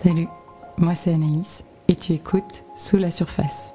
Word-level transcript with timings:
Salut, 0.00 0.28
moi 0.76 0.94
c'est 0.94 1.12
Anaïs 1.12 1.64
et 1.88 1.96
tu 1.96 2.12
écoutes 2.12 2.62
Sous 2.72 2.98
la 2.98 3.10
surface. 3.10 3.74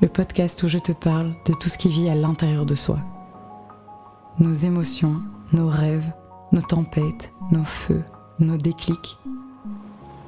Le 0.00 0.08
podcast 0.08 0.60
où 0.64 0.68
je 0.68 0.78
te 0.78 0.90
parle 0.90 1.36
de 1.46 1.52
tout 1.52 1.68
ce 1.68 1.78
qui 1.78 1.88
vit 1.88 2.08
à 2.08 2.16
l'intérieur 2.16 2.66
de 2.66 2.74
soi. 2.74 2.98
Nos 4.40 4.52
émotions, 4.52 5.22
nos 5.52 5.68
rêves, 5.68 6.12
nos 6.50 6.62
tempêtes, 6.62 7.30
nos 7.52 7.62
feux, 7.62 8.02
nos 8.40 8.56
déclics. 8.56 9.18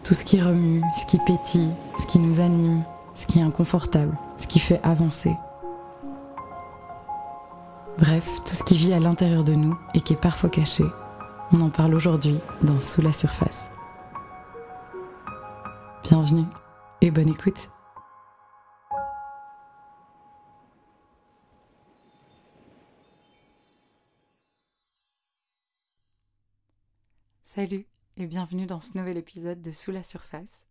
Tout 0.05 0.15
ce 0.15 0.25
qui 0.25 0.41
remue, 0.41 0.85
ce 0.95 1.05
qui 1.07 1.19
pétille, 1.27 1.73
ce 1.99 2.07
qui 2.07 2.21
nous 2.21 2.41
anime, 2.41 2.85
ce 3.13 3.27
qui 3.27 3.41
est 3.41 3.43
inconfortable, 3.43 4.17
ce 4.39 4.47
qui 4.47 4.61
fait 4.61 4.81
avancer. 4.85 5.35
Bref, 7.99 8.31
tout 8.45 8.55
ce 8.55 8.63
qui 8.63 8.77
vit 8.77 8.93
à 8.93 9.01
l'intérieur 9.01 9.43
de 9.43 9.55
nous 9.55 9.77
et 9.95 10.01
qui 10.01 10.13
est 10.13 10.23
parfois 10.23 10.49
caché. 10.49 10.85
On 11.53 11.61
en 11.61 11.71
parle 11.71 11.97
aujourd'hui 11.97 12.39
dans 12.63 12.79
Sous 12.79 13.03
la 13.03 13.13
surface. 13.13 13.69
Bienvenue 16.09 16.45
et 17.01 17.11
bonne 17.11 17.31
écoute. 17.31 17.69
Salut 27.43 27.87
et 28.17 28.27
bienvenue 28.27 28.67
dans 28.67 28.81
ce 28.81 28.97
nouvel 28.97 29.17
épisode 29.17 29.61
de 29.61 29.73
Sous 29.73 29.91
la 29.91 30.05
surface. 30.05 30.69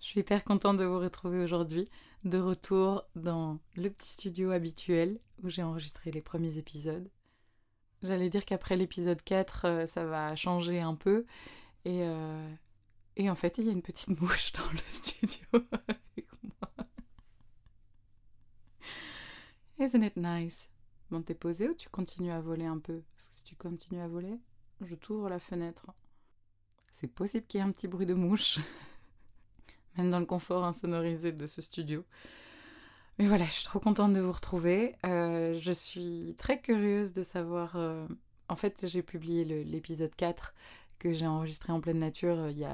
Je 0.00 0.06
suis 0.06 0.20
hyper 0.20 0.42
contente 0.42 0.78
de 0.78 0.84
vous 0.84 1.00
retrouver 1.00 1.44
aujourd'hui, 1.44 1.86
de 2.24 2.38
retour 2.38 3.04
dans 3.16 3.58
le 3.76 3.90
petit 3.90 4.08
studio 4.08 4.52
habituel 4.52 5.20
où 5.42 5.50
j'ai 5.50 5.62
enregistré 5.62 6.10
les 6.12 6.22
premiers 6.22 6.56
épisodes. 6.56 7.10
J'allais 8.02 8.30
dire 8.30 8.46
qu'après 8.46 8.78
l'épisode 8.78 9.20
4, 9.22 9.64
euh, 9.66 9.86
ça 9.86 10.06
va 10.06 10.34
changer 10.34 10.80
un 10.80 10.94
peu. 10.94 11.26
Et, 11.84 12.04
euh, 12.04 12.50
et 13.20 13.30
en 13.30 13.34
fait, 13.34 13.58
il 13.58 13.66
y 13.66 13.68
a 13.68 13.72
une 13.72 13.82
petite 13.82 14.18
mouche 14.20 14.52
dans 14.54 14.70
le 14.72 14.78
studio 14.86 15.46
avec 15.52 16.26
moi. 16.42 16.86
Isn't 19.78 20.02
it 20.02 20.16
nice? 20.16 20.68
Bon, 21.10 21.22
t'es 21.22 21.34
posé 21.34 21.68
ou 21.68 21.74
tu 21.74 21.88
continues 21.88 22.32
à 22.32 22.40
voler 22.40 22.66
un 22.66 22.78
peu? 22.78 23.02
Parce 23.16 23.28
que 23.28 23.36
si 23.36 23.44
tu 23.44 23.56
continues 23.56 24.00
à 24.00 24.06
voler, 24.06 24.38
je 24.80 24.94
t'ouvre 24.94 25.28
la 25.28 25.38
fenêtre. 25.38 25.86
C'est 26.92 27.08
possible 27.08 27.46
qu'il 27.46 27.58
y 27.58 27.62
ait 27.62 27.66
un 27.66 27.72
petit 27.72 27.88
bruit 27.88 28.06
de 28.06 28.14
mouche. 28.14 28.58
Même 29.96 30.10
dans 30.10 30.20
le 30.20 30.26
confort 30.26 30.64
insonorisé 30.64 31.32
de 31.32 31.46
ce 31.46 31.62
studio. 31.62 32.04
Mais 33.18 33.26
voilà, 33.26 33.44
je 33.46 33.50
suis 33.52 33.64
trop 33.64 33.80
contente 33.80 34.12
de 34.12 34.20
vous 34.20 34.32
retrouver. 34.32 34.96
Euh, 35.04 35.58
je 35.60 35.72
suis 35.72 36.34
très 36.38 36.60
curieuse 36.60 37.12
de 37.12 37.22
savoir. 37.22 37.76
euh, 37.76 38.06
En 38.48 38.56
fait, 38.56 38.86
j'ai 38.88 39.02
publié 39.02 39.44
l'épisode 39.64 40.14
4 40.16 40.54
que 41.00 41.12
j'ai 41.12 41.26
enregistré 41.26 41.72
en 41.72 41.80
pleine 41.80 41.98
nature 41.98 42.38
euh, 42.38 42.50
il 42.52 42.58
y, 42.58 42.64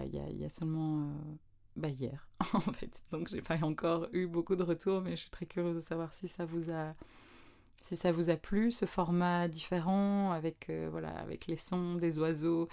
a, 0.45 0.49
seulement. 0.51 1.01
euh, 1.09 1.35
Bah, 1.77 1.89
hier, 1.89 2.29
en 2.53 2.61
fait. 2.61 3.01
Donc, 3.13 3.29
j'ai 3.29 3.41
pas 3.43 3.57
encore 3.65 4.09
eu 4.13 4.27
beaucoup 4.27 4.57
de 4.57 4.63
retours, 4.63 5.01
mais 5.01 5.13
je 5.13 5.23
suis 5.23 5.31
très 5.31 5.47
curieuse 5.47 5.77
de 5.77 5.81
savoir 5.81 6.13
si 6.13 6.29
ça 6.29 6.45
vous 6.45 6.71
a. 6.71 6.95
Si 7.83 7.95
ça 7.97 8.11
vous 8.13 8.31
a 8.31 8.37
plu, 8.37 8.73
ce 8.73 8.85
format 8.85 9.49
différent, 9.49 10.33
avec, 10.33 10.69
euh, 10.71 10.89
voilà, 10.91 11.11
avec 11.21 11.47
les 11.47 11.57
sons 11.57 11.95
des 11.97 12.19
oiseaux 12.19 12.69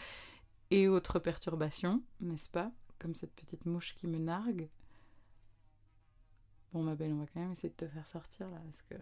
et 0.72 0.88
autres 0.88 1.20
perturbations, 1.20 2.02
n'est-ce 2.20 2.50
pas? 2.50 2.72
Comme 3.00 3.14
cette 3.16 3.34
petite 3.34 3.66
mouche 3.66 3.94
qui 3.96 4.08
me 4.08 4.18
nargue. 4.18 4.70
Bon, 6.74 6.82
ma 6.84 6.96
belle, 6.96 7.14
on 7.14 7.18
va 7.20 7.26
quand 7.32 7.42
même 7.42 7.52
essayer 7.52 7.70
de 7.70 7.76
te 7.76 7.88
faire 7.88 8.08
sortir 8.08 8.50
là, 8.50 8.60
parce 8.66 8.82
que 8.82 8.96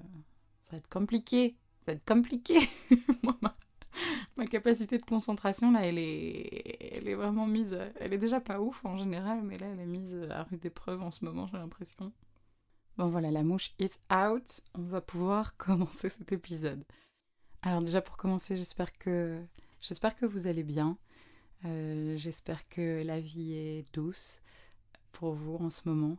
ça 0.63 0.71
va 0.71 0.77
être 0.79 0.89
compliqué. 0.89 1.55
Ça 1.79 1.91
va 1.93 1.95
être 1.95 2.05
compliqué. 2.05 2.59
ma 4.37 4.45
capacité 4.45 4.97
de 4.97 5.03
concentration, 5.03 5.71
là, 5.71 5.85
elle 5.85 5.97
est, 5.97 7.15
vraiment 7.15 7.47
mise. 7.47 7.77
Elle 7.99 8.13
est 8.13 8.17
déjà 8.17 8.39
pas 8.39 8.59
ouf 8.59 8.83
en 8.85 8.97
général, 8.97 9.41
mais 9.43 9.57
là, 9.57 9.67
elle 9.67 9.79
est 9.79 9.85
mise 9.85 10.17
à 10.29 10.43
rude 10.43 10.65
épreuve 10.65 11.01
en 11.01 11.11
ce 11.11 11.25
moment, 11.25 11.47
j'ai 11.47 11.57
l'impression. 11.57 12.11
Bon, 12.97 13.09
voilà, 13.09 13.31
la 13.31 13.43
mouche 13.43 13.71
is 13.79 13.91
out. 14.13 14.61
On 14.75 14.83
va 14.83 15.01
pouvoir 15.01 15.55
commencer 15.57 16.09
cet 16.09 16.31
épisode. 16.31 16.83
Alors, 17.61 17.81
déjà, 17.81 18.01
pour 18.01 18.17
commencer, 18.17 18.55
j'espère 18.55 18.91
que, 18.97 19.41
j'espère 19.79 20.15
que 20.15 20.25
vous 20.25 20.47
allez 20.47 20.63
bien. 20.63 20.97
Euh, 21.65 22.17
j'espère 22.17 22.67
que 22.69 23.03
la 23.03 23.19
vie 23.19 23.53
est 23.53 23.93
douce 23.93 24.41
pour 25.11 25.33
vous 25.33 25.55
en 25.57 25.69
ce 25.69 25.87
moment. 25.87 26.17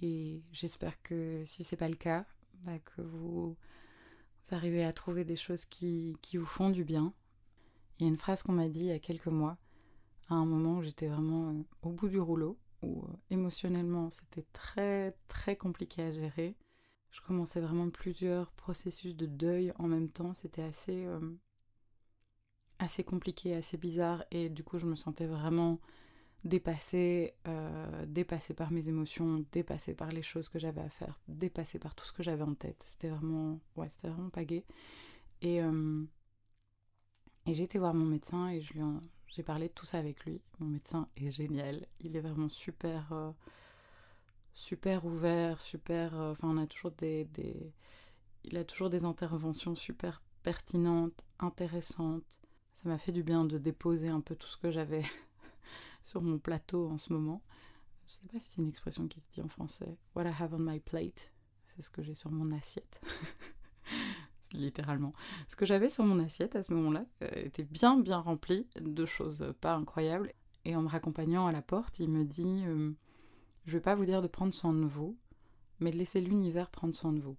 Et 0.00 0.42
j'espère 0.52 1.02
que 1.02 1.42
si 1.44 1.64
c'est 1.64 1.76
pas 1.76 1.88
le 1.88 1.96
cas, 1.96 2.24
bah, 2.64 2.78
que 2.78 3.02
vous, 3.02 3.56
vous 4.50 4.82
à 4.82 4.92
trouver 4.92 5.24
des 5.24 5.36
choses 5.36 5.64
qui, 5.64 6.16
qui 6.22 6.36
vous 6.36 6.46
font 6.46 6.70
du 6.70 6.84
bien. 6.84 7.12
Il 7.98 8.02
y 8.02 8.06
a 8.06 8.08
une 8.08 8.16
phrase 8.16 8.42
qu'on 8.42 8.52
m'a 8.52 8.68
dit 8.68 8.80
il 8.80 8.86
y 8.86 8.92
a 8.92 8.98
quelques 8.98 9.26
mois, 9.26 9.56
à 10.28 10.34
un 10.34 10.44
moment 10.44 10.78
où 10.78 10.82
j'étais 10.82 11.08
vraiment 11.08 11.50
euh, 11.50 11.62
au 11.82 11.90
bout 11.90 12.08
du 12.08 12.20
rouleau, 12.20 12.58
où 12.82 13.02
euh, 13.02 13.16
émotionnellement 13.30 14.10
c'était 14.10 14.46
très 14.52 15.16
très 15.28 15.56
compliqué 15.56 16.02
à 16.02 16.10
gérer. 16.10 16.56
Je 17.10 17.20
commençais 17.22 17.60
vraiment 17.60 17.88
plusieurs 17.88 18.52
processus 18.52 19.16
de 19.16 19.26
deuil 19.26 19.72
en 19.78 19.88
même 19.88 20.10
temps. 20.10 20.34
C'était 20.34 20.62
assez, 20.62 21.06
euh, 21.06 21.18
assez 22.78 23.04
compliqué, 23.04 23.54
assez 23.54 23.78
bizarre. 23.78 24.24
Et 24.30 24.50
du 24.50 24.62
coup, 24.62 24.78
je 24.78 24.86
me 24.86 24.96
sentais 24.96 25.26
vraiment 25.26 25.80
dépassée, 26.44 27.34
euh, 27.48 28.06
par 28.56 28.70
mes 28.72 28.88
émotions, 28.88 29.44
dépassée 29.52 29.94
par 29.94 30.10
les 30.10 30.22
choses 30.22 30.48
que 30.48 30.58
j'avais 30.58 30.80
à 30.80 30.88
faire, 30.90 31.18
dépassée 31.28 31.78
par 31.78 31.94
tout 31.94 32.04
ce 32.04 32.12
que 32.12 32.22
j'avais 32.22 32.42
en 32.44 32.54
tête. 32.54 32.82
C'était 32.86 33.08
vraiment, 33.08 33.58
ouais, 33.76 33.88
c'était 33.88 34.08
vraiment 34.08 34.30
pas 34.30 34.44
gai. 34.44 34.64
Et, 35.42 35.62
euh, 35.62 36.04
j'ai 37.46 37.62
été 37.62 37.78
voir 37.78 37.94
mon 37.94 38.04
médecin 38.04 38.48
et 38.48 38.60
je 38.60 38.74
lui 38.74 38.82
j'ai 39.28 39.42
parlé 39.42 39.68
de 39.68 39.72
tout 39.72 39.86
ça 39.86 39.98
avec 39.98 40.24
lui. 40.24 40.40
Mon 40.60 40.66
médecin 40.68 41.06
est 41.16 41.30
génial. 41.30 41.86
Il 42.00 42.16
est 42.16 42.20
vraiment 42.20 42.48
super, 42.48 43.12
euh, 43.12 43.30
super 44.54 45.04
ouvert, 45.06 45.60
super. 45.60 46.18
euh, 46.18 46.32
Enfin, 46.32 46.48
on 46.50 46.58
a 46.58 46.66
toujours 46.66 46.90
des, 46.92 47.24
des, 47.26 47.72
il 48.44 48.56
a 48.56 48.64
toujours 48.64 48.90
des 48.90 49.04
interventions 49.04 49.74
super 49.76 50.22
pertinentes, 50.42 51.24
intéressantes. 51.40 52.40
Ça 52.76 52.88
m'a 52.88 52.98
fait 52.98 53.12
du 53.12 53.22
bien 53.22 53.44
de 53.44 53.58
déposer 53.58 54.08
un 54.08 54.20
peu 54.20 54.36
tout 54.36 54.48
ce 54.48 54.56
que 54.58 54.70
j'avais 54.70 55.04
sur 56.06 56.22
mon 56.22 56.38
plateau 56.38 56.88
en 56.88 56.98
ce 56.98 57.12
moment. 57.12 57.42
Je 58.06 58.12
sais 58.12 58.20
pas 58.32 58.38
si 58.38 58.48
c'est 58.48 58.62
une 58.62 58.68
expression 58.68 59.08
qui 59.08 59.20
se 59.20 59.28
dit 59.30 59.42
en 59.42 59.48
français. 59.48 59.98
What 60.14 60.24
I 60.24 60.32
have 60.38 60.54
on 60.54 60.60
my 60.60 60.78
plate, 60.78 61.32
c'est 61.74 61.82
ce 61.82 61.90
que 61.90 62.02
j'ai 62.02 62.14
sur 62.14 62.30
mon 62.30 62.52
assiette. 62.52 63.00
Littéralement. 64.52 65.12
Ce 65.48 65.56
que 65.56 65.66
j'avais 65.66 65.88
sur 65.88 66.04
mon 66.04 66.20
assiette 66.20 66.54
à 66.54 66.62
ce 66.62 66.72
moment-là 66.72 67.04
euh, 67.22 67.28
était 67.34 67.64
bien 67.64 67.98
bien 67.98 68.18
rempli 68.18 68.68
de 68.80 69.04
choses 69.04 69.52
pas 69.60 69.74
incroyables. 69.74 70.32
Et 70.64 70.76
en 70.76 70.82
me 70.82 70.88
raccompagnant 70.88 71.48
à 71.48 71.52
la 71.52 71.62
porte, 71.62 71.98
il 71.98 72.08
me 72.08 72.24
dit 72.24 72.62
euh, 72.64 72.92
Je 73.66 73.72
vais 73.72 73.82
pas 73.82 73.96
vous 73.96 74.06
dire 74.06 74.22
de 74.22 74.28
prendre 74.28 74.54
soin 74.54 74.72
de 74.72 74.86
vous, 74.86 75.18
mais 75.80 75.90
de 75.90 75.96
laisser 75.96 76.20
l'univers 76.20 76.70
prendre 76.70 76.94
soin 76.94 77.12
de 77.12 77.20
vous. 77.20 77.36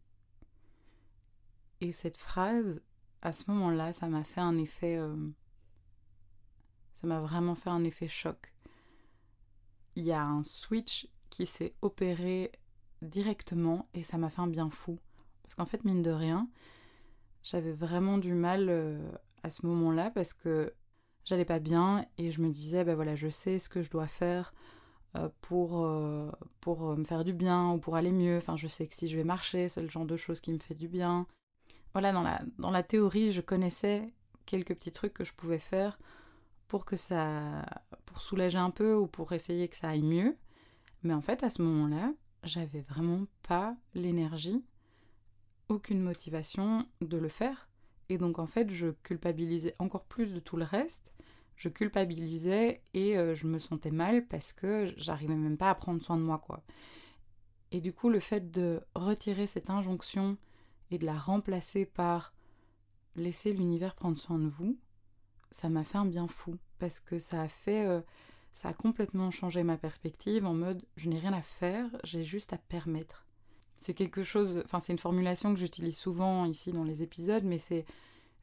Et 1.80 1.94
cette 1.94 2.18
phrase, 2.18 2.82
à 3.22 3.32
ce 3.32 3.50
moment-là, 3.50 3.94
ça 3.94 4.08
m'a 4.08 4.26
fait 4.26 4.42
un 4.42 4.58
effet. 4.58 4.98
euh, 4.98 5.16
ça 6.96 7.06
m'a 7.06 7.22
vraiment 7.22 7.56
fait 7.56 7.70
un 7.70 7.84
effet 7.84 8.08
choc. 8.08 8.52
Il 9.98 10.06
y 10.06 10.12
a 10.12 10.24
un 10.24 10.44
switch 10.44 11.08
qui 11.32 11.48
s'est 11.48 11.74
opéré 11.82 12.52
directement 13.02 13.90
et 13.96 14.04
ça 14.04 14.20
m'a 14.20 14.30
fait 14.30 14.42
un 14.42 14.48
bien 14.48 14.70
fou. 14.70 15.00
Parce 15.42 15.56
qu'en 15.56 15.66
fait, 15.66 15.84
mine 15.86 16.04
de 16.04 16.12
rien, 16.12 16.48
j'avais 17.42 17.72
vraiment 17.72 18.20
du 18.20 18.36
mal 18.36 18.68
euh, 18.70 19.10
à 19.42 19.50
ce 19.50 19.66
moment-là 19.66 20.12
parce 20.12 20.34
que 20.34 20.72
j'allais 21.26 21.46
pas 21.46 21.58
bien 21.58 22.06
et 22.20 22.30
je 22.30 22.42
me 22.42 22.50
disais, 22.50 22.84
ben 22.84 22.94
voilà, 22.94 23.16
je 23.16 23.28
sais 23.28 23.58
ce 23.58 23.70
que 23.70 23.82
je 23.82 23.90
dois 23.90 24.06
faire 24.06 24.54
euh, 25.16 25.30
pour, 25.42 25.84
euh, 25.84 26.30
pour 26.62 26.96
me 26.96 27.04
faire 27.04 27.24
du 27.24 27.34
bien 27.34 27.72
ou 27.72 27.80
pour 27.80 27.96
aller 27.96 28.12
mieux. 28.12 28.38
Enfin, 28.38 28.56
je 28.56 28.68
sais 28.68 28.86
que 28.86 28.96
si 28.96 29.08
je 29.08 29.18
vais 29.18 29.24
marcher, 29.24 29.68
c'est 29.68 29.82
le 29.82 29.90
genre 29.90 30.06
de 30.06 30.16
choses 30.16 30.42
qui 30.42 30.54
me 30.54 30.60
fait 30.60 30.76
du 30.76 30.88
bien. 30.88 31.26
Voilà, 31.94 32.12
dans 32.12 32.22
la, 32.22 32.40
dans 32.60 32.70
la 32.70 32.84
théorie, 32.84 33.32
je 33.32 33.42
connaissais 33.42 34.14
quelques 34.46 34.76
petits 34.76 34.92
trucs 34.92 35.16
que 35.16 35.24
je 35.24 35.34
pouvais 35.34 35.58
faire 35.58 35.98
pour 36.68 36.86
que 36.86 36.98
ça 36.98 37.66
pour 38.06 38.22
soulager 38.22 38.58
un 38.58 38.72
peu 38.72 38.96
ou 38.96 39.08
pour 39.08 39.34
essayer 39.34 39.68
que 39.68 39.76
ça 39.76 39.90
aille 39.90 40.04
mieux. 40.04 40.38
Mais 41.04 41.14
en 41.14 41.22
fait 41.22 41.44
à 41.44 41.50
ce 41.50 41.62
moment-là 41.62 42.14
j'avais 42.44 42.82
vraiment 42.82 43.26
pas 43.44 43.76
l'énergie 43.94 44.64
aucune 45.70 46.02
motivation 46.02 46.86
de 47.02 47.18
le 47.18 47.30
faire. 47.30 47.70
Et 48.10 48.18
donc 48.18 48.40
en 48.40 48.48
fait 48.48 48.70
je 48.70 48.90
culpabilisais 49.04 49.76
encore 49.80 50.06
plus 50.06 50.34
de 50.34 50.40
tout 50.40 50.58
le 50.58 50.64
reste. 50.64 51.14
Je 51.56 51.70
culpabilisais 51.70 52.82
et 52.94 53.18
euh, 53.18 53.34
je 53.34 53.48
me 53.48 53.58
sentais 53.58 53.92
mal 53.92 54.28
parce 54.28 54.54
que 54.54 54.94
j'arrivais 54.96 55.36
même 55.36 55.58
pas 55.58 55.72
à 55.72 55.76
prendre 55.76 56.04
soin 56.04 56.18
de 56.18 56.22
moi 56.22 56.38
quoi. 56.38 56.64
Et 57.72 57.82
du 57.82 57.94
coup 57.94 58.10
le 58.10 58.20
fait 58.20 58.52
de 58.52 58.82
retirer 58.96 59.48
cette 59.48 59.70
injonction 59.70 60.38
et 60.92 60.98
de 60.98 61.06
la 61.06 61.18
remplacer 61.18 61.86
par 61.86 62.34
laisser 63.16 63.52
l'univers 63.52 63.96
prendre 63.96 64.18
soin 64.18 64.40
de 64.40 64.48
vous 64.48 64.78
ça 65.52 65.70
m'a 65.70 65.84
fait 65.84 65.98
un 65.98 66.06
bien 66.06 66.28
fou 66.28 66.58
parce 66.80 67.00
que 67.00 67.18
ça 67.20 67.42
a 67.42 67.48
fait 67.48 67.86
euh, 67.86 68.02
ça 68.54 68.70
a 68.70 68.74
complètement 68.74 69.32
changé 69.32 69.64
ma 69.64 69.78
perspective 69.78 70.46
en 70.46 70.54
mode 70.54 70.84
je 70.96 71.10
n'ai 71.10 71.20
rien 71.20 71.34
à 71.34 71.42
faire, 71.42 71.90
j'ai 72.04 72.24
juste 72.24 72.54
à 72.54 72.58
permettre. 72.58 73.26
C'est 73.80 73.94
quelque 73.94 74.24
chose, 74.24 74.62
enfin 74.66 74.80
c'est 74.80 74.94
une 74.94 75.00
formulation 75.00 75.54
que 75.54 75.60
j'utilise 75.60 75.98
souvent 75.98 76.46
ici 76.46 76.72
dans 76.72 76.84
les 76.84 77.04
épisodes, 77.04 77.44
mais 77.44 77.60
c'est 77.60 77.86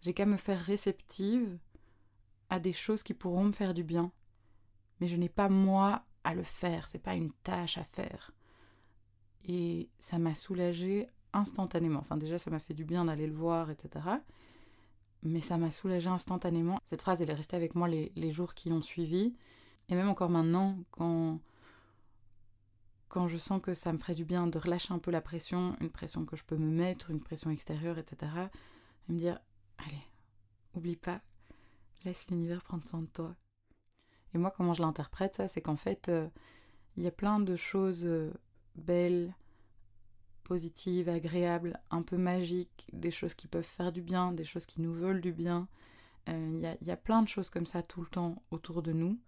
j'ai 0.02 0.14
qu'à 0.14 0.26
me 0.26 0.36
faire 0.36 0.60
réceptive 0.60 1.58
à 2.50 2.60
des 2.60 2.72
choses 2.72 3.02
qui 3.02 3.14
pourront 3.14 3.44
me 3.44 3.52
faire 3.52 3.74
du 3.74 3.82
bien. 3.82 4.12
mais 5.00 5.08
je 5.08 5.16
n'ai 5.16 5.28
pas 5.28 5.48
moi 5.48 6.04
à 6.22 6.34
le 6.34 6.44
faire, 6.44 6.86
c'est 6.88 7.02
pas 7.02 7.14
une 7.14 7.32
tâche 7.42 7.78
à 7.78 7.84
faire. 7.84 8.32
Et 9.44 9.90
ça 9.98 10.18
m'a 10.18 10.34
soulagée 10.34 11.08
instantanément. 11.32 11.98
Enfin 12.00 12.16
déjà 12.16 12.38
ça 12.38 12.50
m'a 12.50 12.60
fait 12.60 12.74
du 12.74 12.84
bien 12.84 13.06
d'aller 13.06 13.26
le 13.26 13.34
voir, 13.34 13.70
etc. 13.70 14.06
Mais 15.24 15.40
ça 15.40 15.56
m'a 15.56 15.70
soulagée 15.70 16.10
instantanément. 16.10 16.78
Cette 16.84 17.02
phrase, 17.02 17.22
elle 17.22 17.30
est 17.30 17.34
restée 17.34 17.56
avec 17.56 17.74
moi 17.74 17.88
les, 17.88 18.30
jours 18.30 18.54
qui 18.54 18.70
ont 18.70 18.82
suivi. 18.82 19.34
Et 19.88 19.94
même 19.94 20.08
encore 20.08 20.30
maintenant, 20.30 20.78
quand, 20.90 21.40
quand 23.08 23.28
je 23.28 23.38
sens 23.38 23.60
que 23.60 23.74
ça 23.74 23.92
me 23.92 23.98
ferait 23.98 24.14
du 24.14 24.24
bien 24.24 24.46
de 24.46 24.58
relâcher 24.58 24.92
un 24.92 24.98
peu 24.98 25.10
la 25.10 25.22
pression, 25.22 25.76
une 25.80 25.90
pression 25.90 26.24
que 26.24 26.36
je 26.36 26.44
peux 26.44 26.56
me 26.56 26.70
mettre, 26.70 27.10
une 27.10 27.20
pression 27.20 27.50
extérieure, 27.50 27.98
etc., 27.98 28.32
et 29.08 29.12
me 29.12 29.18
dire, 29.18 29.40
allez, 29.78 30.02
oublie 30.74 30.96
pas, 30.96 31.20
laisse 32.04 32.28
l'univers 32.30 32.62
prendre 32.62 32.84
soin 32.84 33.02
de 33.02 33.06
toi. 33.06 33.34
Et 34.34 34.38
moi, 34.38 34.50
comment 34.50 34.74
je 34.74 34.82
l'interprète, 34.82 35.34
ça, 35.34 35.48
c'est 35.48 35.60
qu'en 35.60 35.76
fait, 35.76 36.08
euh, 36.08 36.28
il 36.96 37.04
y 37.04 37.06
a 37.06 37.12
plein 37.12 37.40
de 37.40 37.56
choses 37.56 38.04
euh, 38.04 38.32
belles, 38.74 39.34
positives, 40.44 41.08
agréables, 41.08 41.80
un 41.90 42.02
peu 42.02 42.16
magiques, 42.18 42.86
des 42.92 43.10
choses 43.10 43.34
qui 43.34 43.48
peuvent 43.48 43.64
faire 43.64 43.92
du 43.92 44.02
bien, 44.02 44.32
des 44.32 44.44
choses 44.44 44.66
qui 44.66 44.80
nous 44.80 44.92
veulent 44.94 45.20
du 45.20 45.32
bien. 45.32 45.68
Euh, 46.28 46.76
il 46.80 46.86
y, 46.86 46.88
y, 46.88 46.92
a 46.92 46.96
plein 46.96 47.22
de 47.22 47.28
choses 47.28 47.50
comme 47.50 47.66
ça 47.66 47.82
tout 47.82 48.00
le 48.02 48.06
temps 48.08 48.42
autour 48.50 48.82
de 48.82 48.92
nous 48.92 49.18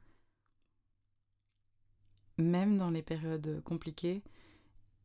même 2.38 2.76
dans 2.76 2.90
les 2.90 3.02
périodes 3.02 3.62
compliquées. 3.64 4.22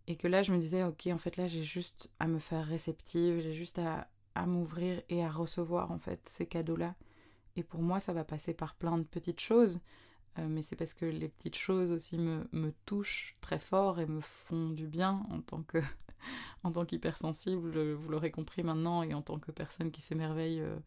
Et 0.08 0.16
que 0.16 0.28
là, 0.28 0.44
je 0.44 0.52
me 0.52 0.58
disais, 0.58 0.84
ok, 0.84 1.08
en 1.08 1.18
fait, 1.18 1.38
là, 1.38 1.48
j'ai 1.48 1.64
juste 1.64 2.10
à 2.20 2.28
me 2.28 2.40
faire 2.40 2.66
réceptive, 2.66 3.40
j'ai 3.40 3.54
juste 3.54 3.80
à, 3.80 4.10
à 4.36 4.46
m'ouvrir 4.46 5.02
et 5.10 5.24
à 5.24 5.30
recevoir, 5.30 5.92
en 5.92 6.00
fait, 6.00 6.28
ces 6.28 6.46
cadeaux-là. 6.46 6.96
Et 7.56 7.64
pour 7.64 7.82
moi, 7.82 8.00
ça 8.00 8.14
va 8.14 8.24
passer 8.24 8.54
par 8.54 8.76
plein 8.76 8.98
de 8.98 9.04
petites 9.04 9.40
choses. 9.42 9.80
Euh, 10.40 10.48
mais 10.48 10.62
c'est 10.62 10.76
parce 10.76 10.94
que 10.94 11.06
les 11.06 11.28
petites 11.28 11.58
choses 11.58 11.92
aussi 11.92 12.18
me, 12.18 12.48
me, 12.54 12.72
touchent 12.86 13.36
très 13.42 13.60
fort 13.60 14.00
et 14.00 14.06
me 14.06 14.22
font 14.22 14.70
du 14.70 14.88
bien 14.88 15.26
en 15.30 15.42
tant 15.42 15.62
que 15.64 15.80
en 16.64 16.72
tant 16.72 16.86
qu'hypersensible, 16.86 17.94
vous 17.94 18.10
l'aurez 18.10 18.32
compris 18.32 18.64
maintenant, 18.64 19.04
et 19.04 19.14
en 19.14 19.22
tant 19.22 19.40
que 19.40 19.52
personne 19.52 19.92
qui 19.92 20.02
s'émerveille 20.02 20.62
euh, 20.62 20.78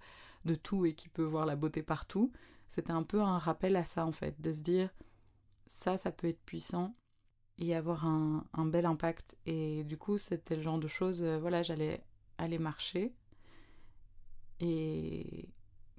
de 0.45 0.55
tout 0.55 0.87
et 0.87 0.95
qui 0.95 1.09
peut 1.09 1.25
voir 1.25 1.47
la 1.47 1.57
beauté 1.57 1.83
partout. 1.83 2.33
C'était 2.69 2.93
un 2.93 3.03
peu 3.03 3.21
un 3.21 3.39
rappel 3.39 3.77
à 3.77 3.85
ça 3.85 4.07
en 4.07 4.13
fait, 4.13 4.41
de 4.41 4.53
se 4.53 4.63
dire 4.63 4.91
ça, 5.67 5.97
ça 5.97 6.11
peut 6.11 6.29
être 6.29 6.43
puissant 6.45 6.95
et 7.59 7.75
avoir 7.75 8.07
un, 8.07 8.47
un 8.53 8.67
bel 8.67 8.87
impact. 8.87 9.37
Et 9.47 9.85
du 9.85 9.97
coup, 9.97 10.19
c'était 10.19 10.57
le 10.57 10.63
genre 10.63 10.79
de 10.79 10.89
choses, 10.89 11.23
euh, 11.23 11.39
voilà, 11.39 11.63
j'allais 11.63 12.03
aller 12.39 12.59
marcher. 12.59 13.15
Et 14.61 15.49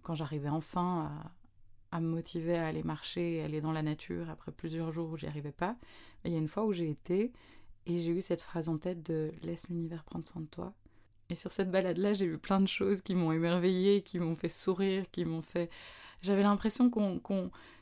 quand 0.01 0.15
j'arrivais 0.15 0.49
enfin 0.49 1.11
à, 1.95 1.99
me 2.01 2.07
motiver 2.07 2.57
à 2.57 2.67
aller 2.67 2.83
marcher, 2.83 3.41
à 3.41 3.45
aller 3.45 3.61
dans 3.61 3.71
la 3.71 3.83
nature 3.83 4.29
après 4.29 4.51
plusieurs 4.51 4.91
jours 4.91 5.11
où 5.11 5.17
j'y 5.17 5.27
arrivais 5.27 5.51
pas, 5.51 5.75
il 6.23 6.31
y 6.31 6.35
a 6.35 6.39
une 6.39 6.47
fois 6.47 6.65
où 6.65 6.73
j'ai 6.73 6.89
été 6.89 7.31
et 7.85 7.99
j'ai 7.99 8.11
eu 8.11 8.21
cette 8.21 8.41
phrase 8.41 8.69
en 8.69 8.77
tête 8.77 9.03
de 9.03 9.31
laisse 9.43 9.69
l'univers 9.69 10.03
prendre 10.03 10.25
soin 10.25 10.41
de 10.41 10.47
toi. 10.47 10.73
Et 11.29 11.35
sur 11.35 11.51
cette 11.51 11.71
balade-là, 11.71 12.13
j'ai 12.13 12.27
vu 12.27 12.37
plein 12.37 12.61
de 12.61 12.67
choses 12.67 13.01
qui 13.01 13.15
m'ont 13.15 13.31
émerveillée, 13.31 14.01
qui 14.01 14.19
m'ont 14.19 14.35
fait 14.35 14.49
sourire, 14.49 15.09
qui 15.11 15.25
m'ont 15.25 15.41
fait 15.41 15.69
j'avais 16.25 16.43
l'impression 16.43 16.89
qu'on, 16.89 17.19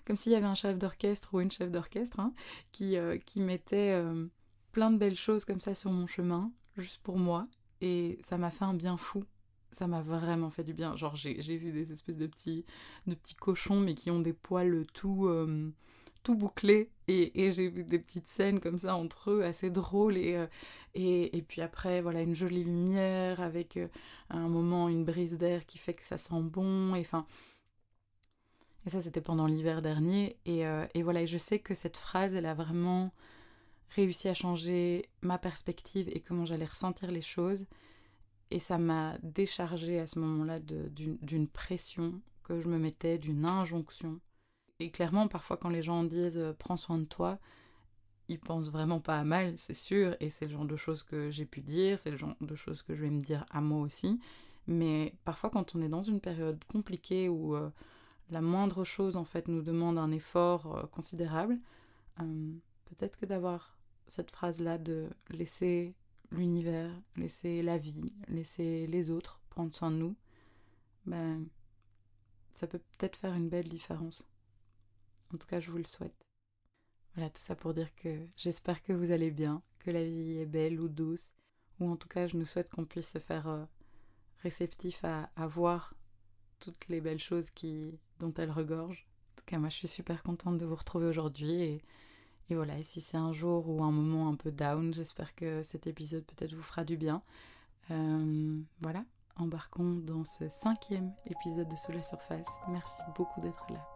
comme 0.05 0.15
s'il 0.15 0.31
y 0.31 0.35
avait 0.35 0.45
un 0.45 0.55
chef 0.55 0.77
d'orchestre 0.77 1.33
ou 1.33 1.39
une 1.39 1.51
chef 1.51 1.71
d'orchestre, 1.71 2.19
hein, 2.19 2.33
qui, 2.71 2.97
euh, 2.97 3.17
qui 3.17 3.39
mettait 3.39 3.93
euh, 3.93 4.27
plein 4.71 4.91
de 4.91 4.97
belles 4.97 5.15
choses 5.15 5.45
comme 5.45 5.59
ça 5.59 5.73
sur 5.75 5.91
mon 5.91 6.07
chemin, 6.07 6.51
juste 6.77 7.01
pour 7.01 7.17
moi. 7.17 7.47
Et 7.81 8.19
ça 8.21 8.37
m'a 8.37 8.51
fait 8.51 8.65
un 8.65 8.73
bien 8.73 8.97
fou. 8.97 9.23
Ça 9.73 9.87
m'a 9.87 10.01
vraiment 10.01 10.49
fait 10.49 10.63
du 10.63 10.73
bien. 10.73 10.95
Genre, 10.95 11.15
j'ai, 11.15 11.57
vu 11.57 11.71
des 11.71 11.91
espèces 11.91 12.17
de 12.17 12.27
petits, 12.27 12.65
de 13.07 13.15
petits 13.15 13.35
cochons, 13.35 13.79
mais 13.79 13.95
qui 13.95 14.11
ont 14.11 14.19
des 14.19 14.33
poils 14.33 14.85
tout, 14.93 15.27
euh, 15.27 15.71
tout 16.23 16.35
bouclés. 16.35 16.91
Et, 17.07 17.43
et, 17.43 17.51
j'ai 17.51 17.67
vu 17.69 17.83
des 17.83 17.99
petites 17.99 18.29
scènes 18.29 18.59
comme 18.59 18.77
ça 18.77 18.95
entre 18.95 19.31
eux, 19.31 19.43
assez 19.43 19.69
drôles. 19.69 20.17
Et, 20.17 20.41
et, 20.93 21.35
et 21.37 21.41
puis 21.41 21.61
après, 21.61 22.01
voilà, 22.01 22.21
une 22.21 22.35
jolie 22.35 22.63
lumière 22.63 23.41
avec 23.41 23.79
un 24.29 24.47
moment, 24.47 24.89
une 24.89 25.03
brise 25.03 25.37
d'air 25.37 25.65
qui 25.65 25.77
fait 25.77 25.93
que 25.93 26.05
ça 26.05 26.17
sent 26.17 26.41
bon. 26.41 26.95
Et 26.95 27.01
enfin 27.01 27.25
et 28.85 28.89
ça, 28.89 29.01
c'était 29.01 29.21
pendant 29.21 29.47
l'hiver 29.47 29.81
dernier. 29.81 30.37
Et, 30.45 30.65
euh, 30.65 30.85
et, 30.93 31.03
voilà, 31.03 31.25
je 31.25 31.37
sais 31.37 31.59
que 31.59 31.73
cette 31.73 31.97
phrase, 31.97 32.35
elle 32.35 32.45
a 32.45 32.53
vraiment 32.53 33.11
réussi 33.89 34.27
à 34.27 34.33
changer 34.33 35.09
ma 35.21 35.37
perspective 35.37 36.09
et 36.11 36.19
comment 36.19 36.45
j'allais 36.45 36.65
ressentir 36.65 37.11
les 37.11 37.21
choses. 37.21 37.65
Et 38.53 38.59
ça 38.59 38.77
m'a 38.77 39.17
déchargé 39.23 39.99
à 39.99 40.05
ce 40.05 40.19
moment-là 40.19 40.59
d'une 40.59 41.47
pression 41.47 42.21
que 42.43 42.59
je 42.59 42.67
me 42.67 42.77
mettais, 42.77 43.17
d'une 43.17 43.45
injonction. 43.45 44.19
Et 44.79 44.91
clairement, 44.91 45.27
parfois, 45.27 45.57
quand 45.57 45.69
les 45.69 45.81
gens 45.81 46.03
disent 46.03 46.37
euh, 46.37 46.53
prends 46.53 46.77
soin 46.77 46.99
de 46.99 47.05
toi, 47.05 47.39
ils 48.27 48.39
pensent 48.39 48.69
vraiment 48.69 48.99
pas 48.99 49.17
à 49.17 49.23
mal, 49.23 49.57
c'est 49.57 49.73
sûr. 49.73 50.15
Et 50.19 50.29
c'est 50.29 50.45
le 50.45 50.51
genre 50.51 50.65
de 50.65 50.75
choses 50.75 51.01
que 51.01 51.31
j'ai 51.31 51.47
pu 51.47 51.61
dire, 51.61 51.97
c'est 51.97 52.11
le 52.11 52.17
genre 52.17 52.35
de 52.41 52.53
choses 52.53 52.83
que 52.83 52.93
je 52.93 53.01
vais 53.01 53.09
me 53.09 53.21
dire 53.21 53.43
à 53.49 53.59
moi 53.59 53.81
aussi. 53.81 54.19
Mais 54.67 55.15
parfois, 55.25 55.49
quand 55.49 55.75
on 55.75 55.81
est 55.81 55.89
dans 55.89 56.03
une 56.03 56.21
période 56.21 56.63
compliquée 56.65 57.29
où. 57.29 57.55
Euh, 57.55 57.69
la 58.29 58.41
moindre 58.41 58.83
chose 58.83 59.17
en 59.17 59.25
fait 59.25 59.47
nous 59.47 59.61
demande 59.61 59.97
un 59.97 60.09
effort 60.11 60.77
euh, 60.77 60.87
considérable, 60.87 61.59
peut-être 62.17 63.17
que 63.17 63.25
d'avoir 63.25 63.77
cette 64.07 64.31
phrase-là 64.31 64.77
de 64.77 65.09
laisser 65.29 65.93
l'univers, 66.33 66.91
laisser 67.15 67.61
la 67.61 67.77
vie, 67.77 68.13
laisser 68.27 68.87
les 68.87 69.09
autres 69.09 69.39
prendre 69.49 69.73
soin 69.73 69.91
de 69.91 69.97
nous, 69.97 70.15
ben, 71.05 71.45
ça 72.53 72.67
peut 72.67 72.81
peut-être 72.97 73.15
faire 73.15 73.33
une 73.33 73.49
belle 73.49 73.69
différence. 73.69 74.27
En 75.33 75.37
tout 75.37 75.47
cas, 75.47 75.59
je 75.59 75.71
vous 75.71 75.77
le 75.77 75.85
souhaite. 75.85 76.25
Voilà, 77.15 77.29
tout 77.29 77.41
ça 77.41 77.55
pour 77.55 77.73
dire 77.73 77.93
que 77.95 78.27
j'espère 78.37 78.83
que 78.83 78.93
vous 78.93 79.11
allez 79.11 79.31
bien, 79.31 79.61
que 79.79 79.91
la 79.91 80.03
vie 80.03 80.39
est 80.39 80.45
belle 80.45 80.79
ou 80.79 80.87
douce, 80.87 81.35
ou 81.79 81.89
en 81.89 81.95
tout 81.95 82.07
cas, 82.07 82.27
je 82.27 82.37
nous 82.37 82.45
souhaite 82.45 82.69
qu'on 82.69 82.85
puisse 82.85 83.11
se 83.11 83.19
faire 83.19 83.47
euh, 83.47 83.65
réceptif 84.41 85.03
à, 85.03 85.29
voir 85.47 85.95
toutes 86.59 86.87
les 86.87 87.01
belles 87.01 87.19
choses 87.19 87.49
qui, 87.49 87.99
dont 88.19 88.33
elle 88.33 88.51
regorge. 88.51 89.07
En 89.33 89.35
tout 89.37 89.45
cas, 89.45 89.59
moi, 89.59 89.69
je 89.69 89.75
suis 89.75 89.87
super 89.87 90.23
contente 90.23 90.57
de 90.57 90.65
vous 90.65 90.75
retrouver 90.75 91.07
aujourd'hui. 91.07 91.61
Et, 91.61 91.81
et, 92.49 92.55
voilà, 92.55 92.77
et 92.77 92.83
si 92.83 93.01
c'est 93.01 93.17
un 93.17 93.31
jour 93.31 93.69
ou 93.69 93.83
un 93.83 93.91
moment 93.91 94.29
un 94.29 94.35
peu 94.35 94.51
down, 94.51 94.93
j'espère 94.93 95.33
que 95.35 95.63
cet 95.63 95.87
épisode 95.87 96.23
peut-être 96.25 96.53
vous 96.53 96.61
fera 96.61 96.83
du 96.83 96.97
bien. 96.97 97.21
Euh, 97.91 98.59
voilà, 98.81 99.05
embarquons 99.35 99.93
dans 99.95 100.23
ce 100.23 100.49
cinquième 100.49 101.13
épisode 101.25 101.69
de 101.69 101.75
Sous 101.75 101.91
la 101.91 102.03
surface. 102.03 102.49
Merci 102.69 103.01
beaucoup 103.15 103.41
d'être 103.41 103.65
là. 103.69 103.87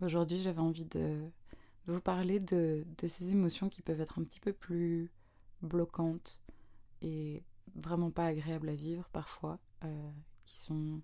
Aujourd'hui, 0.00 0.38
j'avais 0.38 0.60
envie 0.60 0.84
de, 0.84 1.24
de, 1.86 1.92
vous 1.92 2.00
parler 2.00 2.40
de, 2.40 2.84
ces 3.06 3.30
émotions 3.30 3.68
qui 3.68 3.82
peuvent 3.82 4.00
être 4.00 4.18
un 4.18 4.24
petit 4.24 4.40
peu 4.40 4.52
plus 4.52 5.10
bloquantes 5.62 6.40
et 7.02 7.42
vraiment 7.74 8.10
pas 8.10 8.26
agréables 8.26 8.68
à 8.68 8.74
vivre 8.74 9.08
parfois, 9.12 9.58
euh, 9.84 10.10
qui 10.44 10.58
sont 10.58 11.00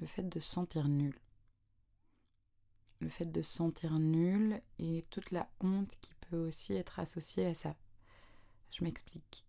le 0.00 0.06
fait 0.06 0.28
de 0.28 0.40
sentir 0.40 0.88
nul. 0.88 1.14
Le 3.00 3.08
fait 3.08 3.30
de 3.30 3.42
sentir 3.42 3.98
nul 3.98 4.60
et 4.78 5.04
toute 5.10 5.30
la 5.30 5.48
honte 5.60 5.96
qui 6.00 6.12
peut 6.28 6.46
aussi 6.46 6.74
être 6.74 6.98
associée 6.98 7.46
à 7.46 7.54
ça. 7.54 7.74
Je 8.70 8.84
m'explique. 8.84 9.44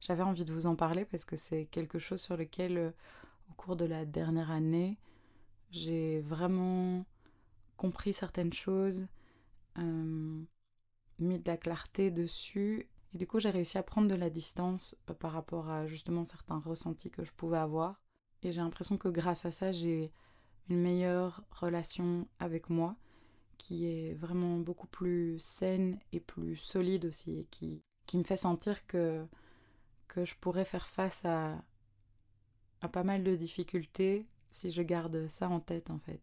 J'avais 0.00 0.22
envie 0.22 0.44
de 0.44 0.52
vous 0.52 0.66
en 0.66 0.76
parler 0.76 1.04
parce 1.04 1.24
que 1.24 1.36
c'est 1.36 1.66
quelque 1.66 1.98
chose 1.98 2.20
sur 2.20 2.36
lequel, 2.36 2.78
euh, 2.78 2.90
au 3.50 3.54
cours 3.54 3.76
de 3.76 3.84
la 3.84 4.04
dernière 4.04 4.50
année, 4.50 4.98
j'ai 5.70 6.20
vraiment 6.20 7.04
compris 7.76 8.12
certaines 8.12 8.52
choses, 8.52 9.06
euh, 9.78 10.42
mis 11.18 11.38
de 11.38 11.50
la 11.50 11.56
clarté 11.56 12.10
dessus. 12.10 12.88
Et 13.14 13.18
du 13.18 13.26
coup, 13.26 13.40
j'ai 13.40 13.50
réussi 13.50 13.78
à 13.78 13.82
prendre 13.82 14.08
de 14.08 14.14
la 14.14 14.30
distance 14.30 14.96
euh, 15.10 15.14
par 15.14 15.32
rapport 15.32 15.68
à 15.70 15.86
justement 15.86 16.24
certains 16.24 16.58
ressentis 16.60 17.10
que 17.10 17.24
je 17.24 17.32
pouvais 17.32 17.58
avoir. 17.58 18.00
Et 18.42 18.52
j'ai 18.52 18.60
l'impression 18.60 18.96
que 18.98 19.08
grâce 19.08 19.44
à 19.44 19.50
ça, 19.50 19.72
j'ai 19.72 20.12
une 20.68 20.80
meilleure 20.80 21.44
relation 21.50 22.28
avec 22.38 22.70
moi, 22.70 22.96
qui 23.58 23.86
est 23.86 24.14
vraiment 24.14 24.58
beaucoup 24.58 24.86
plus 24.86 25.38
saine 25.40 25.98
et 26.12 26.20
plus 26.20 26.56
solide 26.56 27.06
aussi, 27.06 27.40
et 27.40 27.44
qui, 27.50 27.82
qui 28.06 28.18
me 28.18 28.24
fait 28.24 28.36
sentir 28.36 28.86
que, 28.86 29.26
que 30.08 30.24
je 30.24 30.34
pourrais 30.36 30.64
faire 30.64 30.86
face 30.86 31.24
à, 31.24 31.62
à 32.82 32.88
pas 32.88 33.04
mal 33.04 33.24
de 33.24 33.36
difficultés 33.36 34.26
si 34.50 34.70
je 34.70 34.82
garde 34.82 35.28
ça 35.28 35.48
en 35.48 35.60
tête 35.60 35.90
en 35.90 35.98
fait. 35.98 36.20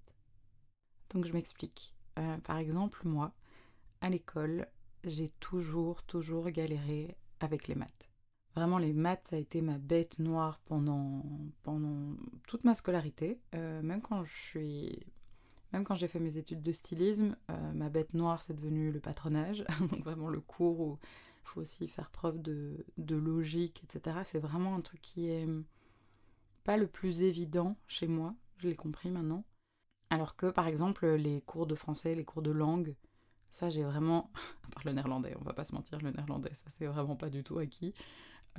Donc 1.09 1.25
je 1.25 1.33
m'explique. 1.33 1.96
Euh, 2.17 2.37
par 2.39 2.57
exemple, 2.57 3.01
moi, 3.05 3.33
à 4.01 4.09
l'école, 4.09 4.67
j'ai 5.03 5.29
toujours, 5.39 6.03
toujours 6.03 6.49
galéré 6.49 7.15
avec 7.39 7.67
les 7.67 7.75
maths. 7.75 8.09
Vraiment, 8.55 8.79
les 8.79 8.93
maths, 8.93 9.27
ça 9.27 9.35
a 9.35 9.39
été 9.39 9.61
ma 9.61 9.77
bête 9.77 10.17
noire 10.17 10.59
pendant, 10.65 11.23
pendant 11.63 12.15
toute 12.47 12.63
ma 12.63 12.73
scolarité. 12.73 13.39
Euh, 13.53 13.81
même 13.83 14.01
quand 14.01 14.23
j'ai 15.95 16.07
fait 16.07 16.19
mes 16.19 16.37
études 16.37 16.63
de 16.63 16.71
stylisme, 16.71 17.35
euh, 17.51 17.73
ma 17.73 17.89
bête 17.89 18.15
noire, 18.15 18.41
c'est 18.41 18.55
devenu 18.55 18.91
le 18.91 18.99
patronage. 18.99 19.63
Donc 19.91 20.03
vraiment 20.03 20.29
le 20.29 20.41
cours 20.41 20.79
où 20.79 20.97
il 21.03 21.47
faut 21.47 21.61
aussi 21.61 21.87
faire 21.87 22.09
preuve 22.09 22.41
de, 22.41 22.83
de 22.97 23.15
logique, 23.15 23.83
etc. 23.83 24.17
C'est 24.23 24.39
vraiment 24.39 24.73
un 24.75 24.81
truc 24.81 25.01
qui 25.01 25.29
est 25.29 25.47
pas 26.63 26.77
le 26.77 26.87
plus 26.87 27.21
évident 27.21 27.77
chez 27.87 28.07
moi. 28.07 28.33
Je 28.57 28.67
l'ai 28.67 28.75
compris 28.75 29.11
maintenant. 29.11 29.43
Alors 30.09 30.35
que, 30.35 30.49
par 30.49 30.67
exemple, 30.67 31.05
les 31.07 31.41
cours 31.41 31.67
de 31.67 31.75
français, 31.75 32.13
les 32.13 32.23
cours 32.23 32.41
de 32.41 32.51
langue, 32.51 32.95
ça, 33.49 33.69
j'ai 33.69 33.83
vraiment. 33.83 34.31
À 34.65 34.69
part 34.69 34.83
le 34.85 34.91
néerlandais, 34.91 35.33
on 35.39 35.43
va 35.43 35.53
pas 35.53 35.63
se 35.63 35.73
mentir, 35.73 35.99
le 36.01 36.11
néerlandais, 36.11 36.53
ça, 36.53 36.65
c'est 36.69 36.85
vraiment 36.85 37.15
pas 37.15 37.29
du 37.29 37.43
tout 37.43 37.57
acquis. 37.57 37.93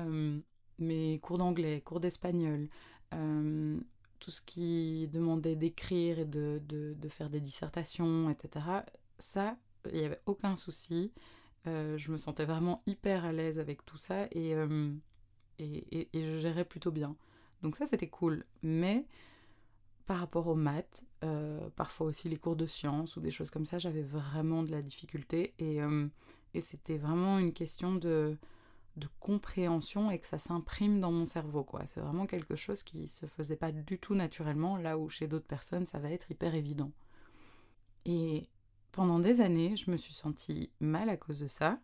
Euh, 0.00 0.38
mais 0.78 1.18
cours 1.20 1.38
d'anglais, 1.38 1.80
cours 1.80 2.00
d'espagnol, 2.00 2.68
euh, 3.14 3.78
tout 4.20 4.30
ce 4.30 4.40
qui 4.40 5.08
demandait 5.08 5.56
d'écrire 5.56 6.18
et 6.18 6.24
de, 6.24 6.60
de, 6.66 7.08
faire 7.08 7.30
des 7.30 7.40
dissertations, 7.40 8.30
etc. 8.30 8.64
Ça, 9.18 9.56
il 9.92 9.98
n'y 9.98 10.06
avait 10.06 10.20
aucun 10.26 10.54
souci. 10.54 11.12
Euh, 11.66 11.98
je 11.98 12.10
me 12.10 12.16
sentais 12.16 12.44
vraiment 12.44 12.82
hyper 12.86 13.24
à 13.24 13.32
l'aise 13.32 13.58
avec 13.58 13.84
tout 13.84 13.98
ça 13.98 14.26
et, 14.30 14.54
et, 15.58 16.08
et, 16.12 16.22
je 16.22 16.38
gérais 16.38 16.64
plutôt 16.64 16.92
bien. 16.92 17.16
Donc 17.62 17.76
ça, 17.76 17.86
c'était 17.86 18.08
cool. 18.08 18.44
Mais 18.62 19.06
par 20.08 20.20
rapport 20.20 20.46
aux 20.46 20.54
maths, 20.54 21.04
euh, 21.22 21.68
parfois 21.76 22.06
aussi 22.06 22.30
les 22.30 22.38
cours 22.38 22.56
de 22.56 22.66
sciences 22.66 23.16
ou 23.16 23.20
des 23.20 23.30
choses 23.30 23.50
comme 23.50 23.66
ça, 23.66 23.78
j'avais 23.78 24.02
vraiment 24.02 24.62
de 24.62 24.70
la 24.70 24.80
difficulté 24.80 25.54
et, 25.58 25.82
euh, 25.82 26.08
c'était 26.60 26.96
vraiment 26.96 27.38
une 27.38 27.52
question 27.52 27.94
de, 27.94 28.36
compréhension 29.20 30.10
et 30.10 30.18
que 30.18 30.26
ça 30.26 30.38
s'imprime 30.38 30.98
dans 30.98 31.12
mon 31.12 31.24
cerveau. 31.24 31.64
C'est 31.86 32.00
vraiment 32.00 32.26
quelque 32.26 32.56
chose 32.56 32.82
qui 32.82 33.06
se 33.06 33.26
faisait 33.26 33.54
pas 33.54 33.70
du 33.70 33.98
tout 33.98 34.14
naturellement 34.14 34.76
là 34.76 34.98
où 34.98 35.08
chez 35.08 35.28
d'autres 35.28 35.46
personnes 35.46 35.86
ça 35.86 36.00
va 36.00 36.10
être 36.10 36.30
hyper 36.32 36.56
évident. 36.56 36.90
Et 38.06 38.48
pendant 38.90 39.20
des 39.20 39.40
années, 39.40 39.76
je 39.76 39.90
me 39.90 39.96
suis 39.96 40.14
sentie 40.14 40.72
mal 40.80 41.10
à 41.10 41.16
cause 41.16 41.38
de 41.38 41.46
ça 41.46 41.78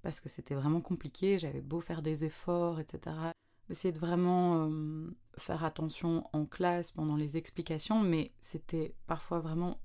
parce 0.00 0.20
que 0.20 0.30
c'était 0.30 0.54
vraiment 0.54 0.80
compliqué, 0.80 1.36
j'avais 1.38 1.60
beau 1.60 1.80
faire 1.80 2.00
des 2.00 2.24
efforts, 2.24 2.80
etc 2.80 3.34
d'essayer 3.68 3.92
de 3.92 3.98
vraiment 3.98 4.66
euh, 4.68 5.10
faire 5.38 5.64
attention 5.64 6.28
en 6.32 6.46
classe 6.46 6.90
pendant 6.90 7.16
les 7.16 7.36
explications, 7.36 8.00
mais 8.00 8.32
c'était 8.40 8.94
parfois 9.06 9.40
vraiment 9.40 9.78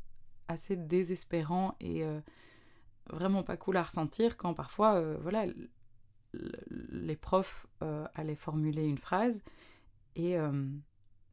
assez 0.48 0.76
désespérant 0.76 1.76
et 1.80 2.04
euh, 2.04 2.20
vraiment 3.10 3.44
pas 3.44 3.58
cool 3.58 3.78
à 3.78 3.84
ressentir 3.84 4.38
quand 4.38 4.54
parfois, 4.54 4.96
euh, 4.96 5.18
voilà, 5.22 5.46
les 6.32 7.16
profs 7.16 7.66
allaient 8.14 8.36
formuler 8.36 8.86
une 8.86 9.00
phrase 9.00 9.42
et, 10.16 10.36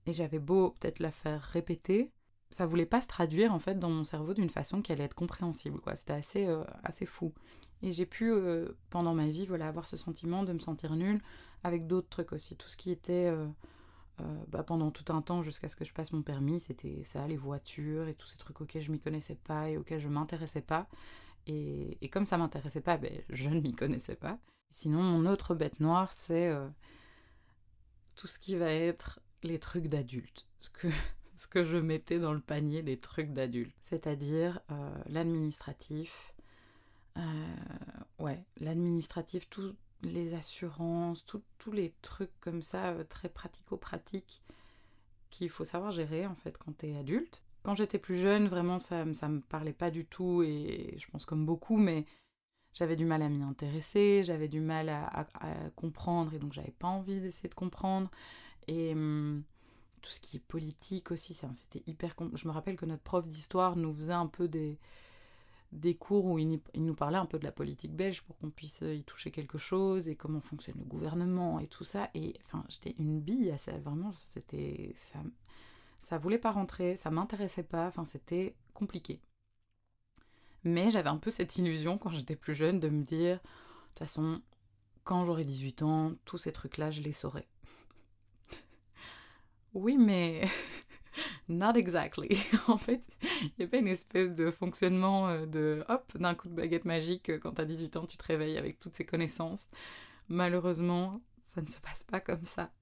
et 0.07 0.13
j'avais 0.13 0.39
beau 0.39 0.71
peut-être 0.71 1.01
la 1.01 1.11
faire 1.11 1.43
répéter, 1.43 2.15
ça 2.49 2.65
voulait 2.65 2.87
pas 2.87 3.03
se 3.03 3.07
traduire 3.07 3.53
en 3.53 3.59
fait 3.59 3.79
dans 3.79 3.91
mon 3.91 4.05
cerveau 4.05 4.33
d'une 4.33 4.49
façon 4.49 4.81
qui 4.81 4.93
allait 4.93 5.05
être 5.05 5.15
compréhensible, 5.15 5.81
quoi. 5.81 5.97
C'était 5.97 6.15
assez, 6.15 6.49
assez 6.83 7.05
fou. 7.05 7.35
Et 7.83 7.93
j'ai 7.93 8.07
pu, 8.07 8.33
pendant 8.89 9.13
ma 9.13 9.27
vie, 9.27 9.45
voilà, 9.45 9.69
avoir 9.69 9.87
ce 9.87 9.99
sentiment 9.99 10.45
de 10.45 10.55
me 10.55 10.61
sentir 10.61 10.97
nulle, 10.97 11.21
avec 11.63 11.87
d'autres 11.87 12.09
trucs 12.09 12.33
aussi. 12.33 12.57
Tout 12.57 12.71
ce 12.71 12.77
qui 12.79 12.91
était 12.91 13.31
euh, 14.21 14.25
euh, 14.25 14.45
bah, 14.49 14.63
pendant 14.63 14.91
tout 14.91 15.13
un 15.13 15.23
temps 15.23 15.43
jusqu'à 15.43 15.69
ce 15.69 15.77
que 15.77 15.85
je 15.85 15.93
passe 15.93 16.13
mon 16.13 16.23
permis, 16.23 16.61
c'était 16.61 17.03
ça, 17.05 17.27
les 17.27 17.37
voitures 17.37 18.09
et 18.09 18.15
tous 18.15 18.27
ces 18.27 18.39
trucs 18.39 18.61
auxquels 18.61 18.83
je 18.83 18.91
m'y 18.91 19.01
connaissais 19.01 19.35
pas 19.35 19.71
et 19.71 19.77
auxquels 19.77 20.01
je 20.01 20.09
m'intéressais 20.09 20.63
pas. 20.63 20.89
Et, 21.47 21.99
et, 22.01 22.09
comme 22.09 22.27
ça 22.27 22.39
m'intéressait 22.39 22.81
pas, 22.81 22.97
ben, 22.97 23.23
je 23.29 23.49
ne 23.49 23.61
m'y 23.61 23.75
connaissais 23.75 24.17
pas. 24.17 24.39
Sinon, 24.71 25.03
mon 25.03 25.31
autre 25.31 25.55
bête 25.55 25.81
noire, 25.81 26.13
c'est 26.13 26.49
euh, 26.49 26.69
tout 28.17 28.27
ce 28.27 28.39
qui 28.39 28.57
va 28.57 28.71
être 28.71 29.21
les 29.43 29.59
trucs 29.59 29.87
d'adultes. 29.87 30.49
Ce 30.59 30.71
que, 30.71 30.89
ce 31.37 31.47
que 31.47 31.65
je 31.65 31.77
mettais 31.77 32.19
dans 32.19 32.33
le 32.33 32.41
panier 32.41 32.83
des 32.83 32.99
trucs 32.99 33.33
d'adultes. 33.33 33.77
C'est-à-dire 33.83 34.61
l'administratif. 35.07 36.35
ouais, 38.19 38.45
l'administratif, 38.59 39.49
tout, 39.49 39.75
les 40.03 40.35
assurances, 40.35 41.25
tous 41.25 41.73
les 41.73 41.95
trucs 42.03 42.39
comme 42.41 42.63
ça, 42.63 42.91
euh, 42.93 43.05
très 43.05 43.29
pratico-pratiques, 43.29 44.43
qu'il 45.31 45.51
faut 45.51 45.65
savoir 45.65 45.91
gérer 45.91 46.27
en 46.27 46.35
fait 46.35 46.57
quand 46.59 46.77
t'es 46.77 46.97
adulte. 46.97 47.43
Quand 47.63 47.75
j'étais 47.75 47.99
plus 47.99 48.17
jeune, 48.17 48.47
vraiment 48.47 48.79
ça, 48.79 49.13
ça 49.15 49.29
me 49.29 49.41
parlait 49.41 49.73
pas 49.73 49.91
du 49.91 50.05
tout, 50.05 50.43
et 50.43 50.95
je 50.99 51.07
pense 51.11 51.25
comme 51.25 51.45
beaucoup, 51.45 51.77
mais 51.79 52.05
j'avais 52.75 52.95
du 52.95 53.05
mal 53.05 53.23
à 53.23 53.29
m'y 53.29 53.43
intéresser, 53.43 54.23
j'avais 54.23 54.49
du 54.49 54.61
mal 54.61 54.89
à, 54.89 55.27
comprendre, 55.75 56.33
et 56.35 56.39
donc 56.39 56.53
j'avais 56.53 56.75
pas 56.79 56.87
envie 56.87 57.21
d'essayer 57.21 57.49
de 57.49 57.55
comprendre. 57.55 58.09
Et 58.69 58.93
hum, 58.93 59.43
tout 60.01 60.11
ce 60.11 60.21
qui 60.21 60.37
est 60.37 60.41
politique 60.41 61.11
aussi, 61.11 61.35
c'était 61.35 61.83
hyper... 61.87 62.15
Je 62.35 62.47
me 62.47 62.53
rappelle 62.53 62.77
que 62.77 62.87
notre 62.87 63.03
prof 63.03 63.27
d'histoire 63.27 63.75
nous 63.75 63.93
faisait 63.95 64.13
un 64.13 64.29
peu 64.29 64.47
des 64.47 64.79
des 65.73 65.95
cours 65.95 66.25
où 66.27 66.39
il, 66.39 66.61
nous 66.75 66.95
parlait 66.95 67.19
un 67.19 67.27
peu 67.27 67.39
de 67.39 67.45
la 67.45 67.53
politique 67.53 67.95
belge 67.95 68.23
pour 68.23 68.37
qu'on 68.39 68.51
puisse 68.51 68.83
y 68.83 69.03
toucher 69.05 69.31
quelque 69.31 69.59
chose 69.59 70.09
et 70.09 70.17
comment 70.17 70.41
fonctionne 70.41 70.79
le 70.79 70.85
gouvernement 70.85 71.59
et 71.59 71.67
tout 71.67 71.85
ça. 71.85 72.11
Et 72.15 72.35
enfin, 72.45 72.65
j'étais 72.69 72.95
une 72.99 73.21
bille, 73.21 73.53
ça, 73.59 73.73
vraiment, 73.79 74.13
c'était. 74.13 74.93
Ça, 74.95 75.21
ça 75.99 76.19
voulait 76.19 76.39
pas 76.39 76.53
rentrer, 76.53 76.97
ça 76.97 77.11
m'intéressait 77.11 77.63
pas, 77.63 77.89
enfin, 77.89 78.05
c'était 78.05 78.55
compliqué. 78.75 79.21
Mais 80.65 80.91
j'avais 80.91 81.09
un 81.09 81.17
peu 81.17 81.31
cette 81.31 81.57
illusion 81.57 81.99
quand 81.99 82.11
j'étais 82.11 82.37
plus 82.37 82.55
jeune 82.55 82.81
de 82.81 82.89
me 82.89 83.03
dire, 83.03 83.37
de 83.37 83.41
toute 83.89 83.99
façon, 84.01 84.43
quand 85.05 85.25
j'aurai 85.25 85.45
18 85.45 85.83
ans, 85.83 86.13
tous 86.25 86.39
ces 86.39 86.53
trucs-là, 86.53 86.91
je 86.91 87.03
les 87.03 87.13
saurai. 87.13 87.47
oui, 89.75 89.97
mais 89.97 90.43
Not 91.49 91.75
exactly. 91.77 92.37
en 92.69 92.79
fait, 92.79 93.07
il 93.43 93.53
n'y 93.59 93.65
a 93.65 93.69
pas 93.69 93.77
une 93.77 93.89
espèce 93.89 94.35
de 94.35 94.51
fonctionnement 94.51 95.29
euh, 95.29 95.47
de 95.47 95.85
hop, 95.89 96.17
d'un 96.19 96.35
coup 96.35 96.49
de 96.49 96.55
baguette 96.55 96.85
magique, 96.85 97.31
euh, 97.31 97.39
quand 97.39 97.53
tu 97.53 97.63
as 97.63 97.65
18 97.65 97.97
ans, 97.97 98.07
tu 98.07 98.17
te 98.17 98.25
réveilles 98.25 98.59
avec 98.59 98.81
toutes 98.81 98.97
ces 98.97 99.05
connaissances. 99.05 99.69
Malheureusement, 100.29 101.21
ça 101.45 101.63
ne 101.63 101.69
se 101.69 101.79
passe 101.79 102.03
pas 102.03 102.21
comme 102.21 102.45
ça. 102.45 102.73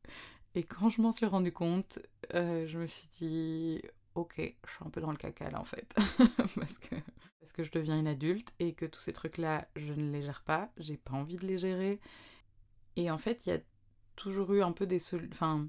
Et 0.54 0.62
quand 0.62 0.88
je 0.88 1.02
m'en 1.02 1.12
suis 1.12 1.26
rendu 1.26 1.52
compte, 1.52 1.98
euh, 2.34 2.66
je 2.66 2.78
me 2.78 2.86
suis 2.86 3.08
dit, 3.08 3.82
ok, 4.14 4.36
je 4.38 4.70
suis 4.70 4.84
un 4.84 4.90
peu 4.90 5.00
dans 5.00 5.10
le 5.10 5.16
caca 5.16 5.50
là 5.50 5.60
en 5.60 5.64
fait. 5.64 5.94
parce, 6.56 6.78
que, 6.78 6.94
parce 7.40 7.52
que 7.52 7.64
je 7.64 7.70
deviens 7.70 7.98
une 7.98 8.06
adulte 8.06 8.52
et 8.60 8.72
que 8.72 8.86
tous 8.86 9.00
ces 9.00 9.12
trucs-là, 9.12 9.68
je 9.76 9.92
ne 9.92 10.10
les 10.10 10.22
gère 10.22 10.42
pas, 10.42 10.70
j'ai 10.78 10.96
pas 10.96 11.12
envie 11.12 11.36
de 11.36 11.46
les 11.46 11.58
gérer. 11.58 12.00
Et 12.96 13.10
en 13.10 13.18
fait, 13.18 13.44
il 13.44 13.50
y 13.50 13.52
a 13.52 13.58
toujours 14.16 14.54
eu 14.54 14.62
un 14.62 14.72
peu 14.72 14.86
des... 14.86 15.02
Enfin, 15.32 15.68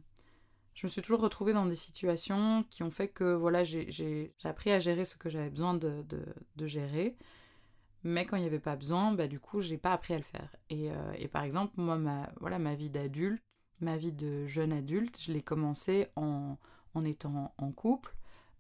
je 0.76 0.86
me 0.86 0.90
suis 0.90 1.02
toujours 1.02 1.22
retrouvée 1.22 1.54
dans 1.54 1.66
des 1.66 1.76
situations 1.76 2.66
qui 2.70 2.84
ont 2.84 2.92
fait 2.92 3.08
que 3.08 3.34
voilà, 3.34 3.64
j'ai 3.64 4.34
appris 4.44 4.72
à 4.72 4.80
gérer 4.80 5.06
ce 5.06 5.16
que 5.16 5.30
j'avais 5.30 5.50
besoin 5.50 5.74
de, 5.74 6.04
de, 6.56 6.68
gérer. 6.68 7.16
Mais 8.04 8.26
quand 8.26 8.36
il 8.36 8.42
n'y 8.42 8.48
avait 8.48 8.60
pas 8.60 8.76
besoin, 8.76 9.14
bah, 9.14 9.28
du 9.28 9.40
coup, 9.40 9.62
j'ai 9.62 9.78
pas 9.78 9.94
appris 9.94 10.14
à 10.14 10.18
le 10.18 10.24
faire. 10.24 10.54
Et, 10.70 10.92
euh, 10.92 11.14
et 11.18 11.30
par 11.30 11.44
exemple, 11.44 11.74
moi, 11.78 11.96
ma, 11.96 12.30
voilà, 12.42 12.60
ma 12.60 12.76
vie 12.76 12.90
d'adulte, 12.90 13.42
ma 13.80 13.96
vie 13.96 14.12
de 14.12 14.46
jeune 14.48 14.74
adulte, 14.74 15.18
je 15.20 15.32
l'ai 15.32 15.42
commencé 15.42 16.08
en, 16.18 16.58
en 16.94 17.06
étant 17.06 17.54
en 17.58 17.72
couple. 17.72 18.14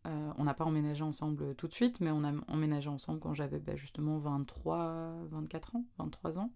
Euh, 0.07 0.31
on 0.38 0.45
n'a 0.45 0.53
pas 0.53 0.65
emménagé 0.65 1.03
ensemble 1.03 1.53
tout 1.55 1.67
de 1.67 1.74
suite, 1.74 2.00
mais 2.00 2.12
on 2.12 2.24
a 2.24 2.31
emménagé 2.48 2.89
ensemble 2.89 3.19
quand 3.19 3.34
j'avais 3.34 3.60
bah, 3.60 3.75
justement 3.75 4.19
23, 4.19 5.15
24 5.31 5.75
ans, 5.75 5.86
23 5.98 6.39
ans. 6.39 6.51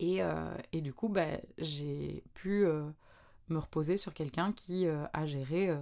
Et, 0.00 0.20
euh, 0.20 0.56
et 0.72 0.80
du 0.80 0.92
coup, 0.92 1.08
bah, 1.08 1.38
j'ai 1.58 2.24
pu 2.34 2.66
me 3.48 3.58
reposer 3.58 3.96
sur 3.96 4.14
quelqu'un 4.14 4.52
qui 4.52 4.86
euh, 4.86 5.04
a 5.12 5.26
géré 5.26 5.68
euh, 5.68 5.78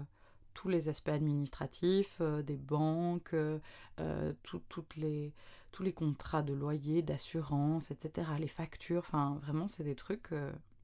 tous 0.55 0.69
les 0.69 0.89
aspects 0.89 1.09
administratifs 1.09 2.19
euh, 2.21 2.43
des 2.43 2.57
banques, 2.57 3.35
toutes 4.43 4.97
les, 4.97 5.33
tous 5.71 5.83
les 5.83 5.93
contrats 5.93 6.43
de 6.43 6.53
loyer, 6.53 7.03
d'assurance, 7.03 7.91
etc., 7.91 8.29
les 8.39 8.49
factures, 8.49 9.01
enfin 9.01 9.39
vraiment 9.43 9.69
c'est 9.69 9.85
des 9.85 9.95
trucs, 9.95 10.31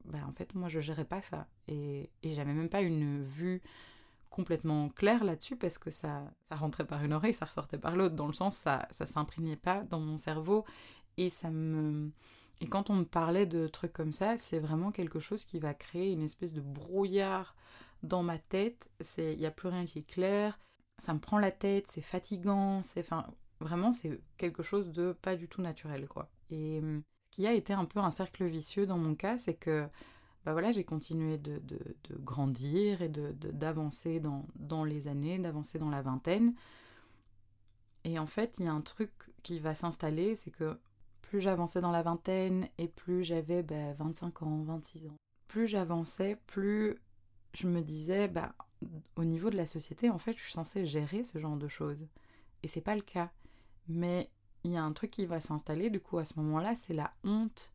bah, 0.05 0.19
en 0.27 0.31
fait 0.31 0.55
moi 0.55 0.69
je 0.69 0.79
gérais 0.79 1.05
pas 1.05 1.21
ça. 1.21 1.47
Et, 1.67 2.09
j'avais 2.23 2.53
même 2.53 2.69
pas 2.69 2.81
une 2.81 3.21
vue 3.21 3.61
complètement 4.29 4.89
claire 4.89 5.23
là-dessus 5.23 5.55
parce 5.55 5.77
que 5.77 5.91
ça, 5.91 6.31
ça 6.47 6.55
rentrait 6.55 6.85
par 6.85 7.03
une 7.03 7.13
oreille, 7.13 7.33
ça 7.33 7.45
ressortait 7.45 7.79
par 7.79 7.95
l'autre, 7.95 8.15
dans 8.15 8.27
le 8.27 8.33
sens 8.33 8.55
ça, 8.55 8.87
ça 8.91 9.05
s'imprégnait 9.05 9.55
pas 9.57 9.83
dans 9.83 9.99
mon 9.99 10.17
cerveau. 10.17 10.65
Et 11.17 11.29
ça 11.29 11.49
me 11.49 12.11
et 12.61 12.67
quand 12.67 12.89
on 12.89 12.95
me 12.95 13.05
parlait 13.05 13.45
de 13.45 13.67
trucs 13.67 13.93
comme 13.93 14.11
ça, 14.13 14.37
c'est 14.37 14.59
vraiment 14.59 14.91
quelque 14.91 15.19
chose 15.19 15.45
qui 15.45 15.59
va 15.59 15.73
créer 15.73 16.11
une 16.11 16.21
espèce 16.21 16.53
de 16.53 16.61
brouillard 16.61 17.55
dans 18.03 18.23
ma 18.23 18.37
tête. 18.37 18.89
Il 19.17 19.37
n'y 19.37 19.45
a 19.45 19.51
plus 19.51 19.69
rien 19.69 19.85
qui 19.85 19.99
est 19.99 20.09
clair. 20.09 20.59
Ça 20.97 21.13
me 21.13 21.19
prend 21.19 21.39
la 21.39 21.51
tête, 21.51 21.87
c'est 21.87 22.01
fatigant. 22.01 22.81
C'est, 22.81 22.99
enfin, 22.99 23.25
vraiment, 23.61 23.91
c'est 23.93 24.19
quelque 24.37 24.63
chose 24.63 24.91
de 24.91 25.13
pas 25.13 25.37
du 25.37 25.47
tout 25.47 25.61
naturel, 25.61 26.07
quoi. 26.07 26.29
Et 26.51 26.79
hum, 26.79 27.01
ce 27.31 27.35
qui 27.35 27.47
a 27.47 27.53
été 27.53 27.73
un 27.73 27.85
peu 27.85 27.99
un 27.99 28.11
cercle 28.11 28.45
vicieux 28.45 28.85
dans 28.85 28.97
mon 28.97 29.15
cas, 29.15 29.37
c'est 29.37 29.55
que 29.55 29.87
bah 30.45 30.53
voilà, 30.53 30.71
j'ai 30.71 30.85
continué 30.85 31.37
de, 31.37 31.59
de, 31.59 31.79
grandir 32.17 33.01
et 33.01 33.09
d'avancer 33.09 34.19
dans, 34.21 34.47
dans 34.55 34.85
les 34.85 35.07
années, 35.09 35.37
d'avancer 35.37 35.79
dans 35.79 35.89
la 35.89 36.01
vingtaine. 36.01 36.53
Et 38.05 38.17
en 38.19 38.25
fait, 38.25 38.55
il 38.59 38.65
y 38.65 38.67
a 38.67 38.73
un 38.73 38.81
truc 38.81 39.11
qui 39.43 39.59
va 39.59 39.75
s'installer, 39.75 40.35
c'est 40.35 40.51
que 40.51 40.79
plus 41.29 41.41
j'avançais 41.41 41.79
dans 41.79 41.91
la 41.91 42.01
vingtaine 42.01 42.67
et 42.79 42.87
plus 42.87 43.23
j'avais 43.23 43.61
25 43.61 44.33
bah, 44.41 44.47
ans, 44.47 44.63
26 44.63 45.05
ans. 45.05 45.15
Plus 45.47 45.67
j'avançais, 45.67 46.35
plus 46.47 46.97
je 47.53 47.67
me 47.67 47.81
disais, 47.81 48.27
bah, 48.27 48.55
au 49.15 49.23
niveau 49.23 49.51
de 49.51 49.57
la 49.57 49.67
société, 49.67 50.09
en 50.09 50.17
fait, 50.17 50.35
je 50.35 50.41
suis 50.41 50.53
censée 50.53 50.87
gérer 50.87 51.23
ce 51.23 51.37
genre 51.37 51.55
de 51.55 51.67
choses. 51.67 52.07
Et 52.63 52.67
c'est 52.67 52.81
pas 52.81 52.95
le 52.95 53.03
cas. 53.03 53.29
Mais 53.87 54.31
il 54.63 54.71
y 54.71 54.77
a 54.77 54.81
un 54.81 54.91
truc 54.91 55.11
qui 55.11 55.27
va 55.27 55.39
s'installer, 55.39 55.91
du 55.91 55.99
coup, 55.99 56.17
à 56.17 56.25
ce 56.25 56.33
moment-là, 56.39 56.73
c'est 56.73 56.95
la 56.95 57.13
honte 57.23 57.71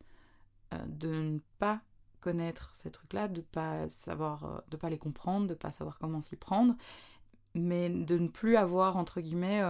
euh, 0.73 0.85
de 0.87 1.13
ne 1.13 1.39
pas 1.57 1.79
connaître 2.19 2.75
ces 2.75 2.91
trucs-là, 2.91 3.29
de 3.29 3.39
pas 3.39 3.87
savoir, 3.87 4.43
euh, 4.43 4.59
de 4.67 4.75
pas 4.75 4.89
les 4.89 4.97
comprendre, 4.97 5.47
de 5.47 5.53
pas 5.53 5.71
savoir 5.71 5.97
comment 5.97 6.19
s'y 6.19 6.35
prendre, 6.35 6.75
mais 7.53 7.89
de 7.89 8.17
ne 8.17 8.27
plus 8.27 8.57
avoir 8.57 8.97
entre 8.97 9.21
guillemets. 9.21 9.63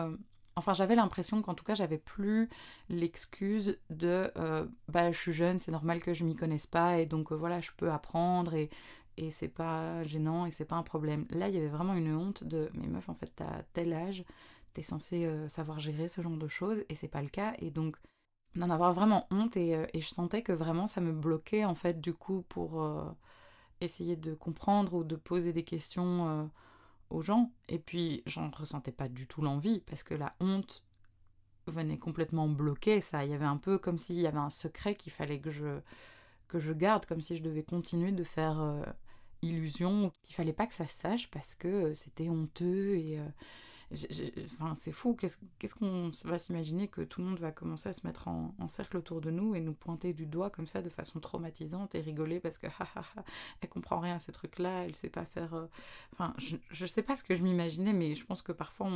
Euh, 0.58 0.60
enfin, 0.60 0.74
j'avais 0.74 0.96
l'impression 0.96 1.42
qu'en 1.42 1.54
tout 1.54 1.64
cas, 1.64 1.76
j'avais 1.76 1.98
plus 1.98 2.50
l'excuse 2.90 3.80
de 3.90 4.32
bah 4.90 5.12
je 5.12 5.18
suis 5.18 5.34
jeune, 5.34 5.60
c'est 5.60 5.72
normal 5.72 6.00
que 6.02 6.14
je 6.14 6.24
m'y 6.24 6.36
connaisse 6.36 6.68
pas 6.68 7.00
et 7.00 7.06
donc 7.06 7.32
voilà, 7.32 7.62
je 7.62 7.72
peux 7.78 7.92
apprendre 7.92 8.54
et 8.54 8.70
et 9.18 9.32
c'est 9.32 9.48
pas 9.48 10.04
gênant 10.04 10.46
et 10.46 10.52
c'est 10.52 10.66
pas 10.66 10.76
un 10.76 10.84
problème. 10.84 11.26
Là, 11.30 11.48
il 11.50 11.56
y 11.56 11.58
avait 11.58 11.68
vraiment 11.68 11.94
une 11.94 12.14
honte 12.16 12.44
de 12.44 12.70
mais 12.74 12.88
meuf, 12.88 13.08
en 13.10 13.16
fait, 13.16 13.32
t'as 13.36 13.64
tel 13.74 13.94
âge, 13.94 14.26
t'es 14.74 14.82
censé 14.82 15.30
savoir 15.48 15.80
gérer 15.80 16.08
ce 16.10 16.22
genre 16.22 16.38
de 16.38 16.48
choses 16.48 16.84
et 16.90 16.96
c'est 16.96 17.08
pas 17.08 17.22
le 17.22 17.30
cas 17.30 17.54
et 17.60 17.72
donc 17.72 17.98
d'en 18.56 18.70
avoir 18.70 18.94
vraiment 18.94 19.28
honte 19.32 19.58
euh, 19.58 19.86
et, 19.94 20.02
je 20.02 20.08
sentais 20.08 20.42
que 20.42 20.52
vraiment 20.52 20.88
ça 20.88 21.02
me 21.02 21.12
bloquait 21.12 21.66
en 21.66 21.76
fait 21.76 22.00
du 22.02 22.14
coup 22.14 22.44
pour 22.50 22.82
euh, 22.82 23.06
essayer 23.82 24.16
de 24.16 24.34
comprendre 24.34 24.94
ou 24.96 25.04
de 25.04 25.16
poser 25.16 25.54
des 25.54 25.64
questions 25.64 26.30
euh, 26.30 26.46
aux 27.10 27.22
gens. 27.22 27.52
Et 27.70 27.80
puis 27.80 28.24
j'en 28.26 28.50
ressentais 28.50 28.92
pas 28.92 29.08
du 29.08 29.28
tout 29.28 29.42
l'envie 29.42 29.82
parce 29.82 30.04
que 30.04 30.14
la 30.14 30.36
honte 30.40 30.84
venait 31.68 31.98
complètement 31.98 32.48
bloquer 32.48 33.02
ça. 33.02 33.26
Il 33.26 33.32
y 33.32 33.34
avait 33.34 33.46
un 33.46 33.58
peu 33.58 33.78
comme 33.78 33.98
s'il 33.98 34.20
y 34.20 34.28
avait 34.28 34.38
un 34.38 34.50
secret 34.50 34.94
qu'il 34.94 35.12
fallait 35.12 35.40
que 35.40 35.52
je 35.52 35.80
que 36.48 36.60
je 36.60 36.74
garde 36.74 37.08
comme 37.08 37.22
si 37.22 37.36
je 37.36 37.42
devais 37.42 37.64
continuer 37.64 38.12
de 38.12 38.24
faire 38.24 38.86
illusion 39.42 40.12
qu'il 40.22 40.36
fallait 40.36 40.54
pas 40.54 40.68
que 40.68 40.76
ça 40.76 40.86
se 40.86 40.96
sache 40.96 41.32
parce 41.32 41.56
que 41.56 41.96
c'était 41.96 42.30
honteux 42.30 42.96
et 42.98 43.20
Enfin, 43.92 44.74
c'est 44.76 44.92
fou. 44.92 45.16
Qu'est-ce 45.16 45.76
qu'on 45.76 46.12
va 46.26 46.38
s'imaginer 46.38 46.88
que 46.88 47.02
tout 47.02 47.22
le 47.22 47.28
monde 47.28 47.40
va 47.40 47.52
commencer 47.52 47.90
à 47.90 47.94
se 47.94 48.06
mettre 48.06 48.28
en, 48.28 48.54
cercle 48.68 48.98
autour 48.98 49.22
de 49.22 49.32
nous 49.32 49.56
et 49.56 49.62
nous 49.62 49.74
pointer 49.74 50.14
du 50.14 50.26
doigt 50.26 50.50
comme 50.50 50.68
ça 50.68 50.82
de 50.82 50.90
façon 50.90 51.20
traumatisante 51.20 51.96
et 51.96 52.02
rigoler 52.02 52.40
parce 52.40 52.58
que 52.58 52.68
elle 53.62 53.70
comprend 53.70 54.00
rien 54.00 54.16
à 54.16 54.20
ces 54.20 54.32
trucs-là, 54.32 54.86
elle 54.86 54.96
sait 54.96 55.10
pas 55.10 55.26
faire. 55.26 55.54
Euh, 55.54 55.68
enfin, 56.14 56.34
je, 56.38 56.58
je 56.72 56.86
sais 56.86 57.04
pas 57.04 57.16
ce 57.16 57.24
que 57.24 57.36
je 57.36 57.44
m'imaginais, 57.44 57.94
mais 57.94 58.16
je 58.16 58.26
pense 58.26 58.42
que 58.42 58.52
parfois 58.52 58.90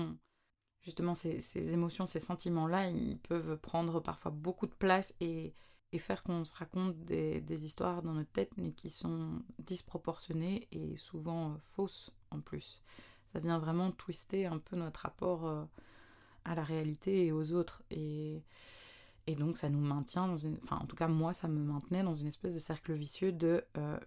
justement 0.82 1.14
ces, 1.14 1.74
émotions, 1.74 2.06
ces 2.06 2.20
sentiments-là, 2.20 2.90
ils 2.90 3.20
peuvent 3.20 3.58
prendre 3.58 4.00
parfois 4.00 4.32
beaucoup 4.32 4.68
de 4.68 4.74
place 4.74 5.14
et, 5.20 5.54
faire 5.98 6.24
qu'on 6.24 6.46
se 6.46 6.54
raconte 6.54 6.98
des, 7.04 7.42
des, 7.42 7.66
histoires 7.66 8.04
dans 8.04 8.14
notre 8.14 8.32
tête, 8.32 8.52
mais 8.58 8.72
qui 8.72 8.90
sont 8.90 9.42
disproportionnées 9.58 10.68
et 10.72 10.96
souvent 10.96 11.52
euh, 11.52 11.58
fausses 11.62 12.12
en 12.32 12.40
plus 12.42 12.82
ça 13.32 13.40
vient 13.40 13.60
vraiment 13.60 13.92
twister 13.92 14.46
un 14.46 14.58
peu 14.58 14.76
notre 14.76 15.02
rapport 15.02 15.46
euh, 15.46 15.64
à 16.46 16.56
la 16.56 16.64
réalité 16.64 17.26
et 17.26 17.32
aux 17.32 17.52
autres. 17.52 17.84
Et, 17.92 18.44
et 19.28 19.36
donc 19.36 19.58
ça 19.58 19.70
nous 19.70 19.80
maintient 19.80 20.28
dans 20.28 20.38
une... 20.38 20.58
Enfin 20.64 20.78
en 20.78 20.86
tout 20.86 20.96
cas 20.96 21.08
moi 21.08 21.34
ça 21.34 21.48
me 21.48 21.60
maintenait 21.60 22.04
dans 22.04 22.16
une 22.16 22.28
espèce 22.28 22.54
de 22.54 22.60
cercle 22.60 22.94
vicieux 22.94 23.32
de 23.32 23.64
euh, 23.78 24.00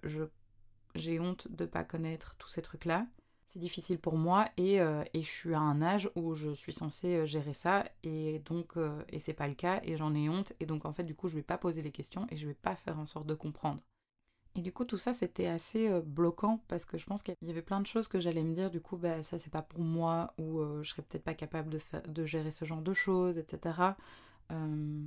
j'ai 0.94 1.20
honte 1.20 1.48
de 1.50 1.64
pas 1.64 1.84
connaître 1.84 2.34
tous 2.36 2.48
ces 2.48 2.62
trucs-là. 2.62 3.06
C'est 3.46 3.58
difficile 3.58 3.98
pour 3.98 4.16
moi 4.16 4.46
et, 4.56 4.80
euh, 4.80 5.04
et, 5.12 5.22
je 5.22 5.28
suis 5.28 5.52
à 5.52 5.60
un 5.60 5.82
âge 5.82 6.10
où 6.14 6.34
je 6.34 6.54
suis 6.54 6.72
censée 6.72 7.26
gérer 7.26 7.52
ça 7.52 7.84
et 8.02 8.38
donc 8.46 8.76
et 9.10 9.20
c'est 9.20 9.34
pas 9.34 9.46
le 9.46 9.54
cas 9.54 9.80
et 9.84 9.96
j'en 9.96 10.14
ai 10.14 10.30
honte 10.30 10.54
et 10.58 10.64
donc 10.64 10.86
en 10.86 10.92
fait 10.94 11.04
du 11.04 11.14
coup 11.14 11.28
je 11.28 11.34
vais 11.34 11.42
pas 11.42 11.58
poser 11.58 11.82
les 11.82 11.92
questions 11.92 12.26
et 12.30 12.36
je 12.36 12.46
vais 12.46 12.54
pas 12.54 12.76
faire 12.76 12.98
en 12.98 13.06
sorte 13.06 13.26
de 13.26 13.34
comprendre. 13.34 13.82
Et 14.54 14.60
du 14.60 14.72
coup, 14.72 14.84
tout 14.84 14.98
ça, 14.98 15.12
c'était 15.12 15.46
assez 15.46 15.88
euh, 15.88 16.02
bloquant 16.02 16.62
parce 16.68 16.84
que 16.84 16.98
je 16.98 17.06
pense 17.06 17.22
qu'il 17.22 17.34
y 17.42 17.50
avait 17.50 17.62
plein 17.62 17.80
de 17.80 17.86
choses 17.86 18.06
que 18.06 18.20
j'allais 18.20 18.42
me 18.42 18.52
dire. 18.52 18.70
Du 18.70 18.80
coup, 18.80 18.96
bah, 18.96 19.22
ça, 19.22 19.38
c'est 19.38 19.50
pas 19.50 19.62
pour 19.62 19.80
moi 19.80 20.34
ou 20.38 20.60
euh, 20.60 20.82
je 20.82 20.90
serais 20.90 21.02
peut-être 21.02 21.24
pas 21.24 21.34
capable 21.34 21.70
de, 21.70 21.80
de, 22.08 22.24
gérer 22.26 22.50
ce 22.50 22.64
genre 22.64 22.82
de 22.82 22.92
choses, 22.92 23.38
etc. 23.38 23.96
Euh, 24.50 25.04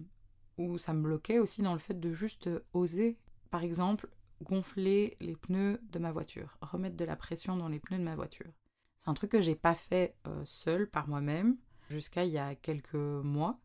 ou 0.58 0.77
ça 0.79 0.94
me 0.94 1.01
bloquait 1.01 1.38
aussi 1.38 1.62
dans 1.62 1.74
le 1.74 1.79
fait 1.79 2.00
de 2.00 2.12
juste 2.12 2.50
oser, 2.74 3.20
par 3.51 3.64
exemple, 3.64 4.10
gonfler 4.42 5.16
les 5.20 5.36
pneus 5.36 5.79
de 5.92 6.00
ma 6.00 6.12
voiture, 6.12 6.58
remettre 6.62 6.98
de 6.98 7.05
la 7.05 7.16
pression 7.16 7.55
dans 7.55 7.68
les 7.68 7.79
pneus 7.79 8.00
de 8.00 8.03
ma 8.03 8.16
voiture. 8.16 8.51
C'est 8.98 9.10
un 9.10 9.14
truc 9.14 9.31
que 9.31 9.42
j'ai 9.42 9.55
pas 9.55 9.75
fait 9.75 10.16
seul 10.46 10.90
par 10.90 11.08
moi-même 11.08 11.58
jusqu'à 11.90 12.24
il 12.24 12.31
y 12.31 12.38
a 12.38 12.55
quelques 12.55 12.96
mois 12.96 13.60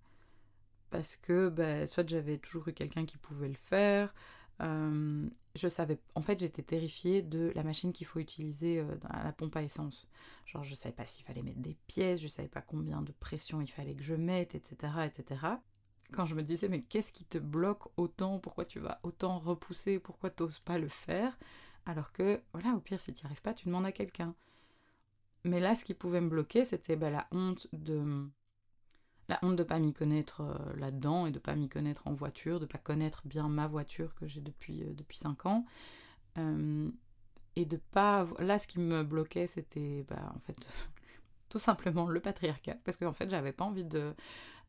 parce 0.90 1.16
que 1.16 1.48
bah, 1.48 1.86
soit 1.86 2.08
j'avais 2.08 2.38
toujours 2.38 2.68
eu 2.68 2.72
quelqu'un 2.72 3.06
qui 3.06 3.16
pouvait 3.16 3.48
le 3.48 3.54
faire, 3.54 4.12
euh, 4.60 5.28
je 5.54 5.68
savais, 5.68 5.98
en 6.14 6.22
fait, 6.22 6.40
j'étais 6.40 6.62
terrifiée 6.62 7.22
de 7.22 7.52
la 7.54 7.62
machine 7.62 7.92
qu'il 7.92 8.06
faut 8.06 8.18
utiliser 8.20 8.78
euh, 8.80 8.96
à 9.08 9.24
la 9.24 9.32
pompe 9.32 9.56
à 9.56 9.62
essence. 9.62 10.08
Genre, 10.46 10.64
je 10.64 10.74
savais 10.74 10.94
pas 10.94 11.06
s'il 11.06 11.24
fallait 11.24 11.42
mettre 11.42 11.60
des 11.60 11.76
pièces, 11.86 12.20
je 12.20 12.28
savais 12.28 12.48
pas 12.48 12.60
combien 12.62 13.02
de 13.02 13.12
pression 13.12 13.60
il 13.60 13.68
fallait 13.68 13.94
que 13.94 14.02
je 14.02 14.14
mette, 14.14 14.54
etc., 14.54 14.92
etc. 15.06 15.46
Quand 16.12 16.26
je 16.26 16.34
me 16.34 16.42
disais, 16.42 16.68
mais 16.68 16.82
qu'est-ce 16.82 17.12
qui 17.12 17.24
te 17.24 17.38
bloque 17.38 17.86
autant? 17.96 18.38
Pourquoi 18.38 18.64
tu 18.64 18.80
vas 18.80 19.00
autant 19.02 19.38
repousser? 19.38 19.98
Pourquoi 19.98 20.30
t'oses 20.30 20.58
pas 20.58 20.78
le 20.78 20.88
faire? 20.88 21.38
Alors 21.86 22.12
que, 22.12 22.40
voilà, 22.52 22.74
au 22.74 22.80
pire, 22.80 23.00
si 23.00 23.12
tu 23.12 23.24
n'y 23.24 23.26
arrives 23.26 23.42
pas, 23.42 23.54
tu 23.54 23.66
demandes 23.66 23.86
à 23.86 23.92
quelqu'un. 23.92 24.34
Mais 25.44 25.60
là, 25.60 25.74
ce 25.74 25.84
qui 25.84 25.94
pouvait 25.94 26.20
me 26.20 26.28
bloquer, 26.28 26.64
c'était 26.64 26.96
bah, 26.96 27.10
la 27.10 27.26
honte 27.32 27.66
de 27.72 28.28
la 29.30 29.38
honte 29.42 29.56
de 29.56 29.62
pas 29.62 29.78
m'y 29.78 29.92
connaître 29.92 30.42
euh, 30.42 30.76
là-dedans 30.76 31.24
et 31.24 31.30
de 31.30 31.38
pas 31.38 31.54
m'y 31.54 31.68
connaître 31.68 32.06
en 32.06 32.12
voiture, 32.12 32.58
de 32.58 32.66
pas 32.66 32.78
connaître 32.78 33.22
bien 33.24 33.48
ma 33.48 33.68
voiture 33.68 34.14
que 34.16 34.26
j'ai 34.26 34.40
depuis, 34.40 34.82
euh, 34.82 34.92
depuis 34.92 35.16
5 35.16 35.46
ans. 35.46 35.64
Euh, 36.36 36.90
et 37.56 37.64
de 37.64 37.76
pas... 37.76 38.26
Là, 38.40 38.58
ce 38.58 38.66
qui 38.66 38.80
me 38.80 39.04
bloquait, 39.04 39.46
c'était 39.46 40.04
bah, 40.08 40.32
en 40.34 40.40
fait 40.40 40.56
tout 41.48 41.60
simplement 41.60 42.06
le 42.06 42.20
patriarcat, 42.20 42.76
parce 42.84 42.96
qu'en 42.96 43.12
fait, 43.12 43.30
j'avais 43.30 43.52
pas 43.52 43.64
envie 43.64 43.84
de, 43.84 44.14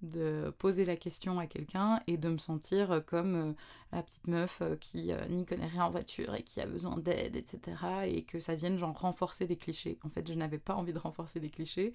de 0.01 0.53
poser 0.57 0.85
la 0.85 0.95
question 0.95 1.39
à 1.39 1.47
quelqu'un 1.47 2.01
et 2.07 2.17
de 2.17 2.29
me 2.29 2.37
sentir 2.37 3.03
comme 3.05 3.35
euh, 3.35 3.53
la 3.91 4.01
petite 4.01 4.27
meuf 4.27 4.59
euh, 4.61 4.75
qui 4.75 5.11
euh, 5.11 5.25
n'y 5.27 5.45
connaît 5.45 5.67
rien 5.67 5.85
en 5.85 5.91
voiture 5.91 6.33
et 6.35 6.43
qui 6.43 6.59
a 6.59 6.65
besoin 6.65 6.97
d'aide, 6.97 7.35
etc. 7.35 7.77
Et 8.07 8.23
que 8.23 8.39
ça 8.39 8.55
vienne 8.55 8.77
genre 8.77 8.97
renforcer 8.99 9.45
des 9.45 9.57
clichés. 9.57 9.99
En 10.03 10.09
fait, 10.09 10.27
je 10.27 10.33
n'avais 10.33 10.57
pas 10.57 10.75
envie 10.75 10.93
de 10.93 10.99
renforcer 10.99 11.39
des 11.39 11.49
clichés. 11.49 11.93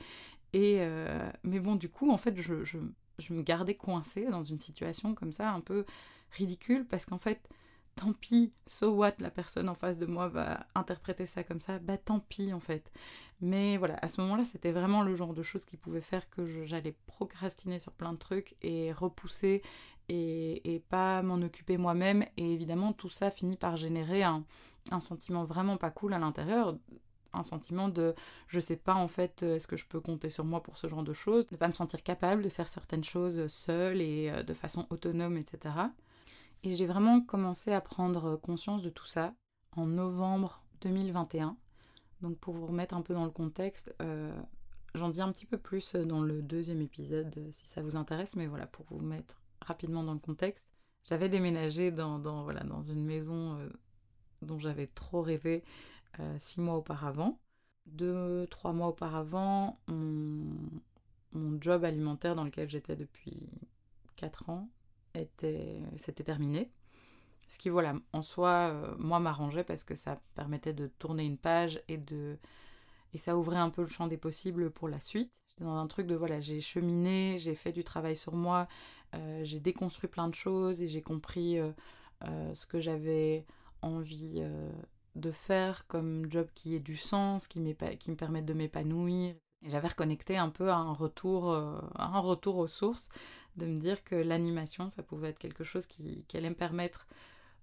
Et 0.52 0.80
mais 1.42 1.60
bon, 1.60 1.74
du 1.74 1.88
coup, 1.90 2.10
en 2.10 2.16
fait, 2.16 2.40
je, 2.40 2.64
je, 2.64 2.78
je 3.18 3.34
me 3.34 3.42
gardais 3.42 3.74
coincée 3.74 4.26
dans 4.26 4.44
une 4.44 4.60
situation 4.60 5.14
comme 5.14 5.32
ça, 5.32 5.50
un 5.50 5.60
peu 5.60 5.84
ridicule, 6.30 6.86
parce 6.86 7.04
qu'en 7.04 7.18
fait, 7.18 7.40
tant 7.96 8.12
pis, 8.12 8.52
so 8.66 8.92
what, 8.92 9.14
la 9.18 9.30
personne 9.30 9.68
en 9.68 9.74
face 9.74 9.98
de 9.98 10.06
moi 10.06 10.28
va 10.28 10.66
interpréter 10.74 11.26
ça 11.26 11.42
comme 11.42 11.60
ça, 11.60 11.78
bah 11.78 11.98
tant 11.98 12.20
pis 12.20 12.52
en 12.52 12.60
fait. 12.60 12.90
Mais 13.40 13.76
voilà, 13.76 13.96
à 14.00 14.08
ce 14.08 14.20
moment-là, 14.22 14.44
c'était 14.44 14.72
vraiment 14.72 15.02
le 15.02 15.14
genre 15.14 15.34
de 15.34 15.42
choses 15.42 15.64
qui 15.64 15.76
pouvait 15.76 16.00
faire 16.00 16.30
que 16.30 16.64
j'allais 16.64 16.94
procrastiner 17.06 17.78
sur 17.78 17.92
plein 17.92 18.12
de 18.12 18.18
trucs 18.18 18.56
et 18.62 18.92
repousser 18.92 19.62
et, 20.08 20.82
pas 20.88 21.22
m'en 21.22 21.42
occuper 21.42 21.76
moi-même. 21.76 22.24
Et 22.36 22.52
évidemment, 22.52 22.92
tout 22.92 23.08
ça 23.08 23.30
finit 23.30 23.56
par 23.56 23.76
générer 23.76 24.22
un, 24.22 24.44
sentiment 25.00 25.44
vraiment 25.44 25.76
pas 25.76 25.90
cool 25.90 26.14
à 26.14 26.18
l'intérieur, 26.18 26.76
un 27.32 27.42
sentiment 27.42 27.88
de 27.88 28.14
je 28.48 28.60
sais 28.60 28.76
pas 28.76 28.94
en 28.94 29.08
fait 29.08 29.42
est-ce 29.42 29.66
que 29.66 29.76
je 29.76 29.84
peux 29.84 30.00
compter 30.00 30.30
sur 30.30 30.44
moi 30.44 30.62
pour 30.62 30.78
ce 30.78 30.88
genre 30.88 31.02
de 31.02 31.12
choses, 31.12 31.50
ne 31.50 31.56
pas 31.56 31.68
me 31.68 31.74
sentir 31.74 32.02
capable 32.02 32.42
de 32.42 32.48
faire 32.48 32.68
certaines 32.68 33.04
choses 33.04 33.46
seule 33.48 34.00
et 34.00 34.30
euh, 34.30 34.42
de 34.42 34.54
façon 34.54 34.86
autonome, 34.90 35.36
etc. 35.36 35.74
Et 36.62 36.74
j'ai 36.74 36.86
vraiment 36.86 37.20
commencé 37.20 37.72
à 37.72 37.80
prendre 37.80 38.36
conscience 38.36 38.82
de 38.82 38.90
tout 38.90 39.06
ça 39.06 39.34
en 39.76 39.86
novembre 39.86 40.62
2021. 40.80 41.56
Donc 42.20 42.38
pour 42.38 42.54
vous 42.54 42.66
remettre 42.66 42.94
un 42.94 43.02
peu 43.02 43.14
dans 43.14 43.24
le 43.24 43.30
contexte, 43.30 43.94
euh, 44.00 44.34
j'en 44.94 45.08
dis 45.10 45.20
un 45.20 45.30
petit 45.32 45.46
peu 45.46 45.58
plus 45.58 45.94
dans 45.94 46.20
le 46.20 46.42
deuxième 46.42 46.80
épisode 46.80 47.36
euh, 47.36 47.48
si 47.52 47.66
ça 47.66 47.82
vous 47.82 47.96
intéresse, 47.96 48.36
mais 48.36 48.46
voilà, 48.46 48.66
pour 48.66 48.86
vous 48.86 49.00
mettre 49.00 49.42
rapidement 49.60 50.02
dans 50.02 50.14
le 50.14 50.18
contexte, 50.18 50.70
j'avais 51.04 51.28
déménagé 51.28 51.90
dans, 51.90 52.82
une 52.82 53.04
maison 53.04 53.58
euh, 53.58 53.68
dont 54.42 54.58
j'avais 54.58 54.86
trop 54.86 55.22
rêvé 55.22 55.62
six 56.38 56.62
mois 56.62 56.76
auparavant. 56.76 57.38
Deux, 57.84 58.46
trois 58.46 58.72
mois 58.72 58.88
auparavant, 58.88 59.78
mon, 59.86 61.60
job 61.60 61.84
alimentaire 61.84 62.34
dans 62.34 62.44
lequel 62.44 62.70
j'étais 62.70 62.96
depuis 62.96 63.50
quatre 64.16 64.48
ans 64.48 64.70
était, 65.14 65.82
c'était 65.96 66.24
terminé. 66.24 66.70
Ce 67.48 67.58
qui, 67.58 67.68
voilà, 67.68 67.94
en 68.12 68.22
soi, 68.22 68.70
euh, 68.72 68.94
moi, 68.98 69.20
m'arrangeait 69.20 69.64
parce 69.64 69.84
que 69.84 69.94
ça 69.94 70.20
permettait 70.34 70.72
de 70.72 70.88
tourner 70.98 71.24
une 71.24 71.38
page 71.38 71.80
et 71.88 71.96
de... 71.96 72.38
Et 73.14 73.18
ça 73.18 73.36
ouvrait 73.36 73.56
un 73.58 73.70
peu 73.70 73.82
le 73.82 73.88
champ 73.88 74.08
des 74.08 74.16
possibles 74.16 74.70
pour 74.70 74.88
la 74.88 75.00
suite. 75.00 75.32
J'étais 75.48 75.64
dans 75.64 75.76
un 75.76 75.86
truc 75.86 76.06
de, 76.06 76.14
voilà, 76.14 76.40
j'ai 76.40 76.60
cheminé, 76.60 77.38
j'ai 77.38 77.54
fait 77.54 77.72
du 77.72 77.84
travail 77.84 78.16
sur 78.16 78.34
moi, 78.34 78.68
euh, 79.14 79.40
j'ai 79.44 79.60
déconstruit 79.60 80.08
plein 80.10 80.28
de 80.28 80.34
choses 80.34 80.82
et 80.82 80.88
j'ai 80.88 81.02
compris 81.02 81.58
euh, 81.58 81.72
ce 82.54 82.66
que 82.66 82.80
j'avais 82.80 83.46
envie 83.80 84.42
de 85.14 85.32
faire 85.32 85.86
comme 85.86 86.30
job 86.30 86.48
qui 86.54 86.74
ait 86.74 86.80
du 86.80 86.96
sens, 86.96 87.46
qui, 87.46 87.60
qui 88.00 88.10
me 88.10 88.16
permette 88.16 88.44
de 88.44 88.54
m'épanouir. 88.54 89.34
J'avais 89.62 89.88
reconnecté 89.88 90.36
un 90.36 90.50
peu 90.50 90.70
à 90.70 90.76
un 90.76 90.92
retour, 90.92 91.54
un 91.54 92.20
retour 92.20 92.56
aux 92.58 92.66
sources, 92.66 93.08
de 93.56 93.66
me 93.66 93.78
dire 93.78 94.04
que 94.04 94.14
l'animation, 94.14 94.90
ça 94.90 95.02
pouvait 95.02 95.30
être 95.30 95.38
quelque 95.38 95.64
chose 95.64 95.86
qui 95.86 96.24
allait 96.34 96.50
me 96.50 96.54
permettre 96.54 97.06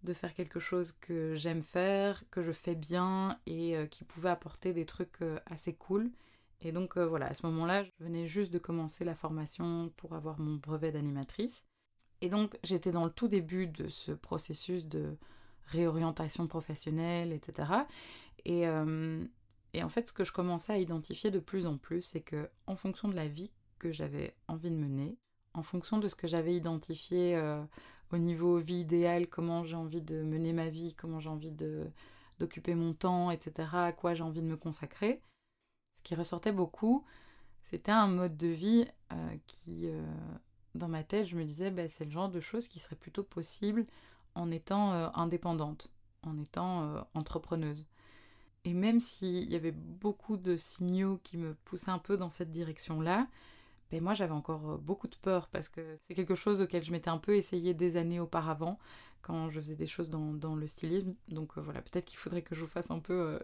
de 0.03 0.13
faire 0.13 0.33
quelque 0.33 0.59
chose 0.59 0.91
que 0.91 1.33
j'aime 1.35 1.61
faire, 1.61 2.23
que 2.29 2.41
je 2.41 2.51
fais 2.51 2.75
bien 2.75 3.39
et 3.45 3.77
euh, 3.77 3.87
qui 3.87 4.03
pouvait 4.03 4.29
apporter 4.29 4.73
des 4.73 4.85
trucs 4.85 5.21
euh, 5.21 5.39
assez 5.45 5.73
cool. 5.73 6.11
Et 6.61 6.71
donc 6.71 6.97
euh, 6.97 7.07
voilà, 7.07 7.27
à 7.27 7.33
ce 7.33 7.45
moment-là, 7.47 7.83
je 7.83 7.89
venais 7.99 8.27
juste 8.27 8.51
de 8.51 8.59
commencer 8.59 9.05
la 9.05 9.15
formation 9.15 9.91
pour 9.95 10.13
avoir 10.13 10.39
mon 10.39 10.55
brevet 10.55 10.91
d'animatrice. 10.91 11.65
Et 12.21 12.29
donc 12.29 12.57
j'étais 12.63 12.91
dans 12.91 13.05
le 13.05 13.11
tout 13.11 13.27
début 13.27 13.67
de 13.67 13.87
ce 13.87 14.11
processus 14.11 14.87
de 14.87 15.17
réorientation 15.65 16.47
professionnelle, 16.47 17.31
etc. 17.31 17.71
Et, 18.45 18.63
et 19.73 19.83
en 19.83 19.89
fait, 19.89 20.07
ce 20.07 20.13
que 20.13 20.23
je 20.23 20.31
commençais 20.31 20.73
à 20.73 20.77
identifier 20.77 21.31
de 21.31 21.39
plus 21.39 21.65
en 21.65 21.77
plus, 21.77 22.01
c'est 22.01 22.21
que 22.21 22.49
en 22.67 22.75
fonction 22.75 23.07
de 23.07 23.15
la 23.15 23.27
vie 23.27 23.51
que 23.79 23.91
j'avais 23.91 24.35
envie 24.47 24.69
de 24.69 24.75
mener, 24.75 25.17
en 25.53 25.63
fonction 25.63 25.97
de 25.97 26.07
ce 26.07 26.15
que 26.15 26.27
j'avais 26.27 26.53
identifié 26.53 27.35
au 28.13 28.17
niveau 28.19 28.59
vie 28.59 28.81
idéale, 28.81 29.27
comment 29.27 29.63
j'ai 29.63 29.75
envie 29.75 30.01
de 30.01 30.21
mener 30.21 30.53
ma 30.53 30.69
vie, 30.69 30.93
comment 30.93 31.19
j'ai 31.19 31.29
envie 31.29 31.51
de 31.51 31.89
d'occuper 32.39 32.73
mon 32.75 32.93
temps, 32.93 33.31
etc., 33.31 33.69
à 33.73 33.91
quoi 33.91 34.13
j'ai 34.13 34.23
envie 34.23 34.41
de 34.41 34.47
me 34.47 34.57
consacrer. 34.57 35.21
Ce 35.95 36.01
qui 36.01 36.15
ressortait 36.15 36.51
beaucoup, 36.51 37.05
c'était 37.61 37.91
un 37.91 38.07
mode 38.07 38.37
de 38.37 38.47
vie 38.47 38.87
euh, 39.11 39.37
qui, 39.47 39.87
euh, 39.87 40.01
dans 40.75 40.87
ma 40.87 41.03
tête, 41.03 41.27
je 41.27 41.35
me 41.35 41.43
disais, 41.43 41.71
bah, 41.71 41.87
c'est 41.87 42.05
le 42.05 42.11
genre 42.11 42.29
de 42.29 42.39
choses 42.39 42.67
qui 42.67 42.79
serait 42.79 42.95
plutôt 42.95 43.23
possible 43.23 43.85
en 44.35 44.51
étant 44.51 44.93
euh, 44.93 45.09
indépendante, 45.13 45.91
en 46.23 46.37
étant 46.39 47.07
entrepreneuse. 47.13 47.85
Et 48.65 48.73
même 48.73 48.99
s'il 48.99 49.51
y 49.51 49.55
avait 49.55 49.71
beaucoup 49.71 50.37
de 50.37 50.57
signaux 50.57 51.19
qui 51.23 51.37
me 51.37 51.53
poussaient 51.65 51.91
un 51.91 51.99
peu 51.99 52.17
dans 52.17 52.29
cette 52.29 52.51
direction-là, 52.51 53.27
mais 53.91 53.99
moi, 53.99 54.15
j'avais 54.15 54.33
encore 54.33 54.71
euh, 54.71 54.77
beaucoup 54.77 55.07
de 55.07 55.15
peur 55.15 55.47
parce 55.47 55.69
que 55.69 55.95
c'est 56.01 56.15
quelque 56.15 56.33
chose 56.33 56.61
auquel 56.61 56.83
je 56.83 56.91
m'étais 56.91 57.09
un 57.09 57.19
peu 57.19 57.35
essayé 57.35 57.75
des 57.75 57.95
années 57.97 58.19
auparavant 58.19 58.79
quand 59.21 59.49
je 59.51 59.59
faisais 59.61 59.75
des 59.75 59.85
choses 59.85 60.09
dans, 60.09 60.55
le 60.55 60.67
stylisme. 60.67 61.13
Donc 61.29 61.57
euh, 61.57 61.61
voilà, 61.61 61.81
peut-être 61.81 62.05
qu'il 62.05 62.17
faudrait 62.17 62.41
que 62.41 62.55
je 62.55 62.61
vous 62.61 62.67
fasse 62.67 62.91
un 62.91 62.99
peu... 62.99 63.13
Euh, 63.13 63.39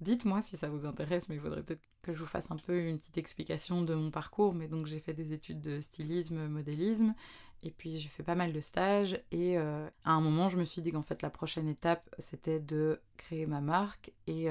dites-moi 0.00 0.42
si 0.42 0.56
ça 0.56 0.68
vous 0.68 0.86
intéresse, 0.86 1.28
mais 1.28 1.36
il 1.36 1.40
faudrait 1.40 1.62
peut-être 1.62 1.80
que 2.02 2.12
je 2.12 2.18
vous 2.18 2.26
fasse 2.26 2.50
un 2.50 2.56
peu 2.56 2.78
une 2.78 2.98
petite 2.98 3.16
explication 3.16 3.82
de 3.82 3.94
mon 3.94 4.10
parcours. 4.10 4.54
Mais 4.54 4.68
donc 4.68 4.86
j'ai 4.86 5.00
fait 5.00 5.14
des 5.14 5.32
études 5.32 5.62
de 5.62 5.80
stylisme, 5.80 6.48
modélisme, 6.48 7.14
et 7.62 7.70
puis 7.70 7.98
j'ai 7.98 8.10
fait 8.10 8.22
pas 8.22 8.34
mal 8.34 8.52
de 8.52 8.60
stages. 8.60 9.18
Et 9.32 9.56
à 9.56 9.90
un 10.04 10.20
moment, 10.20 10.50
je 10.50 10.58
me 10.58 10.66
suis 10.66 10.82
dit 10.82 10.92
qu'en 10.92 11.02
fait 11.02 11.22
la 11.22 11.30
prochaine 11.30 11.66
étape, 11.66 12.14
c'était 12.18 12.60
de 12.60 13.00
créer 13.16 13.46
ma 13.46 13.62
marque. 13.62 14.12
Et, 14.26 14.48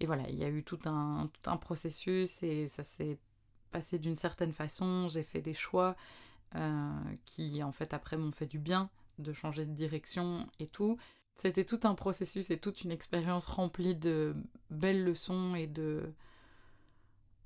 et 0.00 0.06
voilà, 0.06 0.28
il 0.28 0.34
y 0.34 0.44
a 0.44 0.48
eu 0.48 0.64
tout 0.64 0.80
un, 0.86 1.30
tout 1.32 1.48
un 1.48 1.56
processus 1.56 2.42
et 2.42 2.66
ça 2.66 2.82
s'est 2.82 3.18
passé 3.68 3.98
d'une 3.98 4.16
certaine 4.16 4.52
façon, 4.52 5.08
j'ai 5.08 5.22
fait 5.22 5.40
des 5.40 5.54
choix 5.54 5.96
euh, 6.54 6.90
qui 7.24 7.62
en 7.62 7.72
fait 7.72 7.92
après 7.94 8.16
m'ont 8.16 8.32
fait 8.32 8.46
du 8.46 8.58
bien, 8.58 8.90
de 9.18 9.32
changer 9.32 9.66
de 9.66 9.72
direction 9.72 10.46
et 10.58 10.66
tout. 10.66 10.96
C'était 11.36 11.64
tout 11.64 11.80
un 11.84 11.94
processus 11.94 12.50
et 12.50 12.58
toute 12.58 12.82
une 12.82 12.90
expérience 12.90 13.46
remplie 13.46 13.94
de 13.94 14.34
belles 14.70 15.04
leçons 15.04 15.54
et 15.54 15.66
de... 15.66 16.12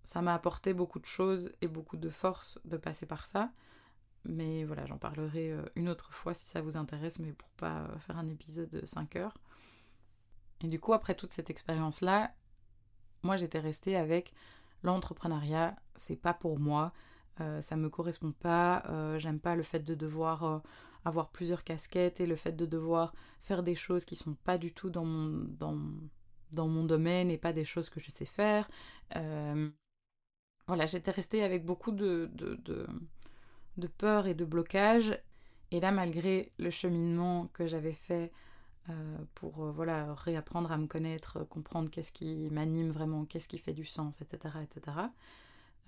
Ça 0.05 0.23
m'a 0.23 0.35
apporté 0.35 0.73
beaucoup 0.73 0.99
de 0.99 1.07
choses 1.07 1.53
et 1.61 1.69
beaucoup 1.69 1.97
de 1.97 2.11
force 2.11 2.59
de 2.65 2.77
passer 2.77 3.07
par 3.07 3.27
ça. 3.27 3.53
Mais 4.25 4.65
voilà, 4.65 4.87
j'en 4.87 4.99
parlerai 4.99 5.53
euh, 5.53 5.63
une 5.77 5.89
autre 5.89 6.13
fois 6.13 6.33
si 6.33 6.47
ça 6.47 6.61
vous 6.61 6.77
intéresse, 6.77 7.19
mais 7.19 7.33
pour 7.33 7.51
pas 7.51 7.89
faire 7.99 8.19
un 8.19 8.29
épisode 8.29 8.71
de 8.71 8.87
5 8.87 9.17
heures. 9.17 9.37
Et 10.63 10.69
du 10.69 10.79
coup, 10.79 10.93
après 10.93 11.15
toute 11.15 11.33
cette 11.33 11.51
expérience-là, 11.51 12.33
moi 13.23 13.37
j'étais 13.37 13.59
restée 13.59 13.97
avec 13.97 14.33
l'entrepreneuriat, 14.83 15.77
c'est 15.97 16.17
pas 16.17 16.35
pour 16.35 16.59
moi, 16.59 16.93
euh, 17.41 17.61
ça 17.63 17.77
me 17.77 17.89
correspond 17.89 18.33
pas, 18.33 18.83
euh, 18.89 19.19
j'aime 19.19 19.41
pas 19.41 19.57
le 19.57 19.63
fait 19.63 19.81
de 19.81 19.95
devoir 19.95 20.45
euh, 20.45 20.59
avoir 21.05 21.31
plusieurs 21.31 21.65
casquettes 21.65 22.21
et 22.21 22.27
le 22.27 22.37
fait 22.37 22.53
de 22.53 22.67
devoir 22.67 23.15
faire 23.41 23.63
des 23.63 23.75
choses 23.75 24.05
qui 24.05 24.17
sont 24.17 24.35
pas 24.35 24.59
du 24.59 24.73
tout 24.73 24.91
dans 24.91 25.05
mon, 25.05 25.47
dans, 25.59 25.79
dans 26.53 26.69
mon 26.69 26.85
domaine 26.85 27.31
et 27.31 27.39
pas 27.39 27.53
des 27.53 27.65
choses 27.65 27.91
que 27.91 28.01
je 28.01 28.11
sais 28.15 28.27
faire. 28.27 28.69
voilà, 30.67 30.87
j'étais 30.87 31.11
restée 31.11 31.43
avec 31.43 31.65
beaucoup 31.65 31.91
de, 31.93 32.31
de, 32.35 33.87
peur 33.99 34.27
et 34.27 34.35
de 34.35 34.45
blocage. 34.45 35.19
Et 35.71 35.81
là, 35.81 35.91
malgré 35.91 36.53
le 36.59 36.71
cheminement 36.71 37.49
que 37.55 37.67
j'avais 37.67 37.93
fait 37.93 38.31
euh, 38.31 38.52
pour 39.35 39.65
euh, 39.65 39.71
voilà 39.71 40.15
réapprendre 40.15 40.73
à 40.73 40.79
me 40.79 40.87
connaître, 40.87 41.45
comprendre 41.45 41.91
qu'est-ce 41.91 42.13
qui 42.13 42.49
m'anime 42.51 42.91
vraiment, 42.91 43.25
qu'est-ce 43.25 43.49
qui 43.49 43.59
fait 43.59 43.73
du 43.73 43.85
sens, 43.85 44.21
etc. 44.21 44.57
etc. 44.63 44.97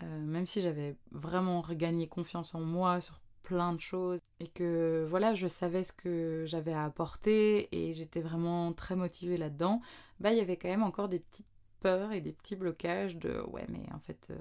Euh, 0.03 0.21
même 0.21 0.47
si 0.47 0.61
j'avais 0.61 0.97
vraiment 1.13 1.61
regagné 1.61 2.09
confiance 2.09 2.55
en 2.55 2.61
moi 2.61 3.01
sur 3.01 3.21
plein 3.43 3.73
de 3.73 3.81
choses 3.81 4.21
et 4.41 4.49
que 4.49 5.07
voilà 5.09 5.35
je 5.35 5.47
savais 5.47 5.85
ce 5.85 5.93
que 5.93 6.45
j'avais 6.47 6.73
à 6.73 6.85
apporter 6.85 7.69
et 7.73 7.93
j'étais 7.93 8.23
vraiment 8.23 8.73
très 8.73 8.97
motivée 8.97 9.37
là-dedans, 9.37 9.81
bah 10.21 10.33
il 10.33 10.39
y 10.39 10.41
avait 10.41 10.57
quand 10.57 10.69
même 10.69 10.83
encore 10.83 11.09
des 11.09 11.21
petites 11.21 11.47
peurs 11.81 12.13
et 12.13 12.21
des 12.21 12.33
petits 12.33 12.57
blocages 12.57 13.17
de 13.17 13.43
ouais 13.51 13.67
mais 13.69 13.85
en 13.93 13.99
fait 13.99 14.33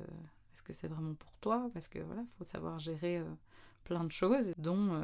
est-ce 0.53 0.61
que 0.61 0.71
c'est 0.71 0.87
vraiment 0.87 1.15
pour 1.15 1.35
toi? 1.37 1.69
Parce 1.73 1.89
que 1.89 1.99
voilà 1.99 2.23
faut 2.37 2.45
savoir 2.45 2.79
gérer 2.79 3.21
plein 3.83 4.03
de 4.03 4.11
choses, 4.11 4.53
dont 4.57 4.93
euh, 4.93 5.03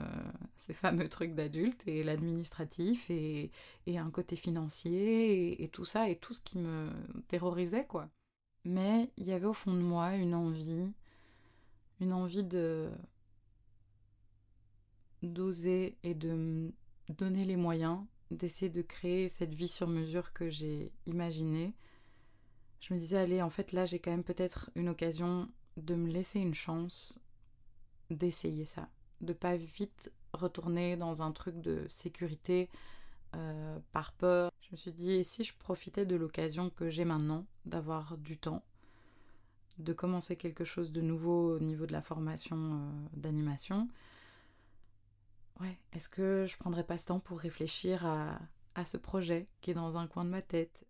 ces 0.56 0.74
fameux 0.74 1.10
trucs 1.10 1.36
d'adulte 1.36 1.88
et 1.88 2.04
l'administratif 2.04 3.10
et, 3.10 3.52
un 3.88 4.12
côté 4.12 4.36
financier 4.36 5.62
et, 5.62 5.68
tout 5.68 5.86
ça 5.86 6.10
et 6.10 6.16
tout 6.16 6.34
ce 6.34 6.42
qui 6.42 6.58
me 6.58 6.90
terrorisait 7.28 7.86
quoi. 7.86 8.10
Mais 8.66 9.12
il 9.18 9.26
y 9.26 9.34
avait 9.34 9.46
au 9.48 9.54
fond 9.54 9.74
de 9.74 9.80
moi 9.80 10.16
une 10.16 10.34
envie, 10.34 10.92
une 12.00 12.14
envie 12.14 12.44
de 12.44 12.90
d'oser 15.22 15.98
et 16.04 16.14
de 16.14 16.32
me 16.32 16.72
donner 17.10 17.44
les 17.44 17.58
moyens 17.58 18.00
d'essayer 18.32 18.70
de 18.70 18.82
créer 18.82 19.28
cette 19.30 19.54
vie 19.54 19.68
sur 19.68 19.88
mesure 19.88 20.34
que 20.34 20.50
j'ai 20.50 20.92
imaginée. 21.06 21.74
Je 22.80 22.94
me 22.94 23.00
disais, 23.00 23.18
allez, 23.18 23.42
en 23.42 23.50
fait, 23.50 23.72
là, 23.72 23.86
j'ai 23.86 24.00
quand 24.00 24.12
même 24.12 24.24
peut-être 24.24 24.70
une 24.76 24.90
occasion 24.90 25.50
de 25.78 25.96
me 25.96 26.10
laisser 26.10 26.40
une 26.40 26.54
chance, 26.54 27.14
d'essayer 28.10 28.66
ça, 28.66 28.90
de 29.22 29.34
pas 29.34 29.56
vite 29.56 30.12
retourner 30.34 30.98
dans 30.98 31.22
un 31.22 31.32
truc 31.32 31.60
de 31.62 31.86
sécurité 31.88 32.70
euh, 33.36 33.80
par 33.92 34.14
peur. 34.14 34.52
Je 34.62 34.70
me 34.72 34.78
suis 34.78 34.92
dit, 34.92 35.12
et 35.12 35.24
si 35.24 35.44
je 35.44 35.54
profitais 35.58 36.06
de 36.06 36.16
l'occasion 36.16 36.70
que 36.70 36.90
j'ai 36.90 37.06
maintenant 37.06 37.46
d'avoir 37.66 38.18
du 38.18 38.38
temps, 38.38 38.64
de 39.78 39.94
commencer 39.94 40.36
quelque 40.36 40.66
chose 40.66 40.92
de 40.92 41.02
nouveau 41.02 41.56
au 41.56 41.60
niveau 41.60 41.86
de 41.86 41.94
la 41.94 42.02
formation 42.02 42.58
euh, 42.58 42.90
d'animation, 43.14 43.88
ouais, 45.62 45.78
est-ce 45.94 46.10
que 46.10 46.46
je 46.48 46.58
prendrais 46.58 46.84
pas 46.84 46.98
ce 46.98 47.08
temps 47.08 47.20
pour 47.20 47.40
réfléchir 47.40 48.06
à, 48.06 48.40
à 48.76 48.86
ce 48.86 48.98
projet 48.98 49.48
qui 49.62 49.72
est 49.72 49.76
dans 49.76 49.98
un 49.98 50.08
coin 50.08 50.26
de 50.26 50.30
ma 50.30 50.42
tête? 50.42 50.86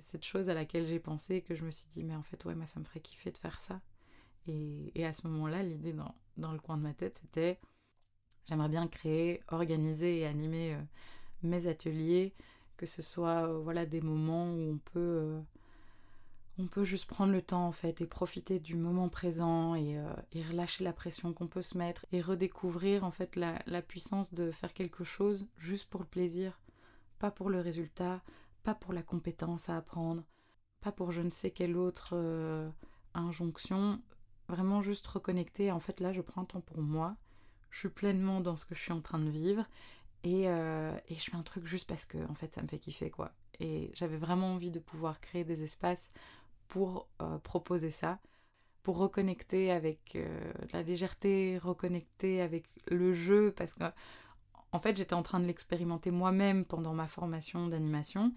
Cette 0.00 0.24
chose 0.24 0.50
à 0.50 0.54
laquelle 0.54 0.86
j'ai 0.86 0.98
pensé 0.98 1.40
que 1.40 1.54
je 1.54 1.64
me 1.64 1.70
suis 1.70 1.86
dit 1.88 2.02
mais 2.02 2.16
en 2.16 2.22
fait 2.22 2.44
ouais 2.44 2.56
moi 2.56 2.66
ça 2.66 2.80
me 2.80 2.84
ferait 2.84 2.98
kiffer 2.98 3.30
de 3.30 3.38
faire 3.38 3.60
ça 3.60 3.80
et, 4.46 5.04
à 5.04 5.12
ce 5.12 5.26
moment-là, 5.26 5.62
l'idée 5.62 5.92
dans, 5.92 6.14
dans, 6.36 6.52
le 6.52 6.58
coin 6.58 6.76
de 6.76 6.82
ma 6.82 6.94
tête, 6.94 7.18
c'était 7.20 7.58
j'aimerais 8.46 8.68
bien 8.68 8.86
créer, 8.86 9.40
organiser 9.48 10.20
et 10.20 10.26
animer 10.26 10.74
euh, 10.74 10.80
mes 11.42 11.66
ateliers, 11.66 12.34
que 12.76 12.86
ce 12.86 13.02
soit 13.02 13.48
euh, 13.48 13.58
voilà 13.58 13.86
des 13.86 14.00
moments 14.00 14.46
où 14.46 14.72
on 14.72 14.78
peut 14.78 15.00
euh, 15.00 15.40
on 16.58 16.66
peut 16.66 16.84
juste 16.84 17.06
prendre 17.06 17.32
le 17.32 17.42
temps 17.42 17.66
en 17.66 17.72
fait 17.72 18.00
et 18.00 18.06
profiter 18.06 18.60
du 18.60 18.76
moment 18.76 19.08
présent 19.08 19.74
et, 19.74 19.98
relâcher 20.48 20.84
la 20.84 20.92
pression 20.92 21.32
qu'on 21.32 21.48
peut 21.48 21.62
se 21.62 21.76
mettre 21.76 22.06
et 22.12 22.20
redécouvrir 22.20 23.02
en 23.02 23.10
fait 23.10 23.34
la, 23.34 23.82
puissance 23.82 24.32
de 24.32 24.52
faire 24.52 24.72
quelque 24.72 25.02
chose 25.02 25.46
juste 25.58 25.88
pour 25.90 26.00
le 26.00 26.06
plaisir, 26.06 26.60
pas 27.18 27.32
pour 27.32 27.50
le 27.50 27.60
résultat, 27.60 28.22
pas 28.62 28.74
pour 28.76 28.92
la 28.92 29.02
compétence 29.02 29.68
à 29.68 29.76
apprendre, 29.76 30.22
pas 30.80 30.92
pour 30.92 31.10
je 31.10 31.22
ne 31.22 31.30
sais 31.30 31.50
quelle 31.50 31.76
autre 31.76 32.14
injonction, 33.14 34.00
Vraiment 34.48 34.82
juste 34.82 35.06
reconnecter. 35.06 35.70
En 35.70 35.80
fait, 35.80 36.00
là, 36.00 36.12
je 36.12 36.20
prends 36.20 36.42
un 36.42 36.44
temps 36.44 36.60
pour 36.60 36.80
moi. 36.80 37.16
Je 37.70 37.80
suis 37.80 37.88
pleinement 37.88 38.40
dans 38.40 38.56
ce 38.56 38.66
que 38.66 38.74
je 38.74 38.80
suis 38.80 38.92
en 38.92 39.00
train 39.00 39.18
de 39.18 39.30
vivre. 39.30 39.66
Et, 40.22 40.48
euh, 40.48 40.96
et, 41.08 41.14
je 41.14 41.30
fais 41.30 41.36
un 41.36 41.42
truc 41.42 41.66
juste 41.66 41.88
parce 41.88 42.04
que, 42.04 42.18
en 42.30 42.34
fait, 42.34 42.52
ça 42.52 42.62
me 42.62 42.68
fait 42.68 42.78
kiffer, 42.78 43.10
quoi. 43.10 43.32
Et 43.60 43.90
j'avais 43.94 44.16
vraiment 44.16 44.54
envie 44.54 44.70
de 44.70 44.78
pouvoir 44.78 45.20
créer 45.20 45.44
des 45.44 45.62
espaces 45.62 46.10
pour 46.68 47.08
euh, 47.20 47.38
proposer 47.38 47.90
ça, 47.90 48.18
pour 48.82 48.96
reconnecter 48.98 49.70
avec 49.70 50.16
euh, 50.16 50.52
la 50.72 50.82
légèreté, 50.82 51.58
reconnecter 51.58 52.40
avec 52.40 52.66
le 52.88 53.12
jeu, 53.12 53.52
parce 53.56 53.74
que, 53.74 53.84
en 54.72 54.80
fait, 54.80 54.96
j'étais 54.96 55.14
en 55.14 55.22
train 55.22 55.40
de 55.40 55.46
l'expérimenter 55.46 56.10
moi-même 56.10 56.64
pendant 56.64 56.94
ma 56.94 57.06
formation 57.06 57.68
d'animation 57.68 58.32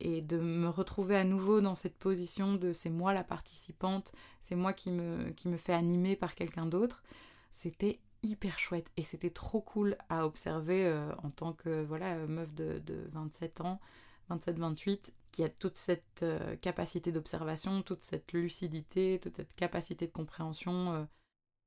et 0.00 0.22
de 0.22 0.38
me 0.38 0.68
retrouver 0.68 1.16
à 1.16 1.24
nouveau 1.24 1.60
dans 1.60 1.74
cette 1.74 1.96
position 1.96 2.54
de 2.54 2.72
c'est 2.72 2.90
moi 2.90 3.12
la 3.12 3.24
participante, 3.24 4.12
c'est 4.40 4.56
moi 4.56 4.72
qui 4.72 4.90
me, 4.90 5.30
qui 5.30 5.48
me 5.48 5.56
fait 5.56 5.74
animer 5.74 6.16
par 6.16 6.34
quelqu'un 6.34 6.66
d'autre, 6.66 7.02
c'était 7.50 8.00
hyper 8.22 8.58
chouette 8.58 8.90
et 8.96 9.02
c'était 9.02 9.30
trop 9.30 9.60
cool 9.60 9.96
à 10.08 10.26
observer 10.26 10.86
euh, 10.86 11.10
en 11.22 11.30
tant 11.30 11.52
que 11.52 11.82
voilà 11.84 12.14
meuf 12.26 12.52
de, 12.54 12.78
de 12.80 13.08
27 13.12 13.60
ans, 13.62 13.80
27-28, 14.30 15.12
qui 15.32 15.44
a 15.44 15.48
toute 15.48 15.76
cette 15.76 16.22
euh, 16.22 16.56
capacité 16.56 17.12
d'observation, 17.12 17.82
toute 17.82 18.02
cette 18.02 18.32
lucidité, 18.32 19.18
toute 19.22 19.36
cette 19.36 19.54
capacité 19.54 20.06
de 20.06 20.12
compréhension 20.12 20.94
euh, 20.94 21.04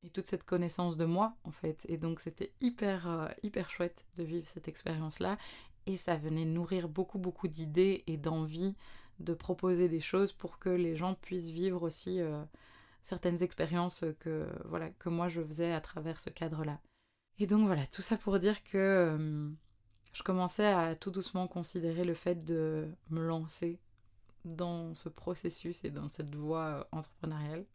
et 0.03 0.09
toute 0.09 0.27
cette 0.27 0.43
connaissance 0.43 0.97
de 0.97 1.05
moi 1.05 1.35
en 1.43 1.51
fait. 1.51 1.85
Et 1.89 1.97
donc 1.97 2.19
c'était 2.19 2.51
hyper 2.61 3.33
hyper 3.41 3.69
chouette 3.69 4.05
de 4.17 4.23
vivre 4.23 4.47
cette 4.47 4.67
expérience 4.67 5.19
là 5.19 5.37
Et 5.85 5.97
ça 5.97 6.15
venait 6.15 6.45
nourrir 6.45 6.87
beaucoup, 6.87 7.19
beaucoup 7.19 7.47
d'idées 7.47 8.03
et 8.07 8.17
d'envie 8.17 8.75
de 9.19 9.33
proposer 9.33 9.89
des 9.89 9.99
choses 9.99 10.31
pour 10.33 10.59
que 10.59 10.69
les 10.69 10.95
gens 10.95 11.15
puissent 11.15 11.49
vivre 11.49 11.83
aussi 11.83 12.19
euh, 12.19 12.43
certaines 13.01 13.43
expériences 13.43 14.03
que, 14.19 14.47
voilà, 14.65 14.89
que 14.91 15.09
moi 15.09 15.27
je 15.27 15.41
faisais 15.41 15.71
à 15.71 15.81
travers 15.81 16.19
ce 16.19 16.29
cadre-là. 16.29 16.79
Et 17.39 17.47
donc 17.47 17.65
voilà, 17.65 17.85
tout 17.87 18.01
ça 18.01 18.17
pour 18.17 18.39
dire 18.39 18.63
que 18.63 18.77
euh, 18.77 19.49
je 20.13 20.23
commençais 20.23 20.67
à 20.67 20.95
tout 20.95 21.11
doucement 21.11 21.47
considérer 21.47 22.05
le 22.05 22.13
fait 22.13 22.43
de 22.43 22.87
me 23.09 23.21
lancer 23.21 23.79
dans 24.45 24.93
ce 24.93 25.09
processus 25.09 25.83
et 25.85 25.91
dans 25.91 26.07
cette 26.07 26.35
voie 26.35 26.65
euh, 26.65 26.83
entrepreneuriale. 26.91 27.65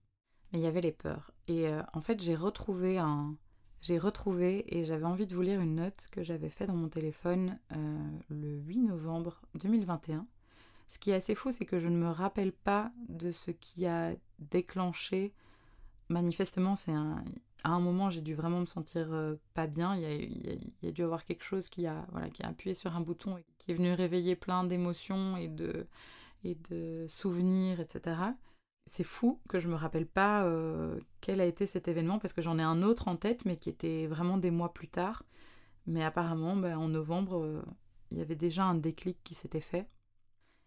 Mais 0.52 0.60
il 0.60 0.62
y 0.62 0.66
avait 0.66 0.80
les 0.80 0.92
peurs. 0.92 1.30
Et 1.46 1.66
en 1.92 2.00
fait, 2.00 2.22
j'ai 2.22 2.34
retrouvé 2.34 2.96
un, 2.96 3.36
j'ai 3.80 3.98
retrouvé 3.98 4.64
et 4.76 4.84
j'avais 4.84 5.04
envie 5.04 5.26
de 5.26 5.34
vous 5.34 5.42
lire 5.42 5.60
une 5.60 5.76
note 5.76 6.06
que 6.10 6.22
j'avais 6.22 6.48
faite 6.48 6.68
dans 6.68 6.76
mon 6.76 6.88
téléphone 6.88 7.58
euh, 7.72 7.98
le 8.28 8.56
8 8.58 8.80
novembre 8.82 9.40
2021. 9.54 10.26
Ce 10.88 10.98
qui 10.98 11.10
est 11.10 11.14
assez 11.14 11.34
fou, 11.34 11.52
c'est 11.52 11.64
que 11.64 11.78
je 11.78 11.88
ne 11.88 11.96
me 11.96 12.08
rappelle 12.08 12.52
pas 12.52 12.90
de 13.08 13.30
ce 13.30 13.50
qui 13.50 13.86
a 13.86 14.14
déclenché. 14.38 15.32
Manifestement, 16.08 16.76
c'est. 16.76 16.92
À 17.64 17.70
un 17.70 17.80
moment, 17.80 18.08
j'ai 18.08 18.20
dû 18.20 18.34
vraiment 18.34 18.60
me 18.60 18.66
sentir 18.66 19.12
euh, 19.12 19.34
pas 19.52 19.66
bien. 19.66 19.94
Il 19.96 20.02
y, 20.02 20.06
a, 20.06 20.14
il, 20.14 20.72
y 20.82 20.88
a, 20.88 20.92
dû 20.92 21.02
avoir 21.02 21.24
quelque 21.24 21.42
chose 21.42 21.68
qui 21.68 21.86
a, 21.86 22.06
voilà, 22.12 22.30
qui 22.30 22.42
a 22.42 22.48
appuyé 22.48 22.74
sur 22.74 22.96
un 22.96 23.00
bouton 23.00 23.36
et 23.36 23.44
qui 23.58 23.72
est 23.72 23.74
venu 23.74 23.92
réveiller 23.92 24.36
plein 24.36 24.64
d'émotions 24.64 25.36
et 25.36 25.48
de, 25.48 25.86
et 26.44 26.54
de 26.70 27.04
souvenirs, 27.08 27.80
etc 27.80 28.16
c'est 28.88 29.04
fou 29.04 29.40
que 29.48 29.60
je 29.60 29.68
me 29.68 29.74
rappelle 29.74 30.06
pas 30.06 30.44
euh, 30.44 30.98
quel 31.20 31.40
a 31.40 31.44
été 31.44 31.66
cet 31.66 31.88
événement 31.88 32.18
parce 32.18 32.32
que 32.32 32.42
j'en 32.42 32.58
ai 32.58 32.62
un 32.62 32.82
autre 32.82 33.08
en 33.08 33.16
tête 33.16 33.44
mais 33.44 33.56
qui 33.56 33.68
était 33.68 34.06
vraiment 34.06 34.38
des 34.38 34.50
mois 34.50 34.72
plus 34.72 34.88
tard. 34.88 35.24
Mais 35.86 36.04
apparemment, 36.04 36.56
ben, 36.56 36.76
en 36.76 36.88
novembre, 36.88 37.42
euh, 37.42 37.62
il 38.10 38.18
y 38.18 38.20
avait 38.20 38.34
déjà 38.34 38.64
un 38.64 38.74
déclic 38.74 39.18
qui 39.24 39.34
s'était 39.34 39.60
fait. 39.60 39.88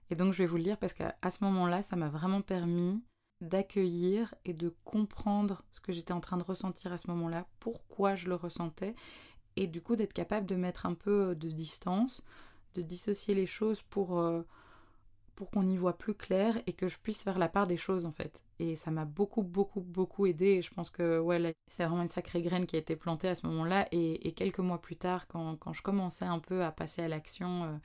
Et 0.09 0.15
donc 0.15 0.33
je 0.33 0.39
vais 0.39 0.45
vous 0.45 0.57
le 0.57 0.63
dire 0.63 0.77
parce 0.77 0.93
qu'à 0.93 1.15
ce 1.29 1.43
moment-là, 1.43 1.81
ça 1.81 1.95
m'a 1.95 2.09
vraiment 2.09 2.41
permis 2.41 3.03
d'accueillir 3.41 4.35
et 4.45 4.53
de 4.53 4.73
comprendre 4.83 5.63
ce 5.71 5.79
que 5.79 5.91
j'étais 5.91 6.13
en 6.13 6.21
train 6.21 6.37
de 6.37 6.43
ressentir 6.43 6.93
à 6.93 6.97
ce 6.97 7.09
moment-là, 7.09 7.47
pourquoi 7.59 8.15
je 8.15 8.29
le 8.29 8.35
ressentais, 8.35 8.93
et 9.55 9.65
du 9.65 9.81
coup 9.81 9.95
d'être 9.95 10.13
capable 10.13 10.45
de 10.45 10.55
mettre 10.55 10.85
un 10.85 10.93
peu 10.93 11.33
de 11.35 11.49
distance, 11.49 12.23
de 12.75 12.81
dissocier 12.81 13.33
les 13.33 13.47
choses 13.47 13.81
pour... 13.81 14.19
Euh, 14.19 14.43
pour 15.41 15.49
qu'on 15.49 15.67
y 15.67 15.75
voit 15.75 15.97
plus 15.97 16.13
clair 16.13 16.55
et 16.67 16.73
que 16.73 16.87
je 16.87 16.99
puisse 16.99 17.23
faire 17.23 17.39
la 17.39 17.49
part 17.49 17.65
des 17.65 17.75
choses 17.75 18.05
en 18.05 18.11
fait. 18.11 18.43
Et 18.59 18.75
ça 18.75 18.91
m'a 18.91 19.05
beaucoup, 19.05 19.41
beaucoup, 19.41 19.81
beaucoup 19.81 20.27
aidé. 20.27 20.45
Et 20.45 20.61
je 20.61 20.71
pense 20.71 20.91
que 20.91 21.17
ouais, 21.17 21.55
c'est 21.65 21.83
vraiment 21.83 22.03
une 22.03 22.09
sacrée 22.09 22.43
graine 22.43 22.67
qui 22.67 22.75
a 22.75 22.79
été 22.79 22.95
plantée 22.95 23.27
à 23.27 23.33
ce 23.33 23.47
moment-là. 23.47 23.87
Et, 23.91 24.33
quelques 24.33 24.59
mois 24.59 24.79
plus 24.79 24.97
tard, 24.97 25.27
quand, 25.27 25.55
quand, 25.55 25.73
je 25.73 25.81
commençais 25.81 26.25
un 26.25 26.37
peu 26.37 26.63
à 26.63 26.71
passer 26.71 27.01
à 27.01 27.07
l'action 27.07 27.63
euh, 27.63 27.75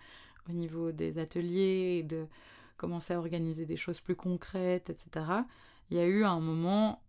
au 0.51 0.53
niveau 0.53 0.93
des 0.93 1.19
ateliers 1.19 2.01
et 2.01 2.03
de 2.03 2.27
commencer 2.77 3.15
à 3.15 3.19
organiser 3.19 3.65
des 3.65 3.77
choses 3.77 4.01
plus 4.01 4.17
concrètes, 4.17 4.91
etc., 4.91 5.25
il 5.91 5.97
y 5.97 6.01
a 6.01 6.05
eu 6.05 6.25
un 6.25 6.41
moment 6.41 7.03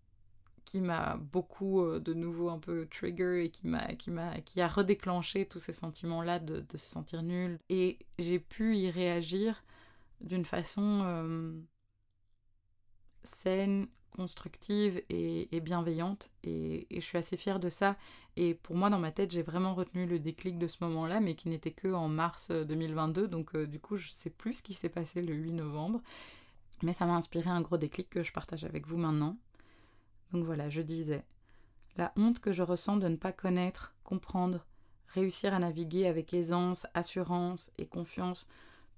qui 0.63 0.79
m'a 0.79 1.17
beaucoup 1.17 1.81
euh, 1.81 1.99
de 1.99 2.13
nouveau 2.13 2.47
un 2.47 2.59
peu 2.59 2.87
trigger 2.89 3.43
et 3.43 3.49
qui 3.49 3.67
m'a 3.67 3.95
qui 3.95 4.11
m'a 4.11 4.39
qui 4.39 4.61
a 4.61 4.69
redéclenché 4.69 5.45
tous 5.45 5.59
ces 5.59 5.73
sentiments 5.73 6.21
là 6.21 6.39
de, 6.39 6.61
de 6.61 6.77
se 6.77 6.89
sentir 6.89 7.21
nul 7.21 7.59
et 7.69 7.99
j'ai 8.17 8.39
pu 8.39 8.77
y 8.77 8.89
réagir 8.89 9.61
d'une 10.21 10.45
façon 10.45 11.01
euh, 11.03 11.51
saine, 13.23 13.87
constructive 14.11 15.01
et, 15.09 15.59
bienveillante. 15.61 16.31
Et, 16.43 16.87
je 16.91 16.99
suis 16.99 17.17
assez 17.17 17.37
fière 17.37 17.59
de 17.59 17.69
ça. 17.69 17.95
Et 18.35 18.55
pour 18.55 18.75
moi, 18.75 18.89
dans 18.89 18.99
ma 18.99 19.11
tête, 19.11 19.31
j'ai 19.31 19.43
vraiment 19.43 19.75
retenu 19.75 20.05
le 20.05 20.19
déclic 20.19 20.57
de 20.57 20.67
ce 20.67 20.77
moment-là, 20.81 21.19
mais 21.19 21.35
qui 21.35 21.49
n'était 21.49 21.71
que 21.71 21.89
en 21.89 22.07
mars 22.07 22.51
2022. 22.51 23.27
Donc 23.27 23.55
euh, 23.55 23.67
du 23.67 23.79
coup, 23.79 23.97
je 23.97 24.09
sais 24.09 24.29
plus 24.29 24.55
ce 24.55 24.63
qui 24.63 24.73
s'est 24.73 24.89
passé 24.89 25.21
le 25.21 25.33
8 25.33 25.53
novembre. 25.53 26.01
Mais 26.83 26.93
ça 26.93 27.05
m'a 27.05 27.15
inspiré 27.15 27.49
un 27.49 27.61
gros 27.61 27.77
déclic 27.77 28.09
que 28.09 28.23
je 28.23 28.31
partage 28.31 28.63
avec 28.63 28.87
vous 28.87 28.97
maintenant. 28.97 29.37
Donc 30.31 30.45
voilà, 30.45 30.69
je 30.69 30.81
disais, 30.81 31.23
la 31.95 32.11
honte 32.15 32.39
que 32.39 32.51
je 32.51 32.63
ressens 32.63 32.97
de 32.97 33.07
ne 33.07 33.15
pas 33.15 33.31
connaître, 33.31 33.95
comprendre, 34.03 34.65
réussir 35.07 35.53
à 35.53 35.59
naviguer 35.59 36.05
avec 36.05 36.33
aisance, 36.33 36.85
assurance 36.93 37.71
et 37.77 37.87
confiance 37.87 38.45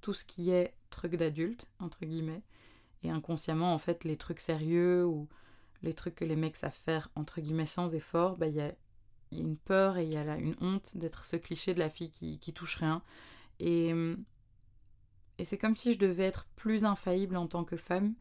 tout 0.02 0.14
ce 0.14 0.26
qui 0.26 0.52
est 0.52 0.74
truc 0.90 1.16
d'adulte, 1.16 1.70
entre 1.80 2.06
guillemets, 2.06 2.44
et 3.04 3.10
inconsciemment, 3.10 3.74
en 3.74 3.80
fait, 3.80 4.04
les 4.04 4.18
trucs 4.18 4.40
sérieux 4.40 5.06
ou 5.06 5.28
les 5.82 5.94
trucs 5.94 6.16
que 6.16 6.26
les 6.26 6.36
mecs 6.36 6.58
savent 6.58 6.72
faire, 6.74 7.10
entre 7.16 7.42
guillemets, 7.42 7.66
sans 7.66 7.96
effort, 7.96 8.38
bah, 8.38 8.48
il 8.48 8.56
y, 8.56 8.62
a, 8.62 8.74
une 9.32 9.58
peur 9.58 9.98
et 9.98 10.06
il 10.06 10.12
y 10.12 10.18
a 10.18 10.24
là 10.24 10.38
une 10.38 10.56
honte 10.60 10.98
d'être 10.98 11.24
ce 11.26 11.36
cliché 11.36 11.74
de 11.74 11.80
la 11.80 11.90
fille 11.90 12.12
qui, 12.12 12.40
qui 12.40 12.52
touche 12.52 12.76
rien. 12.76 13.04
Et, 13.60 13.94
et 15.38 15.46
c'est 15.46 15.58
comme 15.58 15.76
si 15.76 15.94
je 15.94 16.00
devais 16.00 16.26
être 16.26 16.48
plus 16.56 16.84
infaillible 16.84 17.38
en 17.38 17.48
tant 17.48 17.64
que 17.64 17.78
femme. 17.78 18.16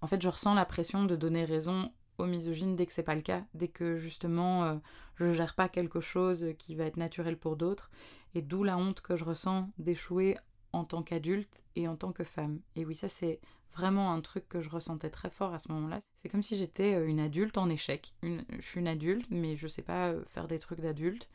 En 0.00 0.06
fait, 0.06 0.22
je 0.22 0.28
ressens 0.28 0.54
la 0.54 0.64
pression 0.64 1.04
de 1.04 1.16
donner 1.16 1.44
raison 1.44 1.92
aux 2.18 2.26
misogynes 2.26 2.76
dès 2.76 2.86
que 2.86 2.92
c'est 2.92 3.02
pas 3.02 3.14
le 3.14 3.20
cas, 3.20 3.44
dès 3.54 3.68
que 3.68 3.98
justement 3.98 4.64
euh, 4.64 4.76
je 5.16 5.32
gère 5.32 5.54
pas 5.54 5.68
quelque 5.68 6.00
chose 6.00 6.46
qui 6.58 6.74
va 6.74 6.84
être 6.84 6.96
naturel 6.96 7.38
pour 7.38 7.56
d'autres, 7.56 7.90
et 8.34 8.42
d'où 8.42 8.64
la 8.64 8.76
honte 8.76 9.00
que 9.00 9.16
je 9.16 9.24
ressens 9.24 9.70
d'échouer 9.78 10.36
en 10.72 10.84
tant 10.84 11.02
qu'adulte 11.02 11.62
et 11.76 11.88
en 11.88 11.96
tant 11.96 12.12
que 12.12 12.24
femme. 12.24 12.60
Et 12.76 12.84
oui, 12.84 12.94
ça 12.94 13.08
c'est 13.08 13.40
vraiment 13.74 14.12
un 14.12 14.20
truc 14.20 14.48
que 14.48 14.60
je 14.60 14.68
ressentais 14.68 15.10
très 15.10 15.30
fort 15.30 15.54
à 15.54 15.58
ce 15.58 15.70
moment-là. 15.72 16.00
C'est 16.16 16.28
comme 16.28 16.42
si 16.42 16.56
j'étais 16.56 16.94
euh, 16.94 17.06
une 17.06 17.20
adulte 17.20 17.58
en 17.58 17.68
échec. 17.68 18.14
Une, 18.22 18.44
je 18.58 18.62
suis 18.66 18.80
une 18.80 18.88
adulte, 18.88 19.26
mais 19.30 19.56
je 19.56 19.66
sais 19.66 19.82
pas 19.82 20.10
euh, 20.10 20.22
faire 20.26 20.46
des 20.46 20.58
trucs 20.58 20.80
d'adulte. 20.80 21.28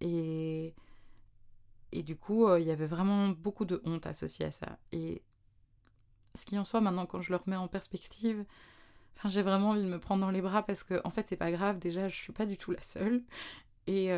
Et, 0.00 0.74
et 1.92 2.02
du 2.02 2.16
coup, 2.16 2.46
euh, 2.46 2.60
il 2.60 2.66
y 2.66 2.70
avait 2.70 2.86
vraiment 2.86 3.28
beaucoup 3.28 3.64
de 3.64 3.80
honte 3.84 4.06
associée 4.06 4.46
à 4.46 4.50
ça. 4.50 4.78
Et 4.92 5.22
ce 6.34 6.44
qui 6.44 6.58
en 6.58 6.64
soit, 6.64 6.80
maintenant, 6.80 7.06
quand 7.06 7.22
je 7.22 7.30
le 7.30 7.36
remets 7.36 7.56
en 7.56 7.68
perspective, 7.68 8.44
enfin, 9.16 9.28
j'ai 9.28 9.42
vraiment 9.42 9.70
envie 9.70 9.82
de 9.82 9.88
me 9.88 9.98
prendre 9.98 10.20
dans 10.20 10.30
les 10.30 10.42
bras 10.42 10.62
parce 10.62 10.84
que, 10.84 11.00
en 11.04 11.10
fait, 11.10 11.26
c'est 11.26 11.36
pas 11.36 11.50
grave. 11.50 11.78
Déjà, 11.78 12.08
je 12.08 12.16
suis 12.16 12.32
pas 12.32 12.46
du 12.46 12.58
tout 12.58 12.70
la 12.70 12.82
seule. 12.82 13.22
Et, 13.86 14.08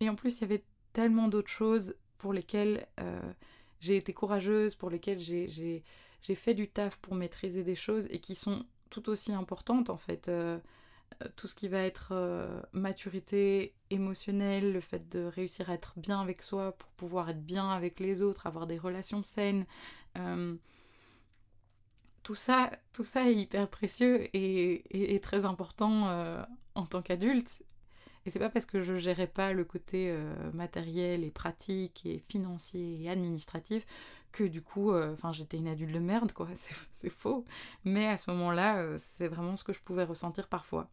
et 0.00 0.08
en 0.08 0.14
plus, 0.14 0.38
il 0.38 0.40
y 0.40 0.44
avait 0.44 0.64
tellement 0.94 1.28
d'autres 1.28 1.50
choses 1.50 1.94
pour 2.16 2.32
lesquelles 2.32 2.88
j'ai 3.82 3.96
été 3.96 4.14
courageuse, 4.14 4.76
pour 4.76 4.88
lesquelles 4.88 5.18
j'ai 5.18 5.82
fait 6.34 6.54
du 6.54 6.68
taf 6.68 6.96
pour 6.98 7.14
maîtriser 7.14 7.64
des 7.64 7.74
choses 7.74 8.06
et 8.10 8.20
qui 8.20 8.34
sont 8.34 8.64
tout 8.90 9.10
aussi 9.10 9.32
importantes 9.32 9.90
en 9.90 9.96
fait. 9.96 10.28
Euh, 10.28 10.58
euh, 11.22 11.28
tout 11.36 11.48
ce 11.48 11.54
qui 11.54 11.68
va 11.68 11.82
être 11.82 12.10
euh, 12.12 12.62
maturité 12.72 13.74
émotionnelle, 13.90 14.72
le 14.72 14.80
fait 14.80 15.08
de 15.10 15.24
réussir 15.24 15.68
à 15.68 15.74
être 15.74 15.94
bien 15.96 16.20
avec 16.20 16.42
soi 16.42 16.72
pour 16.72 16.90
pouvoir 16.90 17.28
être 17.30 17.42
bien 17.42 17.70
avec 17.70 17.98
les 18.00 18.22
autres, 18.22 18.46
avoir 18.46 18.66
des 18.66 18.78
relations 18.78 19.24
saines. 19.24 19.66
tout 22.22 22.36
ça, 22.36 22.70
tout 22.92 23.04
ça 23.04 23.28
est 23.28 23.34
hyper 23.34 23.68
précieux 23.68 24.28
et, 24.36 25.14
et, 25.14 25.20
très 25.20 25.44
important 25.44 26.44
en 26.76 26.86
tant 26.86 27.02
qu'adulte. 27.02 27.64
Et 28.24 28.30
c'est 28.30 28.38
pas 28.38 28.50
parce 28.50 28.66
que 28.66 28.80
je 28.82 28.96
gérais 28.96 29.26
pas 29.26 29.52
le 29.52 29.64
côté 29.64 30.10
euh, 30.10 30.52
matériel 30.52 31.24
et 31.24 31.30
pratique 31.30 32.06
et 32.06 32.18
financier 32.18 33.02
et 33.02 33.10
administratif 33.10 33.84
que 34.30 34.44
du 34.44 34.62
coup, 34.62 34.92
euh, 34.92 35.12
enfin, 35.12 35.32
j'étais 35.32 35.58
une 35.58 35.68
adulte 35.68 35.92
de 35.92 35.98
merde, 35.98 36.32
quoi. 36.32 36.48
C'est 36.94 37.10
faux. 37.10 37.44
Mais 37.84 38.06
à 38.06 38.16
ce 38.16 38.30
moment-là, 38.30 38.78
euh, 38.78 38.94
c'est 38.96 39.28
vraiment 39.28 39.56
ce 39.56 39.64
que 39.64 39.72
je 39.72 39.80
pouvais 39.80 40.04
ressentir 40.04 40.48
parfois. 40.48 40.88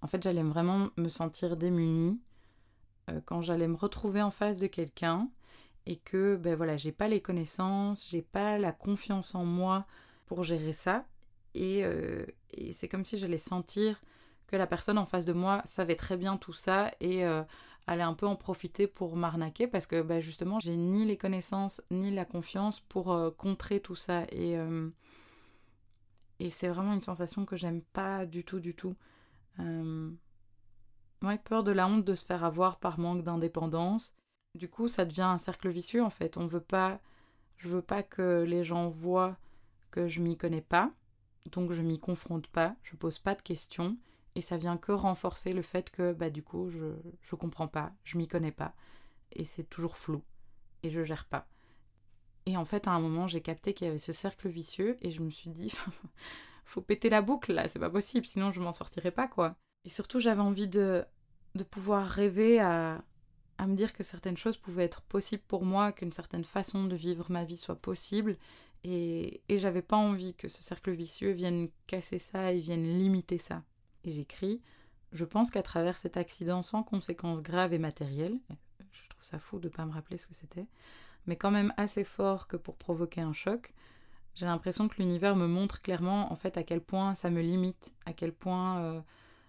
En 0.00 0.06
fait, 0.06 0.22
j'allais 0.22 0.42
vraiment 0.42 0.90
me 0.96 1.08
sentir 1.08 1.56
démunie 1.56 2.20
quand 3.26 3.42
j'allais 3.42 3.68
me 3.68 3.76
retrouver 3.76 4.22
en 4.22 4.30
face 4.30 4.58
de 4.58 4.66
quelqu'un 4.66 5.28
et 5.86 5.96
que, 5.96 6.36
ben 6.36 6.54
voilà, 6.54 6.76
j'ai 6.76 6.92
pas 6.92 7.08
les 7.08 7.20
connaissances, 7.20 8.08
j'ai 8.08 8.22
pas 8.22 8.58
la 8.58 8.72
confiance 8.72 9.34
en 9.34 9.44
moi 9.44 9.86
pour 10.26 10.42
gérer 10.42 10.72
ça. 10.72 11.06
Et, 11.54 11.84
et 12.52 12.72
c'est 12.72 12.88
comme 12.88 13.04
si 13.04 13.16
j'allais 13.16 13.38
sentir 13.38 14.02
que 14.46 14.56
la 14.56 14.66
personne 14.66 14.98
en 14.98 15.06
face 15.06 15.24
de 15.24 15.32
moi 15.32 15.62
savait 15.64 15.96
très 15.96 16.16
bien 16.16 16.36
tout 16.36 16.52
ça 16.52 16.90
et 17.00 17.24
euh, 17.24 17.42
allait 17.86 18.02
un 18.02 18.14
peu 18.14 18.26
en 18.26 18.36
profiter 18.36 18.86
pour 18.86 19.16
m'arnaquer 19.16 19.66
parce 19.66 19.86
que 19.86 20.02
bah, 20.02 20.20
justement 20.20 20.58
j'ai 20.60 20.76
ni 20.76 21.04
les 21.04 21.16
connaissances 21.16 21.82
ni 21.90 22.10
la 22.10 22.24
confiance 22.24 22.80
pour 22.80 23.12
euh, 23.12 23.30
contrer 23.30 23.80
tout 23.80 23.94
ça 23.94 24.24
et, 24.30 24.56
euh, 24.58 24.88
et 26.40 26.50
c'est 26.50 26.68
vraiment 26.68 26.94
une 26.94 27.02
sensation 27.02 27.44
que 27.46 27.56
j'aime 27.56 27.82
pas 27.82 28.26
du 28.26 28.44
tout 28.44 28.60
du 28.60 28.74
tout. 28.74 28.94
Ouais, 31.22 31.38
peur 31.38 31.64
de 31.64 31.72
la 31.72 31.86
honte 31.86 32.04
de 32.04 32.14
se 32.14 32.24
faire 32.24 32.44
avoir 32.44 32.78
par 32.78 32.98
manque 32.98 33.22
d'indépendance. 33.22 34.14
Du 34.56 34.68
coup, 34.68 34.88
ça 34.88 35.04
devient 35.06 35.22
un 35.22 35.38
cercle 35.38 35.70
vicieux 35.70 36.02
en 36.02 36.10
fait. 36.10 36.36
On 36.36 36.46
veut 36.46 36.60
pas, 36.60 37.00
je 37.56 37.68
veux 37.68 37.82
pas 37.82 38.02
que 38.02 38.42
les 38.46 38.62
gens 38.62 38.88
voient 38.88 39.38
que 39.90 40.06
je 40.06 40.20
m'y 40.20 40.36
connais 40.36 40.60
pas, 40.60 40.90
donc 41.52 41.72
je 41.72 41.80
m'y 41.80 41.98
confronte 41.98 42.48
pas, 42.48 42.76
je 42.82 42.96
pose 42.96 43.18
pas 43.18 43.34
de 43.34 43.42
questions 43.42 43.96
et 44.34 44.40
ça 44.40 44.56
vient 44.56 44.76
que 44.76 44.92
renforcer 44.92 45.52
le 45.52 45.62
fait 45.62 45.90
que 45.90 46.12
bah 46.12 46.30
du 46.30 46.42
coup 46.42 46.68
je 46.70 46.94
je 47.22 47.34
comprends 47.36 47.68
pas, 47.68 47.92
je 48.04 48.18
m'y 48.18 48.28
connais 48.28 48.52
pas 48.52 48.74
et 49.32 49.44
c'est 49.44 49.64
toujours 49.64 49.96
flou 49.96 50.22
et 50.82 50.90
je 50.90 51.02
gère 51.02 51.24
pas. 51.26 51.48
Et 52.46 52.56
en 52.56 52.64
fait 52.64 52.86
à 52.86 52.92
un 52.92 53.00
moment 53.00 53.26
j'ai 53.26 53.40
capté 53.40 53.74
qu'il 53.74 53.86
y 53.86 53.90
avait 53.90 53.98
ce 53.98 54.12
cercle 54.12 54.48
vicieux 54.48 54.96
et 55.02 55.10
je 55.10 55.22
me 55.22 55.30
suis 55.30 55.50
dit 55.50 55.72
faut 56.64 56.82
péter 56.82 57.10
la 57.10 57.22
boucle 57.22 57.52
là, 57.52 57.68
c'est 57.68 57.78
pas 57.78 57.90
possible 57.90 58.26
sinon 58.26 58.52
je 58.52 58.60
m'en 58.60 58.72
sortirai 58.72 59.10
pas 59.10 59.28
quoi. 59.28 59.56
Et 59.84 59.90
surtout 59.90 60.20
j'avais 60.20 60.42
envie 60.42 60.68
de 60.68 61.04
de 61.54 61.64
pouvoir 61.64 62.06
rêver 62.06 62.60
à 62.60 63.04
à 63.58 63.66
me 63.66 63.76
dire 63.76 63.92
que 63.92 64.02
certaines 64.02 64.36
choses 64.36 64.56
pouvaient 64.56 64.84
être 64.84 65.02
possibles 65.02 65.42
pour 65.46 65.64
moi, 65.64 65.92
qu'une 65.92 66.12
certaine 66.12 66.44
façon 66.44 66.84
de 66.84 66.96
vivre 66.96 67.30
ma 67.30 67.44
vie 67.44 67.56
soit 67.56 67.76
possible. 67.76 68.36
Et, 68.82 69.42
et 69.48 69.58
j'avais 69.58 69.82
pas 69.82 69.96
envie 69.96 70.34
que 70.34 70.48
ce 70.48 70.62
cercle 70.62 70.90
vicieux 70.90 71.30
vienne 71.30 71.68
casser 71.86 72.18
ça 72.18 72.52
et 72.52 72.60
vienne 72.60 72.98
limiter 72.98 73.38
ça. 73.38 73.62
Et 74.04 74.10
j'écris 74.10 74.60
Je 75.12 75.24
pense 75.24 75.50
qu'à 75.50 75.62
travers 75.62 75.96
cet 75.96 76.16
accident 76.16 76.62
sans 76.62 76.82
conséquences 76.82 77.42
graves 77.42 77.72
et 77.72 77.78
matérielles, 77.78 78.38
je 78.92 79.08
trouve 79.08 79.24
ça 79.24 79.38
fou 79.38 79.58
de 79.58 79.68
pas 79.68 79.84
me 79.84 79.92
rappeler 79.92 80.18
ce 80.18 80.26
que 80.26 80.34
c'était, 80.34 80.66
mais 81.26 81.36
quand 81.36 81.50
même 81.50 81.72
assez 81.76 82.04
fort 82.04 82.46
que 82.46 82.56
pour 82.56 82.76
provoquer 82.76 83.20
un 83.20 83.32
choc, 83.32 83.72
j'ai 84.34 84.46
l'impression 84.46 84.88
que 84.88 84.96
l'univers 84.98 85.36
me 85.36 85.46
montre 85.46 85.80
clairement 85.80 86.32
en 86.32 86.36
fait 86.36 86.56
à 86.56 86.64
quel 86.64 86.80
point 86.80 87.14
ça 87.14 87.30
me 87.30 87.40
limite, 87.40 87.92
à 88.04 88.12
quel 88.12 88.32
point 88.32 88.80
euh, 88.80 89.00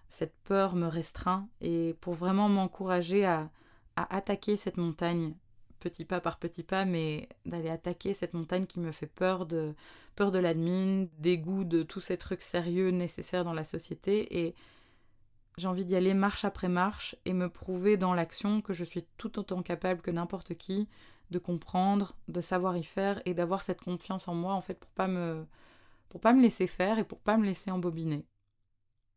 cette 0.08 0.36
peur 0.44 0.76
me 0.76 0.86
restreint, 0.86 1.48
et 1.60 1.94
pour 2.00 2.14
vraiment 2.14 2.48
m'encourager 2.48 3.24
à 3.24 3.50
attaquer 3.96 4.56
cette 4.56 4.76
montagne 4.76 5.34
petit 5.78 6.04
pas 6.04 6.20
par 6.20 6.38
petit 6.38 6.62
pas, 6.62 6.84
mais 6.84 7.28
d'aller 7.44 7.70
attaquer 7.70 8.14
cette 8.14 8.34
montagne 8.34 8.66
qui 8.66 8.80
me 8.80 8.92
fait 8.92 9.06
peur 9.06 9.46
de 9.46 9.74
peur 10.14 10.30
de 10.30 10.38
l'admin, 10.38 11.06
dégoût 11.18 11.64
de 11.64 11.82
tous 11.82 12.00
ces 12.00 12.16
trucs 12.16 12.42
sérieux 12.42 12.90
nécessaires 12.90 13.44
dans 13.44 13.52
la 13.52 13.64
société 13.64 14.44
et 14.44 14.54
j'ai 15.58 15.68
envie 15.68 15.84
d'y 15.84 15.96
aller 15.96 16.14
marche 16.14 16.44
après 16.44 16.68
marche 16.68 17.16
et 17.24 17.32
me 17.32 17.48
prouver 17.48 17.96
dans 17.96 18.14
l'action 18.14 18.60
que 18.60 18.72
je 18.72 18.84
suis 18.84 19.06
tout 19.16 19.38
autant 19.38 19.62
capable 19.62 20.02
que 20.02 20.10
n'importe 20.10 20.54
qui 20.54 20.88
de 21.30 21.38
comprendre, 21.38 22.14
de 22.28 22.40
savoir 22.40 22.76
y 22.76 22.84
faire 22.84 23.20
et 23.24 23.34
d'avoir 23.34 23.62
cette 23.62 23.80
confiance 23.80 24.28
en 24.28 24.34
moi 24.34 24.54
en 24.54 24.60
fait 24.60 24.78
pour 24.78 24.90
pas 24.90 25.08
me 25.08 25.46
pour 26.08 26.20
pas 26.20 26.32
me 26.32 26.42
laisser 26.42 26.66
faire 26.66 26.98
et 26.98 27.04
pour 27.04 27.20
pas 27.20 27.36
me 27.36 27.44
laisser 27.44 27.70
embobiner. 27.70 28.24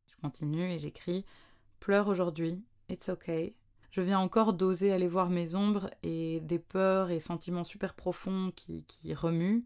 Je 0.08 0.16
continue 0.22 0.72
et 0.72 0.80
j'écris 0.80 1.26
pleure 1.80 2.08
aujourd'hui, 2.08 2.64
it's 2.90 3.10
okay, 3.10 3.56
je 3.92 4.02
viens 4.02 4.20
encore 4.20 4.54
d'oser 4.54 4.92
aller 4.92 5.08
voir 5.08 5.30
mes 5.30 5.56
ombres 5.56 5.90
et 6.04 6.40
des 6.42 6.60
peurs 6.60 7.10
et 7.10 7.20
sentiments 7.20 7.64
super 7.64 7.96
profonds 7.96 8.52
qui, 8.56 8.84
qui 8.84 9.14
remuent. 9.14 9.66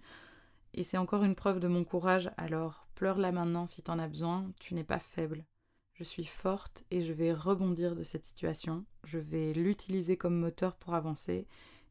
Et 0.73 0.83
c'est 0.83 0.97
encore 0.97 1.23
une 1.23 1.35
preuve 1.35 1.59
de 1.59 1.67
mon 1.67 1.83
courage, 1.83 2.31
alors 2.37 2.87
pleure 2.95 3.17
là 3.17 3.31
maintenant 3.31 3.67
si 3.67 3.81
t'en 3.81 3.99
as 3.99 4.07
besoin, 4.07 4.49
tu 4.59 4.73
n'es 4.73 4.83
pas 4.83 4.99
faible. 4.99 5.45
Je 5.93 6.03
suis 6.03 6.25
forte 6.25 6.83
et 6.89 7.03
je 7.03 7.13
vais 7.13 7.33
rebondir 7.33 7.95
de 7.95 8.03
cette 8.03 8.25
situation, 8.25 8.83
je 9.03 9.19
vais 9.19 9.53
l'utiliser 9.53 10.17
comme 10.17 10.39
moteur 10.39 10.75
pour 10.75 10.95
avancer 10.95 11.47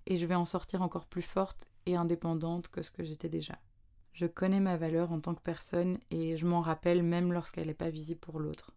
et 0.06 0.16
je 0.16 0.26
vais 0.26 0.34
en 0.34 0.44
sortir 0.44 0.82
encore 0.82 1.06
plus 1.06 1.22
forte 1.22 1.68
et 1.86 1.94
indépendante 1.94 2.68
que 2.68 2.82
ce 2.82 2.90
que 2.90 3.04
j'étais 3.04 3.28
déjà. 3.28 3.58
Je 4.12 4.26
connais 4.26 4.60
ma 4.60 4.76
valeur 4.76 5.12
en 5.12 5.20
tant 5.20 5.34
que 5.34 5.42
personne 5.42 5.98
et 6.10 6.36
je 6.36 6.46
m'en 6.46 6.60
rappelle 6.60 7.02
même 7.02 7.32
lorsqu'elle 7.32 7.68
n'est 7.68 7.74
pas 7.74 7.90
visible 7.90 8.20
pour 8.20 8.40
l'autre. 8.40 8.72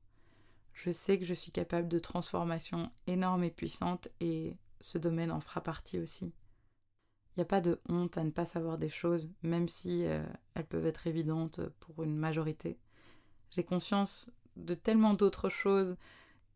Je 0.76 0.92
sais 0.92 1.18
que 1.18 1.26
je 1.26 1.34
suis 1.34 1.52
capable 1.52 1.88
de 1.88 2.00
transformations 2.00 2.92
énormes 3.08 3.44
et 3.44 3.50
puissantes 3.50 4.10
et 4.20 4.56
ce 4.82 4.98
domaine 4.98 5.32
en 5.32 5.40
fera 5.40 5.62
partie 5.62 6.00
aussi. 6.00 6.26
Il 6.26 7.40
n'y 7.40 7.44
a 7.44 7.46
pas 7.46 7.62
de 7.62 7.80
honte 7.90 8.18
à 8.18 8.24
ne 8.24 8.30
pas 8.30 8.46
savoir 8.46 8.78
des 8.78 8.90
choses, 8.90 9.30
même 9.42 9.68
si 9.68 10.06
euh, 10.06 10.24
elles 10.54 10.66
peuvent 10.66 10.86
être 10.86 11.08
évidentes 11.08 11.60
pour 11.80 12.04
une 12.04 12.16
majorité. 12.16 12.78
J'ai 13.52 13.64
conscience 13.64 14.30
de 14.58 14.74
tellement 14.74 15.14
d'autres 15.14 15.50
choses 15.50 15.98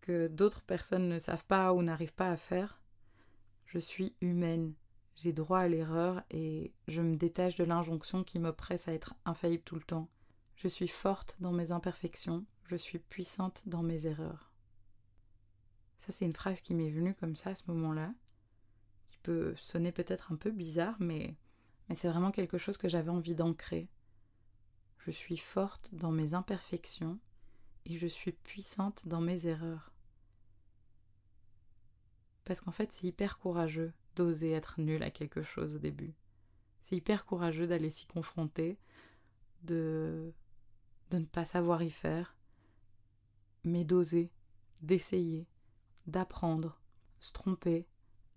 que 0.02 0.28
d'autres 0.28 0.62
personnes 0.62 1.10
ne 1.10 1.20
savent 1.20 1.46
pas 1.46 1.74
ou 1.74 1.82
n'arrivent 1.82 2.14
pas 2.14 2.30
à 2.30 2.38
faire. 2.38 2.80
Je 3.66 3.80
suis 3.80 4.16
humaine, 4.22 4.74
j'ai 5.16 5.34
droit 5.34 5.60
à 5.60 5.68
l'erreur 5.68 6.24
et 6.32 6.74
je 6.88 7.02
me 7.02 7.16
détache 7.16 7.56
de 7.56 7.64
l'injonction 7.64 8.24
qui 8.24 8.40
m'oppresse 8.40 8.88
à 8.88 8.94
être 8.94 9.16
infaillible 9.26 9.64
tout 9.64 9.76
le 9.76 9.82
temps. 9.82 10.10
Je 10.56 10.68
suis 10.68 10.88
forte 10.88 11.36
dans 11.40 11.52
mes 11.52 11.72
imperfections, 11.72 12.46
je 12.70 12.76
suis 12.76 13.00
puissante 13.00 13.64
dans 13.66 13.82
mes 13.82 14.06
erreurs. 14.06 14.52
Ça, 15.98 16.12
c'est 16.12 16.26
une 16.26 16.34
phrase 16.34 16.62
qui 16.62 16.74
m'est 16.74 16.92
venue 16.92 17.16
comme 17.16 17.36
ça 17.36 17.50
à 17.50 17.56
ce 17.56 17.64
moment-là, 17.68 18.14
qui 19.08 19.18
peut 19.18 19.56
sonner 19.58 19.92
peut-être 19.92 20.32
un 20.32 20.36
peu 20.36 20.52
bizarre, 20.52 20.96
mais, 21.00 21.36
mais 21.88 21.96
c'est 21.96 22.08
vraiment 22.08 22.32
quelque 22.32 22.58
chose 22.58 22.78
que 22.78 22.88
j'avais 22.88 23.10
envie 23.10 23.36
d'ancrer. 23.36 23.90
Je 25.00 25.12
suis 25.12 25.38
forte 25.38 25.90
dans 25.94 26.12
mes 26.12 26.36
imperfections 26.36 27.20
et 27.86 27.98
je 27.98 28.08
suis 28.08 28.32
puissante 28.32 29.08
dans 29.08 29.22
mes 29.22 29.48
erreurs. 29.48 29.92
Parce 32.46 32.62
qu'en 32.62 32.72
fait, 32.72 32.92
c'est 32.92 33.08
hyper 33.08 33.40
courageux 33.40 33.94
d'oser 34.16 34.52
être 34.52 34.80
nul 34.80 35.02
à 35.02 35.12
quelque 35.12 35.42
chose 35.42 35.76
au 35.76 35.80
début. 35.80 36.14
C'est 36.82 36.96
hyper 36.96 37.26
courageux 37.26 37.68
d'aller 37.68 37.90
s'y 37.90 38.06
confronter, 38.06 38.78
de 39.64 40.34
de 41.10 41.18
ne 41.18 41.26
pas 41.26 41.46
savoir 41.46 41.82
y 41.84 41.90
faire, 41.90 42.36
mais 43.64 43.84
d'oser, 43.84 44.32
d'essayer, 44.82 45.48
d'apprendre, 46.08 46.80
se 47.20 47.34
tromper, 47.34 47.88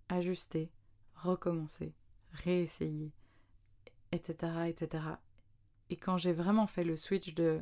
ajuster, 0.08 0.70
recommencer, 1.14 1.94
réessayer, 2.32 3.12
etc., 4.12 4.52
etc. 4.66 5.04
Et 5.90 5.96
quand 5.96 6.18
j'ai 6.18 6.32
vraiment 6.32 6.66
fait 6.66 6.84
le 6.84 6.96
switch 6.96 7.34
de... 7.34 7.60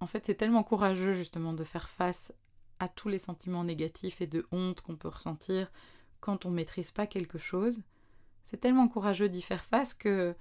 En 0.00 0.06
fait, 0.06 0.26
c'est 0.26 0.34
tellement 0.34 0.62
courageux 0.62 1.14
justement 1.14 1.52
de 1.52 1.64
faire 1.64 1.88
face 1.88 2.32
à 2.78 2.88
tous 2.88 3.08
les 3.08 3.18
sentiments 3.18 3.64
négatifs 3.64 4.20
et 4.20 4.26
de 4.26 4.46
honte 4.52 4.80
qu'on 4.80 4.96
peut 4.96 5.08
ressentir 5.08 5.70
quand 6.20 6.46
on 6.46 6.50
maîtrise 6.50 6.90
pas 6.90 7.06
quelque 7.06 7.38
chose. 7.38 7.82
C'est 8.44 8.58
tellement 8.58 8.88
courageux 8.88 9.28
d'y 9.28 9.42
faire 9.42 9.62
face 9.62 9.94
que 9.94 10.34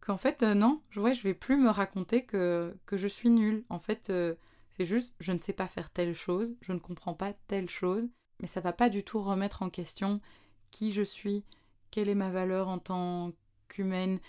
qu'en 0.00 0.16
fait 0.16 0.42
euh, 0.42 0.54
non, 0.54 0.80
je 0.90 1.00
vois, 1.00 1.12
je 1.12 1.22
vais 1.22 1.34
plus 1.34 1.56
me 1.56 1.68
raconter 1.68 2.24
que, 2.24 2.76
que 2.86 2.96
je 2.96 3.06
suis 3.06 3.30
nulle. 3.30 3.64
En 3.68 3.78
fait, 3.78 4.10
euh, 4.10 4.34
c'est 4.80 4.86
juste 4.86 5.14
je 5.20 5.32
ne 5.32 5.38
sais 5.38 5.52
pas 5.52 5.68
faire 5.68 5.90
telle 5.90 6.14
chose, 6.14 6.56
je 6.62 6.72
ne 6.72 6.78
comprends 6.78 7.12
pas 7.12 7.34
telle 7.48 7.68
chose, 7.68 8.08
mais 8.40 8.46
ça 8.46 8.62
va 8.62 8.72
pas 8.72 8.88
du 8.88 9.04
tout 9.04 9.20
remettre 9.20 9.62
en 9.62 9.68
question 9.68 10.22
qui 10.70 10.90
je 10.90 11.02
suis, 11.02 11.44
quelle 11.90 12.08
est 12.08 12.14
ma 12.14 12.30
valeur 12.30 12.68
en 12.68 12.78
tant 12.78 13.32
qu'humaine, 13.68 14.20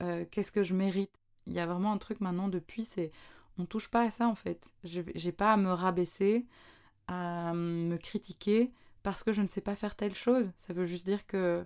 euh, 0.00 0.24
qu'est-ce 0.28 0.50
que 0.50 0.64
je 0.64 0.74
mérite. 0.74 1.12
Il 1.46 1.52
y 1.52 1.60
a 1.60 1.66
vraiment 1.66 1.92
un 1.92 1.98
truc 1.98 2.20
maintenant 2.20 2.48
depuis, 2.48 2.84
c'est 2.84 3.12
on 3.56 3.66
touche 3.66 3.86
pas 3.86 4.02
à 4.02 4.10
ça 4.10 4.26
en 4.26 4.34
fait. 4.34 4.72
J'ai 4.82 5.30
pas 5.30 5.52
à 5.52 5.56
me 5.56 5.72
rabaisser, 5.72 6.44
à 7.06 7.54
me 7.54 7.96
critiquer 7.96 8.72
parce 9.04 9.22
que 9.22 9.32
je 9.32 9.42
ne 9.42 9.48
sais 9.48 9.60
pas 9.60 9.76
faire 9.76 9.94
telle 9.94 10.16
chose. 10.16 10.50
Ça 10.56 10.72
veut 10.72 10.86
juste 10.86 11.06
dire 11.06 11.24
que 11.28 11.64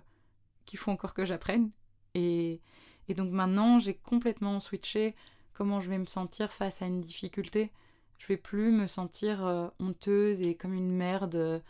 qu'il 0.67 0.77
faut 0.77 0.91
encore 0.91 1.15
que 1.15 1.25
j'apprenne. 1.25 1.71
Et, 2.13 2.61
et 3.07 3.15
donc 3.15 3.31
maintenant, 3.31 3.79
j'ai 3.79 3.95
complètement 3.95 4.59
switché 4.59 5.15
comment 5.53 5.79
je 5.79 5.89
vais 5.89 5.97
me 5.97 6.05
sentir 6.05 6.51
face 6.51 6.83
à 6.83 6.85
une 6.85 7.01
difficulté. 7.01 7.71
Je 8.17 8.27
vais 8.27 8.37
plus 8.37 8.71
me 8.71 8.87
sentir 8.87 9.45
euh, 9.45 9.67
honteuse 9.79 10.41
et 10.41 10.55
comme 10.55 10.73
une 10.73 10.91
merde 10.91 11.61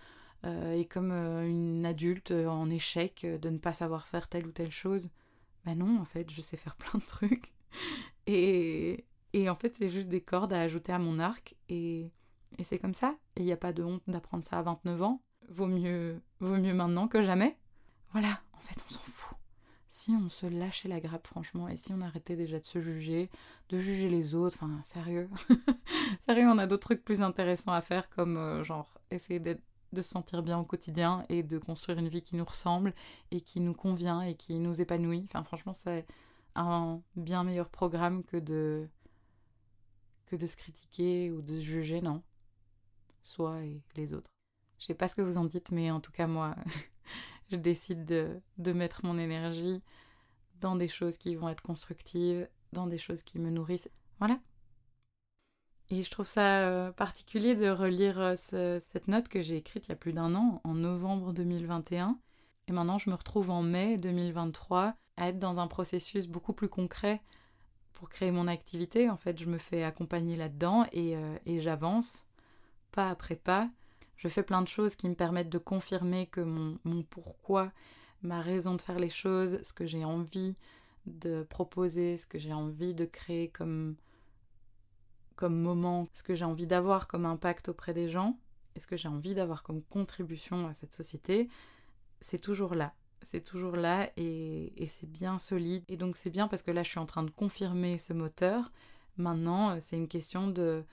euh, 0.46 0.74
et 0.74 0.86
comme 0.86 1.12
euh, 1.12 1.48
une 1.48 1.86
adulte 1.86 2.32
en 2.32 2.70
échec 2.70 3.26
de 3.26 3.50
ne 3.50 3.58
pas 3.58 3.74
savoir 3.74 4.08
faire 4.08 4.28
telle 4.28 4.48
ou 4.48 4.52
telle 4.52 4.72
chose. 4.72 5.10
Ben 5.66 5.78
non, 5.78 6.00
en 6.00 6.06
fait, 6.06 6.30
je 6.32 6.42
sais 6.42 6.58
faire 6.58 6.76
plein 6.78 7.00
de 7.00 7.06
trucs. 7.06 7.54
Et, 8.28 9.06
et 9.34 9.50
en 9.50 9.56
fait, 9.56 9.76
c'est 9.76 9.90
juste 9.90 10.10
des 10.10 10.22
cordes 10.22 10.54
à 10.54 10.62
ajouter 10.62 10.92
à 10.92 11.00
mon 11.00 11.20
arc. 11.20 11.56
Et, 11.70 12.12
et 12.58 12.64
c'est 12.64 12.80
comme 12.80 12.94
ça. 12.94 13.18
Et 13.36 13.42
il 13.42 13.46
n'y 13.46 13.52
a 13.52 13.58
pas 13.58 13.74
de 13.74 13.84
honte 13.84 14.04
d'apprendre 14.08 14.44
ça 14.44 14.60
à 14.60 14.62
29 14.62 15.02
ans. 15.02 15.22
Vaut 15.50 15.68
mieux, 15.68 16.22
vaut 16.40 16.58
mieux 16.58 16.74
maintenant 16.74 17.08
que 17.08 17.22
jamais. 17.22 17.58
Voilà, 18.12 18.40
en 18.54 18.60
fait, 18.60 18.84
on 18.88 18.94
s'en 18.94 19.02
fout 19.02 19.25
si 19.96 20.12
on 20.12 20.30
se 20.30 20.46
lâchait 20.46 20.90
la 20.90 21.00
grappe 21.00 21.26
franchement 21.26 21.70
et 21.70 21.78
si 21.78 21.94
on 21.94 22.02
arrêtait 22.02 22.36
déjà 22.36 22.60
de 22.60 22.66
se 22.66 22.80
juger, 22.80 23.30
de 23.70 23.80
juger 23.80 24.10
les 24.10 24.36
autres, 24.36 24.58
enfin 24.60 24.82
sérieux, 24.84 25.30
sérieux 26.20 26.50
on 26.50 26.58
a 26.58 26.68
d'autres 26.68 26.88
trucs 26.88 27.06
plus 27.06 27.22
intéressants 27.22 27.72
à 27.72 27.80
faire 27.80 28.10
comme 28.10 28.36
euh, 28.36 28.62
genre 28.62 29.00
essayer 29.10 29.40
de 29.40 29.58
se 29.96 30.02
sentir 30.02 30.44
bien 30.44 30.60
au 30.60 30.66
quotidien 30.66 31.24
et 31.30 31.44
de 31.44 31.58
construire 31.58 31.98
une 31.98 32.10
vie 32.10 32.22
qui 32.22 32.36
nous 32.36 32.44
ressemble 32.44 32.94
et 33.32 33.40
qui 33.40 33.62
nous 33.62 33.74
convient 33.74 34.22
et 34.22 34.36
qui 34.36 34.60
nous 34.60 34.82
épanouit. 34.82 35.30
Enfin 35.30 35.46
franchement 35.46 35.74
c'est 35.74 36.06
un 36.56 37.02
bien 37.16 37.46
meilleur 37.46 37.70
programme 37.70 38.26
que 38.26 38.36
de 38.36 38.90
que 40.26 40.36
de 40.36 40.46
se 40.46 40.58
critiquer 40.58 41.32
ou 41.32 41.42
de 41.42 41.58
se 41.58 41.64
juger, 41.64 42.02
non. 42.02 42.22
Soi 43.24 43.64
et 43.64 43.82
les 43.96 44.14
autres. 44.14 44.30
Je 44.78 44.88
sais 44.88 44.94
pas 44.94 45.08
ce 45.08 45.16
que 45.16 45.22
vous 45.22 45.38
en 45.38 45.46
dites, 45.46 45.72
mais 45.72 45.90
en 45.90 46.02
tout 46.02 46.12
cas 46.12 46.28
moi 46.28 46.54
je 47.52 47.56
décide 47.58 48.06
de, 48.06 48.72
mettre 48.74 49.06
mon 49.06 49.18
énergie 49.18 49.82
dans 50.62 50.76
des 50.76 50.88
choses 50.88 51.18
qui 51.18 51.36
vont 51.36 51.50
être 51.50 51.62
constructives, 51.62 52.48
dans 52.74 52.88
des 52.88 52.98
choses 52.98 53.24
qui 53.24 53.40
me 53.40 53.50
nourrissent. 53.50 53.90
Voilà. 54.20 54.40
Et 55.92 56.02
je 56.02 56.10
trouve 56.10 56.26
ça 56.26 56.62
euh, 56.62 56.92
particulier 56.92 57.54
de 57.54 57.70
relire 57.70 58.20
euh, 58.20 58.36
cette 58.36 59.08
note 59.08 59.28
que 59.28 59.42
j'ai 59.42 59.58
écrite 59.58 59.88
il 59.88 59.90
y 59.90 59.94
a 59.94 59.98
plus 59.98 60.14
d'un 60.14 60.34
an, 60.34 60.62
en 60.64 60.74
novembre 60.74 61.32
2021. 61.32 62.18
Et 62.68 62.72
maintenant, 62.72 62.98
je 62.98 63.12
me 63.12 63.16
retrouve 63.16 63.52
en 63.52 63.62
mai 63.62 63.98
2023 63.98 64.96
à 65.18 65.30
être 65.30 65.38
dans 65.38 65.60
un 65.60 65.68
processus 65.68 66.28
beaucoup 66.28 66.54
plus 66.54 66.70
concret 66.70 67.22
pour 67.94 68.10
créer 68.10 68.32
mon 68.32 68.48
activité. 68.48 69.10
En 69.12 69.18
fait, 69.18 69.40
je 69.40 69.46
me 69.46 69.60
fais 69.60 69.84
accompagner 69.84 70.36
là-dedans 70.36 70.88
et, 70.92 71.16
euh, 71.16 71.38
et 71.46 71.62
j'avance 71.62 72.26
pas 72.92 73.10
après 73.10 73.36
pas 73.36 73.70
je 74.18 74.28
fais 74.28 74.44
plein 74.44 74.62
de 74.62 74.68
choses 74.68 74.96
qui 74.96 75.10
me 75.10 75.16
permettent 75.16 75.50
de 75.50 75.58
confirmer 75.58 76.28
que 76.28 76.42
mon, 76.42 77.04
pourquoi, 77.10 77.72
ma 78.22 78.42
raison 78.42 78.76
de 78.76 78.82
faire 78.82 79.00
les 79.00 79.10
choses, 79.10 79.62
ce 79.62 79.74
que 79.74 79.86
j'ai 79.86 80.06
envie 80.06 80.56
de 81.06 81.44
proposer, 81.44 82.18
ce 82.18 82.26
que 82.26 82.40
j'ai 82.40 82.54
envie 82.54 82.94
de 82.94 83.06
créer 83.06 83.50
comme, 83.50 83.96
comme 85.36 85.60
moment, 85.60 86.08
ce 86.14 86.24
que 86.24 86.36
j'ai 86.36 86.46
envie 86.46 86.68
d'avoir 86.68 87.08
comme 87.08 87.26
impact 87.26 87.70
auprès 87.70 87.94
des 87.94 88.10
gens, 88.10 88.40
et 88.76 88.80
ce 88.80 88.88
que 88.88 88.98
j'ai 88.98 89.08
envie 89.08 89.36
d'avoir 89.36 89.64
comme 89.64 89.82
contribution 89.84 90.68
à 90.68 90.74
cette 90.74 90.94
société, 90.94 91.50
c'est 92.20 92.40
toujours 92.40 92.76
là. 92.76 92.94
C'est 93.22 93.44
toujours 93.44 93.76
là 93.76 94.10
et, 94.18 94.74
et 94.82 94.88
c'est 94.88 95.10
bien 95.10 95.40
solide. 95.40 95.84
Et 95.88 95.98
donc 95.98 96.18
c'est 96.18 96.30
bien 96.30 96.48
parce 96.48 96.62
que 96.62 96.72
là, 96.72 96.84
je 96.84 96.90
suis 96.90 97.00
en 97.00 97.06
train 97.06 97.24
de 97.24 97.32
confirmer 97.32 97.98
ce 97.98 98.14
moteur. 98.14 98.72
Maintenant, 99.18 99.80
c'est 99.80 99.98
une 99.98 100.08
question 100.08 100.48
de 100.48 100.84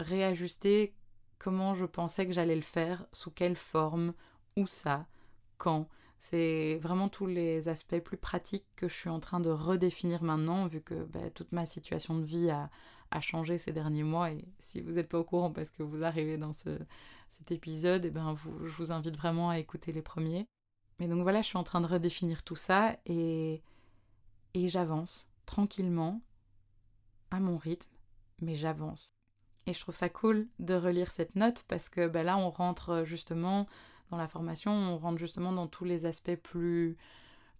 réajuster 0.00 0.94
comment 1.40 1.74
je 1.74 1.86
pensais 1.86 2.26
que 2.26 2.32
j'allais 2.32 2.54
le 2.54 2.60
faire, 2.60 3.04
sous 3.12 3.32
quelle 3.32 3.56
forme, 3.56 4.12
où 4.56 4.68
ça, 4.68 5.06
quand. 5.58 5.88
C'est 6.20 6.78
vraiment 6.82 7.08
tous 7.08 7.26
les 7.26 7.68
aspects 7.68 7.98
plus 7.98 8.18
pratiques 8.18 8.66
que 8.76 8.88
je 8.88 8.94
suis 8.94 9.08
en 9.08 9.20
train 9.20 9.40
de 9.40 9.48
redéfinir 9.50 10.22
maintenant, 10.22 10.66
vu 10.66 10.82
que 10.82 11.04
bah, 11.04 11.30
toute 11.34 11.50
ma 11.52 11.64
situation 11.64 12.16
de 12.18 12.24
vie 12.24 12.50
a, 12.50 12.70
changé 13.20 13.58
ces 13.58 13.72
derniers 13.72 14.04
mois. 14.04 14.30
Et 14.30 14.44
si 14.58 14.82
vous 14.82 14.92
n'êtes 14.92 15.08
pas 15.08 15.18
au 15.18 15.24
courant 15.24 15.50
parce 15.50 15.70
que 15.70 15.82
vous 15.82 16.04
arrivez 16.04 16.36
dans 16.36 16.52
ce, 16.52 16.78
cet 17.30 17.50
épisode, 17.50 18.04
eh 18.04 18.10
ben 18.10 18.36
je 18.36 18.70
vous 18.72 18.92
invite 18.92 19.16
vraiment 19.16 19.50
à 19.50 19.58
écouter 19.58 19.92
les 19.92 20.02
premiers. 20.02 20.46
Mais 21.00 21.08
donc 21.08 21.22
voilà, 21.22 21.40
je 21.42 21.46
suis 21.48 21.58
en 21.58 21.64
train 21.64 21.80
de 21.80 21.86
redéfinir 21.86 22.42
tout 22.42 22.54
ça 22.54 22.96
et, 23.06 23.62
et 24.54 24.68
j'avance 24.68 25.30
tranquillement, 25.46 26.20
à 27.30 27.40
mon 27.40 27.56
rythme, 27.56 27.90
mais 28.40 28.54
j'avance. 28.54 29.14
Et 29.66 29.72
je 29.72 29.80
trouve 29.80 29.94
ça 29.94 30.08
cool 30.08 30.46
de 30.58 30.74
relire 30.74 31.10
cette 31.10 31.36
note 31.36 31.64
parce 31.68 31.88
que 31.88 32.08
bah, 32.08 32.22
là, 32.22 32.36
on 32.38 32.50
rentre 32.50 33.04
justement 33.04 33.66
dans 34.10 34.16
la 34.16 34.28
formation, 34.28 34.72
on 34.72 34.98
rentre 34.98 35.18
justement 35.18 35.52
dans 35.52 35.66
tous 35.66 35.84
les 35.84 36.06
aspects 36.06 36.34
plus, 36.34 36.96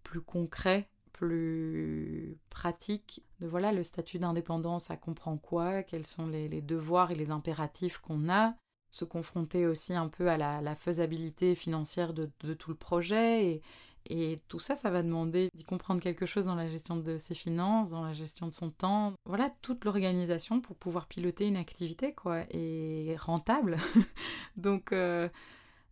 plus 0.03 0.20
concrets, 0.20 0.88
plus 1.12 2.38
pratiques. 2.48 3.22
De 3.40 3.46
voilà, 3.46 3.72
le 3.72 3.82
statut 3.82 4.18
d'indépendance, 4.18 4.86
ça 4.86 4.96
comprend 4.96 5.36
quoi 5.36 5.82
Quels 5.82 6.07
sont 6.07 6.26
les, 6.26 6.48
devoirs 6.62 7.11
et 7.11 7.14
les 7.14 7.30
impératifs 7.30 7.98
qu'on 7.98 8.28
a 8.28 8.55
Se 8.90 9.05
confronter 9.05 9.66
aussi 9.66 9.94
un 9.94 10.09
peu 10.09 10.28
à 10.28 10.36
la, 10.36 10.74
faisabilité 10.74 11.55
financière 11.55 12.12
de, 12.12 12.55
tout 12.55 12.70
le 12.70 12.76
projet 12.76 13.46
et, 13.46 13.62
et 14.07 14.36
tout 14.48 14.59
ça, 14.59 14.74
ça 14.74 14.90
va 14.90 15.03
demander 15.03 15.51
d'y 15.55 15.64
comprendre 15.64 16.01
quelque 16.01 16.26
chose 16.26 16.46
dans 16.46 16.55
la 16.55 16.68
gestion 16.68 16.96
de 16.96 17.18
ses 17.18 17.34
finances, 17.34 17.90
dans 17.90 18.03
la 18.03 18.12
gestion 18.12 18.48
de 18.48 18.55
son 18.55 18.70
temps. 18.70 19.12
Voilà, 19.24 19.51
toute 19.62 19.84
l'organisation 19.84 20.61
pour 20.61 20.76
pouvoir 20.76 21.07
piloter 21.07 21.46
une 21.46 21.57
activité, 21.57 22.14
quoi, 22.14 22.42
et 22.51 23.14
rentable. 23.18 23.76
donc, 24.57 24.92
euh, 24.92 25.28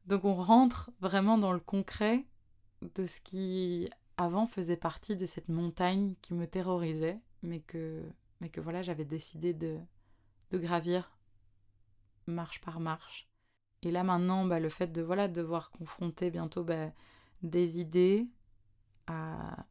donc 0.06 0.24
on 0.24 0.34
rentre 0.34 0.90
vraiment 1.00 1.38
dans 1.38 1.52
le 1.52 1.60
concret 1.60 2.24
de 2.94 3.06
ce 3.06 3.20
qui 3.20 3.88
avant 4.16 4.46
faisait 4.46 4.76
partie 4.76 5.16
de 5.16 5.26
cette 5.26 5.48
montagne 5.48 6.14
qui 6.22 6.34
me 6.34 6.46
terrorisait, 6.46 7.20
mais 7.42 7.60
que, 7.60 8.02
mais 8.40 8.48
que 8.48 8.60
voilà, 8.60 8.82
j'avais 8.82 9.04
décidé 9.04 9.52
de, 9.52 9.78
de 10.50 10.58
gravir 10.58 11.16
marche 12.26 12.60
par 12.60 12.80
marche. 12.80 13.28
Et 13.82 13.90
là 13.90 14.02
maintenant, 14.02 14.44
bah, 14.44 14.58
le 14.60 14.68
fait 14.68 14.88
de 14.88 15.02
voilà 15.02 15.28
devoir 15.28 15.70
confronter 15.70 16.30
bientôt 16.30 16.64
bah, 16.64 16.90
des 17.42 17.78
idées 17.78 18.28
à 19.06 19.66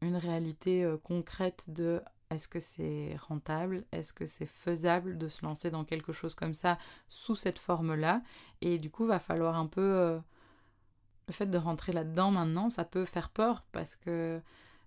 une 0.00 0.16
réalité 0.16 0.84
euh, 0.84 0.96
concrète 0.98 1.64
de 1.68 2.02
est-ce 2.30 2.48
que 2.48 2.60
c'est 2.60 3.14
rentable 3.28 3.84
Est-ce 3.92 4.12
que 4.12 4.26
c'est 4.26 4.46
faisable 4.46 5.18
de 5.18 5.28
se 5.28 5.44
lancer 5.44 5.70
dans 5.70 5.84
quelque 5.84 6.12
chose 6.12 6.34
comme 6.34 6.54
ça 6.54 6.78
sous 7.08 7.36
cette 7.36 7.58
forme-là. 7.58 8.22
Et 8.62 8.78
du 8.78 8.90
coup, 8.90 9.06
va 9.06 9.20
falloir 9.20 9.56
un 9.56 9.66
peu... 9.66 9.80
Euh, 9.80 10.18
le 11.28 11.32
fait 11.32 11.46
de 11.46 11.58
rentrer 11.58 11.92
là-dedans 11.92 12.30
maintenant, 12.30 12.70
ça 12.70 12.84
peut 12.84 13.04
faire 13.04 13.30
peur 13.30 13.64
parce 13.72 13.96
que... 13.96 14.40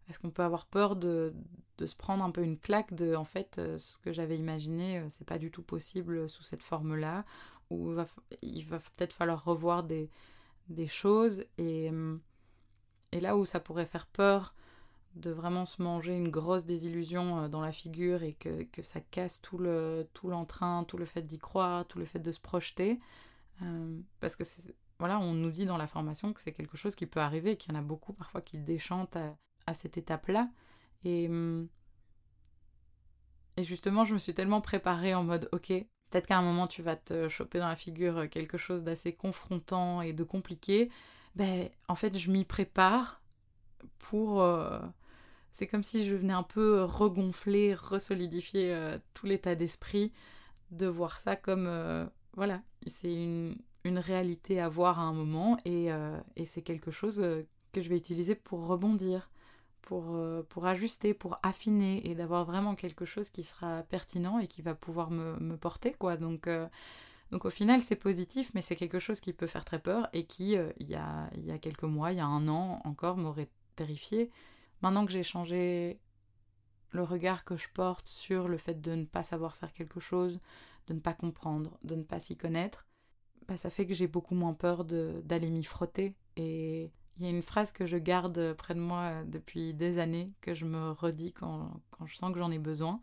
Est-ce 0.08 0.20
qu'on 0.20 0.30
peut 0.30 0.44
avoir 0.44 0.68
peur 0.68 0.96
de, 0.96 1.34
de, 1.80 1.86
se 1.88 1.96
prendre 1.96 2.24
un 2.24 2.30
peu 2.30 2.44
une 2.44 2.60
claque 2.60 2.94
de 2.94 3.16
en 3.16 3.26
fait 3.26 3.58
euh, 3.58 3.80
ce 3.80 3.98
que 3.98 4.14
j'avais 4.14 4.38
imaginé 4.38 5.04
c'est 5.10 5.26
pas 5.26 5.40
du 5.40 5.50
tout 5.50 5.64
possible 5.64 6.30
sous 6.30 6.44
cette 6.44 6.62
forme-là. 6.62 7.26
Ou 7.72 7.96
il 8.44 8.66
va 8.66 8.78
peut-être 8.78 9.14
falloir 9.14 9.44
revoir 9.44 9.84
des, 9.84 10.12
des 10.70 10.88
choses 10.88 11.46
et, 11.58 11.92
et 13.12 13.20
là 13.20 13.38
où 13.38 13.46
ça 13.46 13.60
pourrait 13.60 13.86
faire 13.86 14.08
peur 14.08 14.56
de 15.16 15.32
vraiment 15.32 15.66
se 15.66 15.82
manger 15.82 16.14
une 16.14 16.30
grosse 16.30 16.66
désillusion 16.66 17.40
euh, 17.40 17.48
dans 17.48 17.62
la 17.62 17.72
figure 17.72 18.24
et 18.24 18.34
que, 18.34 18.64
que 18.64 18.82
ça 18.82 19.00
casse 19.00 19.42
tout 19.42 19.58
le 19.58 20.08
tout 20.14 20.28
l'entrain, 20.28 20.84
tout 20.84 20.98
le 20.98 21.06
fait 21.06 21.22
d'y 21.22 21.40
croire, 21.40 21.88
tout 21.88 22.00
le 22.00 22.06
fait 22.06 22.20
de 22.20 22.32
se 22.32 22.40
projeter. 22.40 23.00
Euh, 23.62 24.00
parce 24.20 24.36
que 24.36 24.44
voilà, 25.00 25.20
on 25.20 25.34
nous 25.34 25.52
dit 25.52 25.66
dans 25.66 25.78
la 25.78 25.88
formation 25.88 26.34
que 26.34 26.42
c'est 26.42 26.52
quelque 26.52 26.78
chose 26.78 26.96
qui 26.96 27.06
peut 27.06 27.22
arriver, 27.22 27.58
qu'il 27.58 27.74
y 27.74 27.76
en 27.76 27.80
a 27.80 27.84
beaucoup 27.84 28.14
parfois 28.14 28.42
qui 28.42 28.58
déchantent 28.58 29.16
à, 29.16 29.38
à 29.68 29.74
cette 29.74 29.98
étape-là. 29.98 30.50
Et, 31.04 31.30
et 33.58 33.64
justement, 33.64 34.06
je 34.06 34.14
me 34.14 34.20
suis 34.20 34.34
tellement 34.34 34.62
préparée 34.62 35.14
en 35.14 35.24
mode, 35.24 35.50
ok, 35.52 35.72
peut-être 36.10 36.28
qu'à 36.28 36.38
un 36.38 36.42
moment 36.42 36.68
tu 36.68 36.82
vas 36.82 36.96
te 36.96 37.30
choper 37.30 37.60
dans 37.60 37.68
la 37.68 37.76
figure 37.76 38.30
quelque 38.30 38.58
chose 38.58 38.84
d'assez 38.84 39.14
confrontant 39.14 40.02
et 40.02 40.14
de 40.14 40.24
compliqué. 40.24 40.90
Ben, 41.36 41.70
en 41.88 41.96
fait, 41.96 42.18
je 42.18 42.32
m'y 42.32 42.46
prépare 42.46 43.22
pour... 44.00 44.42
Euh, 44.42 44.80
c'est 45.56 45.68
comme 45.68 45.84
si 45.84 46.06
je 46.06 46.16
venais 46.16 46.34
un 46.34 46.44
peu 46.44 46.84
regonfler, 46.84 47.76
resolidifier 47.76 48.74
euh, 48.74 48.98
tout 49.14 49.26
l'état 49.26 49.56
d'esprit, 49.56 50.12
de 50.72 50.86
voir 50.86 51.18
ça 51.18 51.38
comme, 51.38 51.66
euh, 51.66 52.06
voilà, 52.34 52.62
c'est 52.86 53.14
une, 53.14 53.56
une, 53.86 53.98
réalité 53.98 54.60
à 54.60 54.68
voir 54.68 55.00
à 55.00 55.04
un 55.04 55.14
moment 55.14 55.58
et, 55.64 55.94
euh, 55.94 56.20
et 56.36 56.46
c'est 56.46 56.62
quelque 56.62 56.92
chose 56.92 57.26
que 57.72 57.82
je 57.82 57.88
vais 57.88 57.96
utiliser 57.96 58.36
pour 58.36 58.68
rebondir, 58.68 59.30
pour, 59.86 60.18
pour 60.50 60.66
ajuster, 60.66 61.14
pour 61.14 61.40
affiner 61.44 62.06
et 62.10 62.16
d'avoir 62.16 62.46
vraiment 62.46 62.76
quelque 62.76 63.06
chose 63.06 63.30
qui 63.30 63.44
sera 63.44 63.84
pertinent 63.84 64.40
et 64.40 64.48
qui 64.48 64.62
va 64.62 64.76
pouvoir 64.76 65.12
me, 65.12 65.38
me 65.40 65.58
porter, 65.58 65.94
quoi. 65.94 66.18
Donc, 66.18 66.50
donc 67.32 67.46
au 67.46 67.50
final, 67.50 67.82
c'est 67.82 67.96
positif, 67.96 68.52
mais 68.54 68.62
c'est 68.62 68.76
quelque 68.76 69.00
chose 69.00 69.20
qui 69.20 69.32
peut 69.32 69.48
faire 69.48 69.66
très 69.66 69.80
peur 69.80 70.10
et 70.14 70.26
qui, 70.26 70.58
il, 70.80 70.88
y 70.88 70.96
a, 70.96 71.30
il 71.36 71.46
y 71.46 71.52
a 71.52 71.58
quelques 71.58 71.84
mois, 71.84 72.12
il 72.12 72.18
y 72.18 72.22
a 72.22 72.26
un 72.26 72.48
an 72.48 72.82
encore, 72.84 73.18
m'aurait 73.18 73.50
terrifié 73.76 74.32
Maintenant 74.82 75.06
que 75.06 75.12
j'ai 75.12 75.24
changé 75.24 76.00
le 76.92 77.04
regard 77.04 77.44
que 77.44 77.58
je 77.58 77.68
porte 77.74 78.08
sur 78.08 78.48
le 78.48 78.58
fait 78.58 78.82
de 78.82 78.92
ne 78.92 79.06
pas 79.06 79.24
savoir 79.24 79.56
faire 79.56 79.74
quelque 79.74 80.00
chose, 80.00 80.40
de 80.88 80.94
ne 80.94 81.00
pas 81.00 81.14
comprendre, 81.14 81.78
de 81.84 81.96
ne 81.96 82.04
pas 82.04 82.20
s'y 82.20 82.38
connaître, 82.38 82.86
bah, 83.48 83.58
ça 83.58 83.70
fait 83.70 83.86
que 83.86 83.94
j'ai 83.94 84.08
beaucoup 84.08 84.36
moins 84.36 84.54
peur 84.54 84.86
d'aller 84.86 85.50
m'y 85.50 85.64
frotter. 85.64 86.16
Et 86.38 86.92
il 87.18 87.24
y 87.24 87.28
a 87.28 87.30
une 87.30 87.42
phrase 87.42 87.72
que 87.72 87.86
je 87.88 87.98
garde 87.98 88.54
près 88.54 88.76
de 88.76 88.80
moi 88.80 89.24
depuis 89.26 89.74
des 89.74 90.00
années, 90.00 90.28
que 90.42 90.54
je 90.54 90.66
me 90.66 90.92
redis 90.92 91.34
quand, 91.34 91.72
quand 91.92 92.06
je 92.06 92.16
sens 92.16 92.32
que 92.34 92.40
j'en 92.40 92.52
ai 92.52 92.60
besoin. 92.60 93.00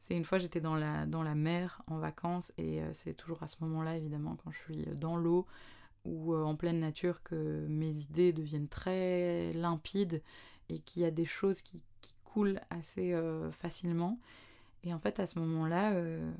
C'est 0.00 0.16
une 0.16 0.24
fois 0.24 0.38
j'étais 0.38 0.62
dans 0.62 0.76
la, 0.76 1.04
dans 1.04 1.22
la 1.22 1.34
mer 1.34 1.82
en 1.86 1.98
vacances 1.98 2.52
et 2.56 2.80
euh, 2.80 2.90
c'est 2.94 3.12
toujours 3.12 3.42
à 3.42 3.48
ce 3.48 3.56
moment-là 3.60 3.98
évidemment 3.98 4.34
quand 4.42 4.50
je 4.50 4.58
suis 4.58 4.86
dans 4.96 5.16
l'eau 5.16 5.46
ou 6.04 6.34
euh, 6.34 6.42
en 6.42 6.56
pleine 6.56 6.80
nature 6.80 7.22
que 7.22 7.66
mes 7.68 7.90
idées 7.90 8.32
deviennent 8.32 8.68
très 8.68 9.52
limpides 9.52 10.22
et 10.68 10.78
qu'il 10.80 11.02
y 11.02 11.04
a 11.04 11.10
des 11.10 11.24
choses 11.24 11.62
qui, 11.62 11.82
coulent 12.24 12.60
assez 12.70 13.12
euh, 13.12 13.50
facilement. 13.50 14.20
Et 14.84 14.94
en 14.94 15.00
fait, 15.00 15.18
à 15.18 15.26
ce 15.26 15.40
moment-là, 15.40 15.94
euh, 15.94 16.30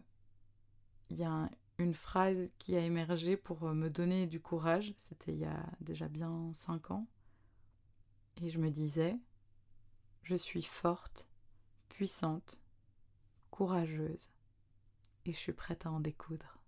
il 1.11 1.17
y 1.17 1.25
a 1.25 1.51
une 1.81 1.95
phrase 1.95 2.53
qui 2.59 2.77
a 2.77 2.81
émergé 2.81 3.37
pour 3.37 3.65
euh, 3.65 3.75
me 3.75 3.91
donner 3.91 4.27
du 4.27 4.41
courage. 4.41 4.95
C'était 4.97 5.33
il 5.33 5.39
y 5.39 5.45
a 5.45 5.67
déjà 5.81 6.09
bien 6.09 6.51
cinq 6.55 6.91
ans. 6.91 7.07
Et 8.43 8.51
je 8.51 8.59
me 8.59 8.71
disais, 8.71 9.17
je 10.23 10.37
suis 10.37 10.63
forte, 10.63 11.29
puissante, 11.89 12.61
courageuse, 13.51 14.31
et 15.27 15.33
je 15.33 15.39
suis 15.39 15.53
prête 15.53 15.87
à 15.87 15.91
en 15.91 16.01
découdre. 16.01 16.59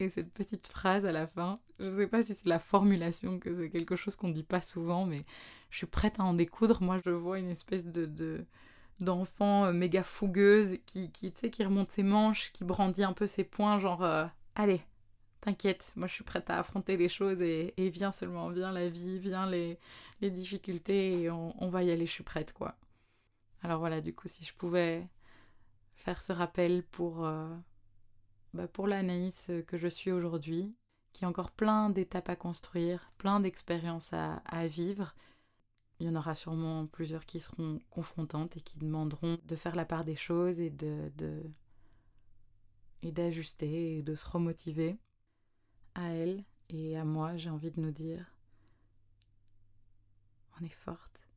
Et 0.00 0.10
cette 0.10 0.32
petite 0.32 0.68
phrase 0.68 1.04
à 1.04 1.12
la 1.12 1.26
fin, 1.26 1.60
je 1.78 1.86
ne 1.86 1.96
sais 1.96 2.06
pas 2.06 2.22
si 2.22 2.34
c'est 2.34 2.46
la 2.46 2.60
formulation, 2.60 3.38
que 3.40 3.54
c'est 3.54 3.70
quelque 3.70 3.96
chose 3.96 4.14
qu'on 4.14 4.28
ne 4.28 4.32
dit 4.34 4.44
pas 4.44 4.60
souvent, 4.60 5.06
mais 5.06 5.24
je 5.70 5.78
suis 5.78 5.86
prête 5.86 6.20
à 6.20 6.24
en 6.24 6.34
découdre. 6.34 6.82
Moi, 6.82 7.00
je 7.04 7.10
vois 7.10 7.38
une 7.38 7.48
espèce 7.48 7.84
de, 7.84 8.46
d'enfant 9.00 9.66
euh, 9.66 9.72
méga 9.72 10.02
fougueuse 10.02 10.78
qui, 10.86 11.10
qui, 11.10 11.32
qui 11.32 11.64
remonte 11.64 11.90
ses 11.90 12.02
manches, 12.02 12.52
qui 12.52 12.64
brandit 12.64 13.04
un 13.04 13.12
peu 13.12 13.26
ses 13.26 13.44
poings, 13.44 13.78
genre 13.78 14.02
euh, 14.02 14.26
Allez, 14.54 14.82
t'inquiète, 15.40 15.92
moi 15.96 16.06
je 16.08 16.14
suis 16.14 16.24
prête 16.24 16.50
à 16.50 16.58
affronter 16.58 16.96
les 16.96 17.08
choses 17.08 17.42
et, 17.42 17.74
et 17.76 17.90
viens 17.90 18.10
seulement, 18.10 18.48
viens 18.50 18.72
la 18.72 18.88
vie, 18.88 19.18
viens 19.18 19.48
les, 19.48 19.78
les 20.20 20.30
difficultés 20.30 21.22
et 21.22 21.30
on, 21.30 21.68
va 21.68 21.82
y 21.82 21.90
aller, 21.90 22.06
je 22.06 22.12
suis 22.12 22.24
prête, 22.24 22.52
quoi. 22.52 22.76
Alors 23.62 23.78
voilà, 23.78 24.00
du 24.00 24.14
coup, 24.14 24.28
si 24.28 24.44
je 24.44 24.54
pouvais 24.54 25.06
faire 25.96 26.22
ce 26.22 26.32
rappel 26.32 26.82
pour. 26.84 27.26
Euh, 27.26 27.48
bah, 28.54 28.66
pour 28.66 28.86
l'Anaïs 28.86 29.50
que 29.66 29.76
je 29.76 29.88
suis 29.88 30.10
aujourd'hui, 30.10 30.74
qui 31.12 31.24
a 31.24 31.28
encore 31.28 31.50
plein 31.50 31.90
d'étapes 31.90 32.28
à 32.28 32.36
construire, 32.36 33.10
plein 33.18 33.40
d'expériences 33.40 34.12
à, 34.12 34.66
vivre. 34.66 35.14
Il 36.00 36.06
y 36.06 36.10
en 36.10 36.14
aura 36.14 36.34
sûrement 36.34 36.86
plusieurs 36.86 37.26
qui 37.26 37.40
seront 37.40 37.80
confrontantes 37.90 38.56
et 38.56 38.60
qui 38.60 38.78
demanderont 38.78 39.38
de 39.44 39.56
faire 39.56 39.74
la 39.74 39.84
part 39.84 40.04
des 40.04 40.14
choses 40.14 40.60
et 40.60 40.70
de, 40.70 41.10
et 43.02 43.10
d'ajuster 43.10 43.98
et 43.98 44.02
de 44.02 44.14
se 44.14 44.28
remotiver. 44.28 44.98
À 45.94 46.10
elle 46.10 46.44
et 46.68 46.96
à 46.96 47.04
moi, 47.04 47.36
j'ai 47.36 47.50
envie 47.50 47.72
de 47.72 47.80
nous 47.80 47.90
dire 47.90 48.32
on 50.60 50.64
est 50.64 50.68
forte, 50.68 51.28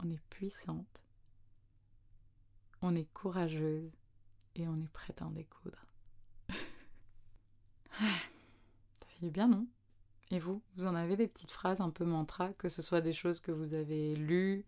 on 0.00 0.10
est 0.10 0.20
puissante, 0.30 1.02
on 2.80 2.94
est 2.94 3.12
courageuse 3.12 3.90
et 4.54 4.68
on 4.68 4.80
est 4.80 4.92
prête 4.92 5.22
à 5.22 5.26
en 5.26 5.30
découdre. 5.30 5.84
Ça 6.48 6.54
fait 9.08 9.26
du 9.26 9.30
bien, 9.30 9.48
non? 9.48 9.66
Et 10.32 10.38
vous, 10.38 10.62
vous 10.76 10.86
en 10.86 10.94
avez 10.94 11.16
des 11.16 11.28
petites 11.28 11.50
phrases 11.50 11.82
un 11.82 11.90
peu 11.90 12.06
mantra, 12.06 12.54
que 12.54 12.70
ce 12.70 12.80
soit 12.80 13.02
des 13.02 13.12
choses 13.12 13.38
que 13.38 13.52
vous 13.52 13.74
avez 13.74 14.16
lues, 14.16 14.64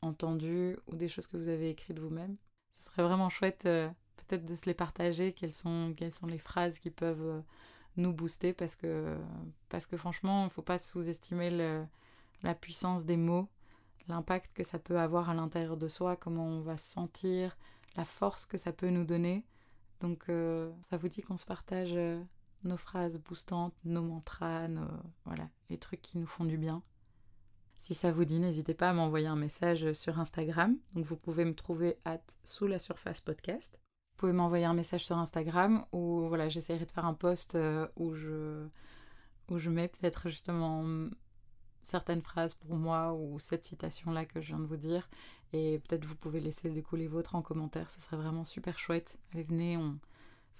entendues 0.00 0.78
ou 0.86 0.96
des 0.96 1.10
choses 1.10 1.26
que 1.26 1.36
vous 1.36 1.48
avez 1.48 1.68
écrites 1.68 1.98
vous-même? 1.98 2.36
Ce 2.72 2.86
serait 2.86 3.02
vraiment 3.02 3.28
chouette 3.28 3.66
euh, 3.66 3.88
peut-être 4.16 4.46
de 4.46 4.54
se 4.54 4.64
les 4.64 4.72
partager, 4.72 5.34
quelles 5.34 5.52
sont, 5.52 5.92
quelles 5.94 6.14
sont 6.14 6.26
les 6.26 6.38
phrases 6.38 6.78
qui 6.78 6.88
peuvent 6.88 7.22
euh, 7.22 7.40
nous 7.98 8.14
booster 8.14 8.54
parce 8.54 8.76
que, 8.76 9.14
parce 9.68 9.84
que 9.84 9.98
franchement, 9.98 10.42
il 10.42 10.46
ne 10.46 10.50
faut 10.50 10.62
pas 10.62 10.78
sous-estimer 10.78 11.50
la 12.42 12.54
puissance 12.54 13.04
des 13.04 13.18
mots, 13.18 13.46
l'impact 14.08 14.54
que 14.54 14.64
ça 14.64 14.78
peut 14.78 14.98
avoir 14.98 15.28
à 15.28 15.34
l'intérieur 15.34 15.76
de 15.76 15.86
soi, 15.86 16.16
comment 16.16 16.46
on 16.46 16.60
va 16.62 16.78
se 16.78 16.90
sentir, 16.90 17.58
la 17.96 18.06
force 18.06 18.46
que 18.46 18.56
ça 18.56 18.72
peut 18.72 18.88
nous 18.88 19.04
donner. 19.04 19.44
Donc 20.00 20.30
euh, 20.30 20.72
ça 20.82 20.96
vous 20.96 21.08
dit 21.08 21.20
qu'on 21.20 21.36
se 21.36 21.46
partage 21.46 21.92
nos 22.64 22.76
phrases 22.76 23.18
boostantes, 23.18 23.74
nos 23.84 24.02
mantras, 24.02 24.68
voilà, 25.24 25.48
les 25.70 25.78
trucs 25.78 26.02
qui 26.02 26.18
nous 26.18 26.26
font 26.26 26.44
du 26.44 26.56
bien. 26.56 26.82
Si 27.80 27.92
ça 27.94 28.12
vous 28.12 28.24
dit, 28.24 28.40
n'hésitez 28.40 28.72
pas 28.72 28.88
à 28.88 28.92
m'envoyer 28.94 29.26
un 29.26 29.36
message 29.36 29.92
sur 29.92 30.18
Instagram. 30.18 30.78
Donc 30.94 31.04
vous 31.04 31.16
pouvez 31.16 31.44
me 31.44 31.54
trouver 31.54 31.98
at 32.06 32.22
sous 32.42 32.66
la 32.66 32.78
surface 32.78 33.20
podcast. 33.20 33.78
Vous 34.14 34.20
pouvez 34.20 34.32
m'envoyer 34.32 34.64
un 34.64 34.72
message 34.72 35.04
sur 35.04 35.18
Instagram 35.18 35.84
ou 35.92 36.26
voilà, 36.28 36.48
j'essaierai 36.48 36.86
de 36.86 36.90
faire 36.90 37.04
un 37.04 37.12
post 37.12 37.56
euh, 37.56 37.86
où 37.96 38.14
je 38.14 38.66
où 39.50 39.58
je 39.58 39.68
mets 39.68 39.88
peut-être 39.88 40.30
justement 40.30 41.10
certaines 41.82 42.22
phrases 42.22 42.54
pour 42.54 42.74
moi 42.74 43.12
ou 43.12 43.38
cette 43.38 43.64
citation-là 43.64 44.24
que 44.24 44.40
je 44.40 44.46
viens 44.46 44.60
de 44.60 44.66
vous 44.66 44.78
dire. 44.78 45.08
Et 45.52 45.78
peut-être 45.80 46.06
vous 46.06 46.16
pouvez 46.16 46.40
laisser 46.40 46.70
du 46.70 46.82
coup 46.82 46.96
les 46.96 47.06
vôtres 47.06 47.34
en 47.34 47.42
commentaire, 47.42 47.90
ce 47.90 48.00
serait 48.00 48.16
vraiment 48.16 48.44
super 48.44 48.78
chouette. 48.78 49.18
Allez, 49.32 49.42
venez, 49.42 49.78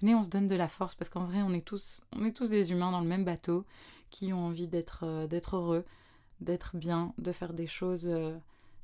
venez, 0.01 0.15
on 0.15 0.23
se 0.23 0.29
donne 0.29 0.47
de 0.47 0.55
la 0.55 0.67
force 0.67 0.95
parce 0.95 1.09
qu'en 1.09 1.25
vrai, 1.25 1.41
on 1.41 1.53
est, 1.53 1.65
tous, 1.65 2.01
des 2.49 2.71
humains 2.71 2.91
dans 2.91 3.01
le 3.01 3.07
même 3.07 3.25
bateau 3.25 3.65
qui 4.09 4.33
ont 4.33 4.45
envie 4.45 4.67
d'être 4.67 5.03
euh, 5.03 5.27
heureux, 5.53 5.85
d'être 6.41 6.75
bien, 6.75 7.13
de 7.17 7.31
faire 7.31 7.53
des 7.53 7.67
choses 7.67 8.07
euh, 8.07 8.37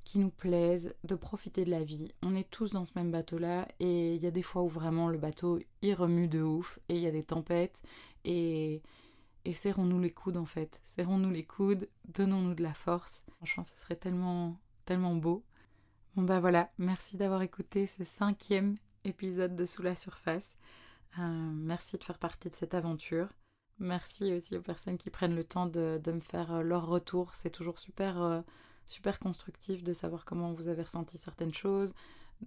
qui 0.04 0.20
nous 0.20 0.32
plaisent, 0.32 0.94
de 1.04 1.16
profiter 1.16 1.64
de 1.66 1.72
la 1.72 1.84
vie. 1.84 2.12
On 2.24 2.36
est 2.36 2.50
tous 2.50 2.72
dans 2.72 2.86
ce 2.86 2.92
même 2.96 3.12
bateau-là 3.12 3.68
et 3.80 4.16
il 4.16 4.22
y 4.22 4.28
a 4.28 4.32
des 4.32 4.42
fois 4.42 4.64
où 4.64 4.68
vraiment 4.68 5.08
le 5.08 5.18
bateau 5.18 5.60
il 5.82 5.94
remue 5.94 6.28
de 6.28 6.42
ouf 6.42 6.80
et 6.90 6.96
il 6.96 7.02
y 7.02 7.08
a 7.08 7.12
des 7.12 7.24
tempêtes 7.24 7.82
et 8.26 8.82
et 9.46 9.54
serrons-nous 9.54 10.00
les 10.00 10.12
coudes 10.12 10.38
en 10.38 10.46
fait. 10.46 10.80
Serrons-nous 10.84 11.32
les 11.32 11.44
coudes, 11.44 11.90
donnons-nous 12.06 12.54
de 12.54 12.64
la 12.64 12.74
force. 12.74 13.24
Franchement, 13.38 13.64
ce 13.64 13.76
serait 13.76 13.96
tellement, 13.96 14.60
tellement 14.86 15.16
beau. 15.16 15.44
Bon 16.16 16.24
bah 16.24 16.40
voilà, 16.40 16.72
merci 16.78 17.18
d'avoir 17.18 17.42
écouté 17.42 17.88
ce 17.88 18.04
cinquième 18.04 18.76
épisode 19.04 19.56
de 19.56 19.66
Sous 19.66 19.82
la 19.82 19.96
surface. 19.96 20.58
Euh, 21.20 21.24
merci 21.54 21.98
de 21.98 22.04
faire 22.04 22.18
partie 22.18 22.50
de 22.50 22.56
cette 22.56 22.74
aventure. 22.74 23.28
Merci 23.80 24.34
aussi 24.34 24.56
aux 24.56 24.62
personnes 24.62 24.98
qui 24.98 25.10
prennent 25.10 25.36
le 25.36 25.44
temps 25.44 25.66
de, 25.66 26.00
me 26.06 26.20
faire 26.20 26.54
euh, 26.54 26.62
leur 26.62 26.88
retour. 26.88 27.36
C'est 27.36 27.50
toujours 27.50 27.80
super, 27.80 28.22
euh, 28.22 28.42
super 28.88 29.20
constructif 29.20 29.84
de 29.84 29.94
savoir 29.94 30.26
comment 30.26 30.54
vous 30.54 30.68
avez 30.68 30.84
ressenti 30.84 31.18
certaines 31.18 31.54
choses, 31.54 31.94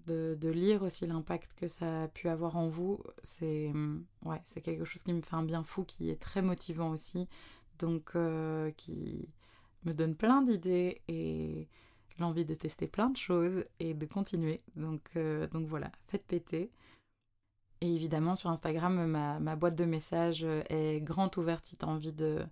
de, 0.06 0.36
lire 0.48 0.82
aussi 0.82 1.06
l'impact 1.06 1.54
que 1.54 1.68
ça 1.68 2.04
a 2.04 2.08
pu 2.08 2.28
avoir 2.28 2.56
en 2.56 2.68
vous, 2.68 3.02
c'est 3.22 3.70
mm, 3.72 4.04
ouais, 4.24 4.40
quelque 4.62 4.84
chose 4.84 5.02
qui 5.02 5.12
me 5.12 5.22
fait 5.22 5.36
un 5.36 5.42
bien 5.42 5.62
fou, 5.62 5.84
qui 5.84 6.10
est 6.10 6.20
très 6.20 6.42
motivant 6.42 6.90
aussi, 6.90 7.28
donc 7.78 8.16
qui 8.76 9.28
me 9.84 9.92
donne 9.92 10.14
plein 10.14 10.42
d'idées 10.42 11.02
et 11.08 11.68
l'envie 12.18 12.44
de 12.44 12.54
tester 12.54 12.86
plein 12.86 13.10
de 13.10 13.16
choses 13.16 13.64
et 13.80 13.94
de 13.94 14.06
continuer. 14.06 14.62
Donc, 14.76 15.12
donc 15.52 15.66
voilà, 15.66 15.90
faites 16.06 16.24
péter. 16.24 16.70
Et 17.80 17.94
évidemment, 17.94 18.36
sur 18.36 18.50
Instagram, 18.50 19.06
ma, 19.06 19.56
boîte 19.56 19.76
de 19.76 19.84
messages 19.84 20.46
est 20.68 21.00
grande 21.02 21.36
ouverte 21.36 21.66
si 21.66 21.76
tu 21.76 21.84
as 21.84 21.88
envie 21.88 22.12
de, 22.12 22.46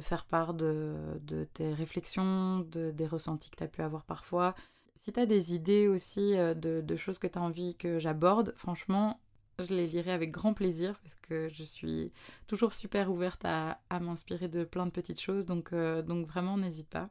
faire 0.00 0.24
part 0.24 0.54
de, 0.54 1.18
tes 1.52 1.72
réflexions, 1.72 2.60
de, 2.60 2.90
des 2.90 3.06
ressentis 3.06 3.50
que 3.50 3.56
tu 3.56 3.64
as 3.64 3.68
pu 3.68 3.82
avoir 3.82 4.04
parfois. 4.04 4.54
Si 4.94 5.12
tu 5.12 5.20
as 5.20 5.26
des 5.26 5.54
idées 5.54 5.88
aussi 5.88 6.36
euh, 6.36 6.54
de, 6.54 6.96
choses 6.96 7.18
que 7.18 7.26
tu 7.26 7.38
as 7.38 7.42
envie 7.42 7.74
que 7.76 7.98
j'aborde, 7.98 8.54
franchement, 8.56 9.20
je 9.58 9.74
les 9.74 9.86
lirai 9.86 10.12
avec 10.12 10.30
grand 10.30 10.54
plaisir 10.54 10.98
parce 11.00 11.14
que 11.16 11.48
je 11.48 11.62
suis 11.62 12.12
toujours 12.46 12.74
super 12.74 13.10
ouverte 13.10 13.44
à, 13.44 13.78
m'inspirer 14.00 14.48
de 14.48 14.64
plein 14.64 14.86
de 14.86 14.90
petites 14.90 15.20
choses. 15.20 15.46
Donc, 15.46 15.72
euh, 15.72 16.02
donc 16.02 16.26
vraiment, 16.26 16.56
n'hésite 16.56 16.88
pas. 16.88 17.10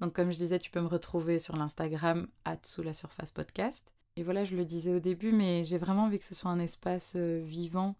Donc 0.00 0.14
comme 0.14 0.32
je 0.32 0.36
disais, 0.36 0.58
tu 0.58 0.70
peux 0.70 0.80
me 0.80 0.88
retrouver 0.88 1.38
sur 1.38 1.56
l'Instagram 1.56 2.26
sous 2.64 2.82
la 2.82 2.94
surface 2.94 3.30
podcast. 3.30 3.92
Et 4.16 4.22
voilà, 4.22 4.44
je 4.44 4.54
le 4.54 4.64
disais 4.64 4.94
au 4.94 5.00
début, 5.00 5.32
mais 5.32 5.64
j'ai 5.64 5.78
vraiment 5.78 6.04
envie 6.04 6.18
que 6.18 6.24
ce 6.24 6.34
soit 6.34 6.50
un 6.50 6.58
espace 6.58 7.14
euh, 7.16 7.40
vivant, 7.42 7.96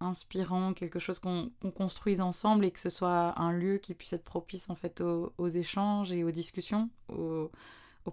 inspirant, 0.00 0.74
quelque 0.74 0.98
chose 0.98 1.18
qu'on 1.18 1.50
construise 1.74 2.20
ensemble 2.20 2.64
et 2.66 2.70
que 2.70 2.80
ce 2.80 2.90
soit 2.90 3.38
un 3.40 3.52
lieu 3.52 3.78
qui 3.78 3.94
puisse 3.94 4.12
être 4.12 4.24
propice 4.24 4.68
en 4.68 4.74
fait 4.74 5.00
aux, 5.00 5.48
échanges 5.48 6.12
et 6.12 6.24
aux 6.24 6.30
discussions, 6.30 6.90
au 7.08 7.50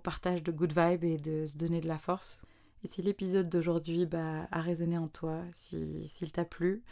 partage 0.02 0.42
de 0.44 0.52
good 0.52 0.74
vibes 0.78 1.04
et 1.04 1.18
de 1.18 1.46
se 1.46 1.58
donner 1.58 1.82
de 1.82 1.88
la 1.90 1.98
force. 1.98 2.42
Et 2.84 2.88
si 2.88 3.02
l'épisode 3.02 3.50
d'aujourd'hui 3.50 4.06
bah, 4.06 4.48
a 4.52 4.62
résonné 4.62 4.98
en 4.98 5.08
toi, 5.08 5.42
s'il 5.54 6.08
si, 6.08 6.32
t'a 6.32 6.46
plu, 6.46 6.84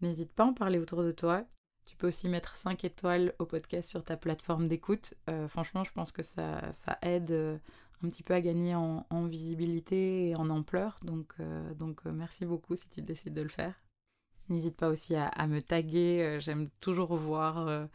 n'hésite 0.00 0.32
pas 0.32 0.44
à 0.44 0.46
en 0.46 0.52
parler 0.52 0.78
autour 0.78 1.02
de 1.02 1.12
toi. 1.12 1.44
Tu 1.86 1.96
peux 1.96 2.08
aussi 2.08 2.28
mettre 2.28 2.56
5 2.56 2.84
étoiles 2.84 3.32
au 3.38 3.46
podcast 3.46 3.88
sur 3.88 4.02
ta 4.02 4.16
plateforme 4.16 4.66
d'écoute. 4.66 5.14
Euh, 5.30 5.46
franchement, 5.46 5.84
je 5.84 5.92
pense 5.92 6.10
que 6.10 6.22
ça, 6.22 6.72
ça 6.72 6.98
aide 7.02 7.30
euh, 7.30 7.58
un 8.02 8.08
petit 8.08 8.22
peu 8.22 8.34
à 8.34 8.40
gagner 8.40 8.74
en, 8.74 9.26
visibilité 9.26 10.28
et 10.28 10.36
en 10.36 10.50
ampleur. 10.50 10.98
Donc, 11.02 11.32
euh, 11.40 11.74
donc 11.74 12.04
merci 12.04 12.46
beaucoup 12.46 12.76
si 12.76 12.88
tu 12.88 13.02
décides 13.02 13.34
de 13.34 13.42
le 13.42 13.48
faire. 13.48 13.74
N'hésite 14.48 14.76
pas 14.76 14.88
aussi 14.88 15.16
à, 15.16 15.46
me 15.48 15.60
taguer. 15.60 16.38
J'aime 16.40 16.68
toujours 16.80 17.16
voir 17.16 17.88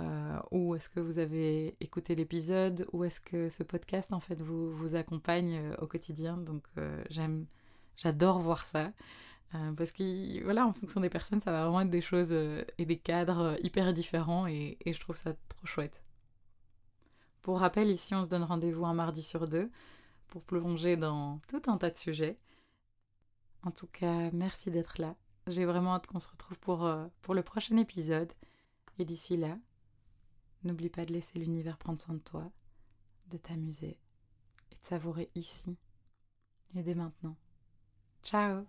euh, 0.00 0.38
où 0.52 0.76
est-ce 0.76 0.88
que 0.88 1.00
vous 1.00 1.18
avez 1.18 1.76
écouté 1.80 2.14
l'épisode, 2.14 2.86
où 2.92 3.02
est-ce 3.02 3.20
que 3.20 3.48
ce 3.48 3.64
podcast 3.64 4.12
en 4.12 4.20
fait 4.20 4.40
vous, 4.40 4.70
vous 4.70 4.94
accompagne 4.94 5.56
euh, 5.56 5.76
au 5.78 5.86
quotidien. 5.86 6.36
Donc 6.36 6.62
euh, 6.78 7.02
j'aime, 7.10 7.46
j'adore 7.96 8.38
voir 8.38 8.64
ça. 8.64 8.92
parce 9.76 9.92
que 9.92 10.44
voilà, 10.44 10.66
en 10.66 10.72
fonction 10.72 11.00
des 11.00 11.10
personnes, 11.10 11.40
ça 11.40 11.50
va 11.50 11.64
vraiment 11.64 11.80
être 11.80 11.90
des 11.90 12.00
choses 12.00 12.32
et 12.32 12.84
des 12.84 12.98
cadres 12.98 13.56
hyper 13.62 13.92
différents 13.92 14.46
et, 14.46 14.78
je 14.86 15.00
trouve 15.00 15.16
ça 15.16 15.32
trop 15.48 15.66
chouette. 15.66 16.02
Pour 17.48 17.60
rappel, 17.60 17.88
ici 17.88 18.14
on 18.14 18.22
se 18.22 18.28
donne 18.28 18.42
rendez-vous 18.42 18.84
un 18.84 18.92
mardi 18.92 19.22
sur 19.22 19.48
deux 19.48 19.70
pour 20.26 20.42
plonger 20.42 20.98
dans 20.98 21.40
tout 21.48 21.62
un 21.66 21.78
tas 21.78 21.88
de 21.88 21.96
sujets. 21.96 22.36
En 23.62 23.70
tout 23.70 23.86
cas, 23.86 24.30
merci 24.34 24.70
d'être 24.70 25.00
là. 25.00 25.16
J'ai 25.46 25.64
vraiment 25.64 25.94
hâte 25.94 26.06
qu'on 26.08 26.18
se 26.18 26.28
retrouve 26.28 26.58
pour, 26.58 26.86
pour 27.22 27.32
le 27.32 27.42
prochain 27.42 27.78
épisode. 27.78 28.30
Et 28.98 29.06
d'ici 29.06 29.38
là, 29.38 29.56
N'oublie 30.62 30.90
pas 30.90 31.06
de 31.06 31.14
laisser 31.14 31.38
l'univers 31.38 31.78
prendre 31.78 31.98
soin 31.98 32.16
de 32.16 32.20
toi, 32.20 32.50
de 33.28 33.38
t'amuser 33.38 33.96
et 34.70 34.74
de 34.74 34.84
savourer 34.84 35.30
ici 35.34 35.78
et 36.74 36.82
dès 36.82 36.94
maintenant. 36.94 37.34
Ciao 38.22 38.66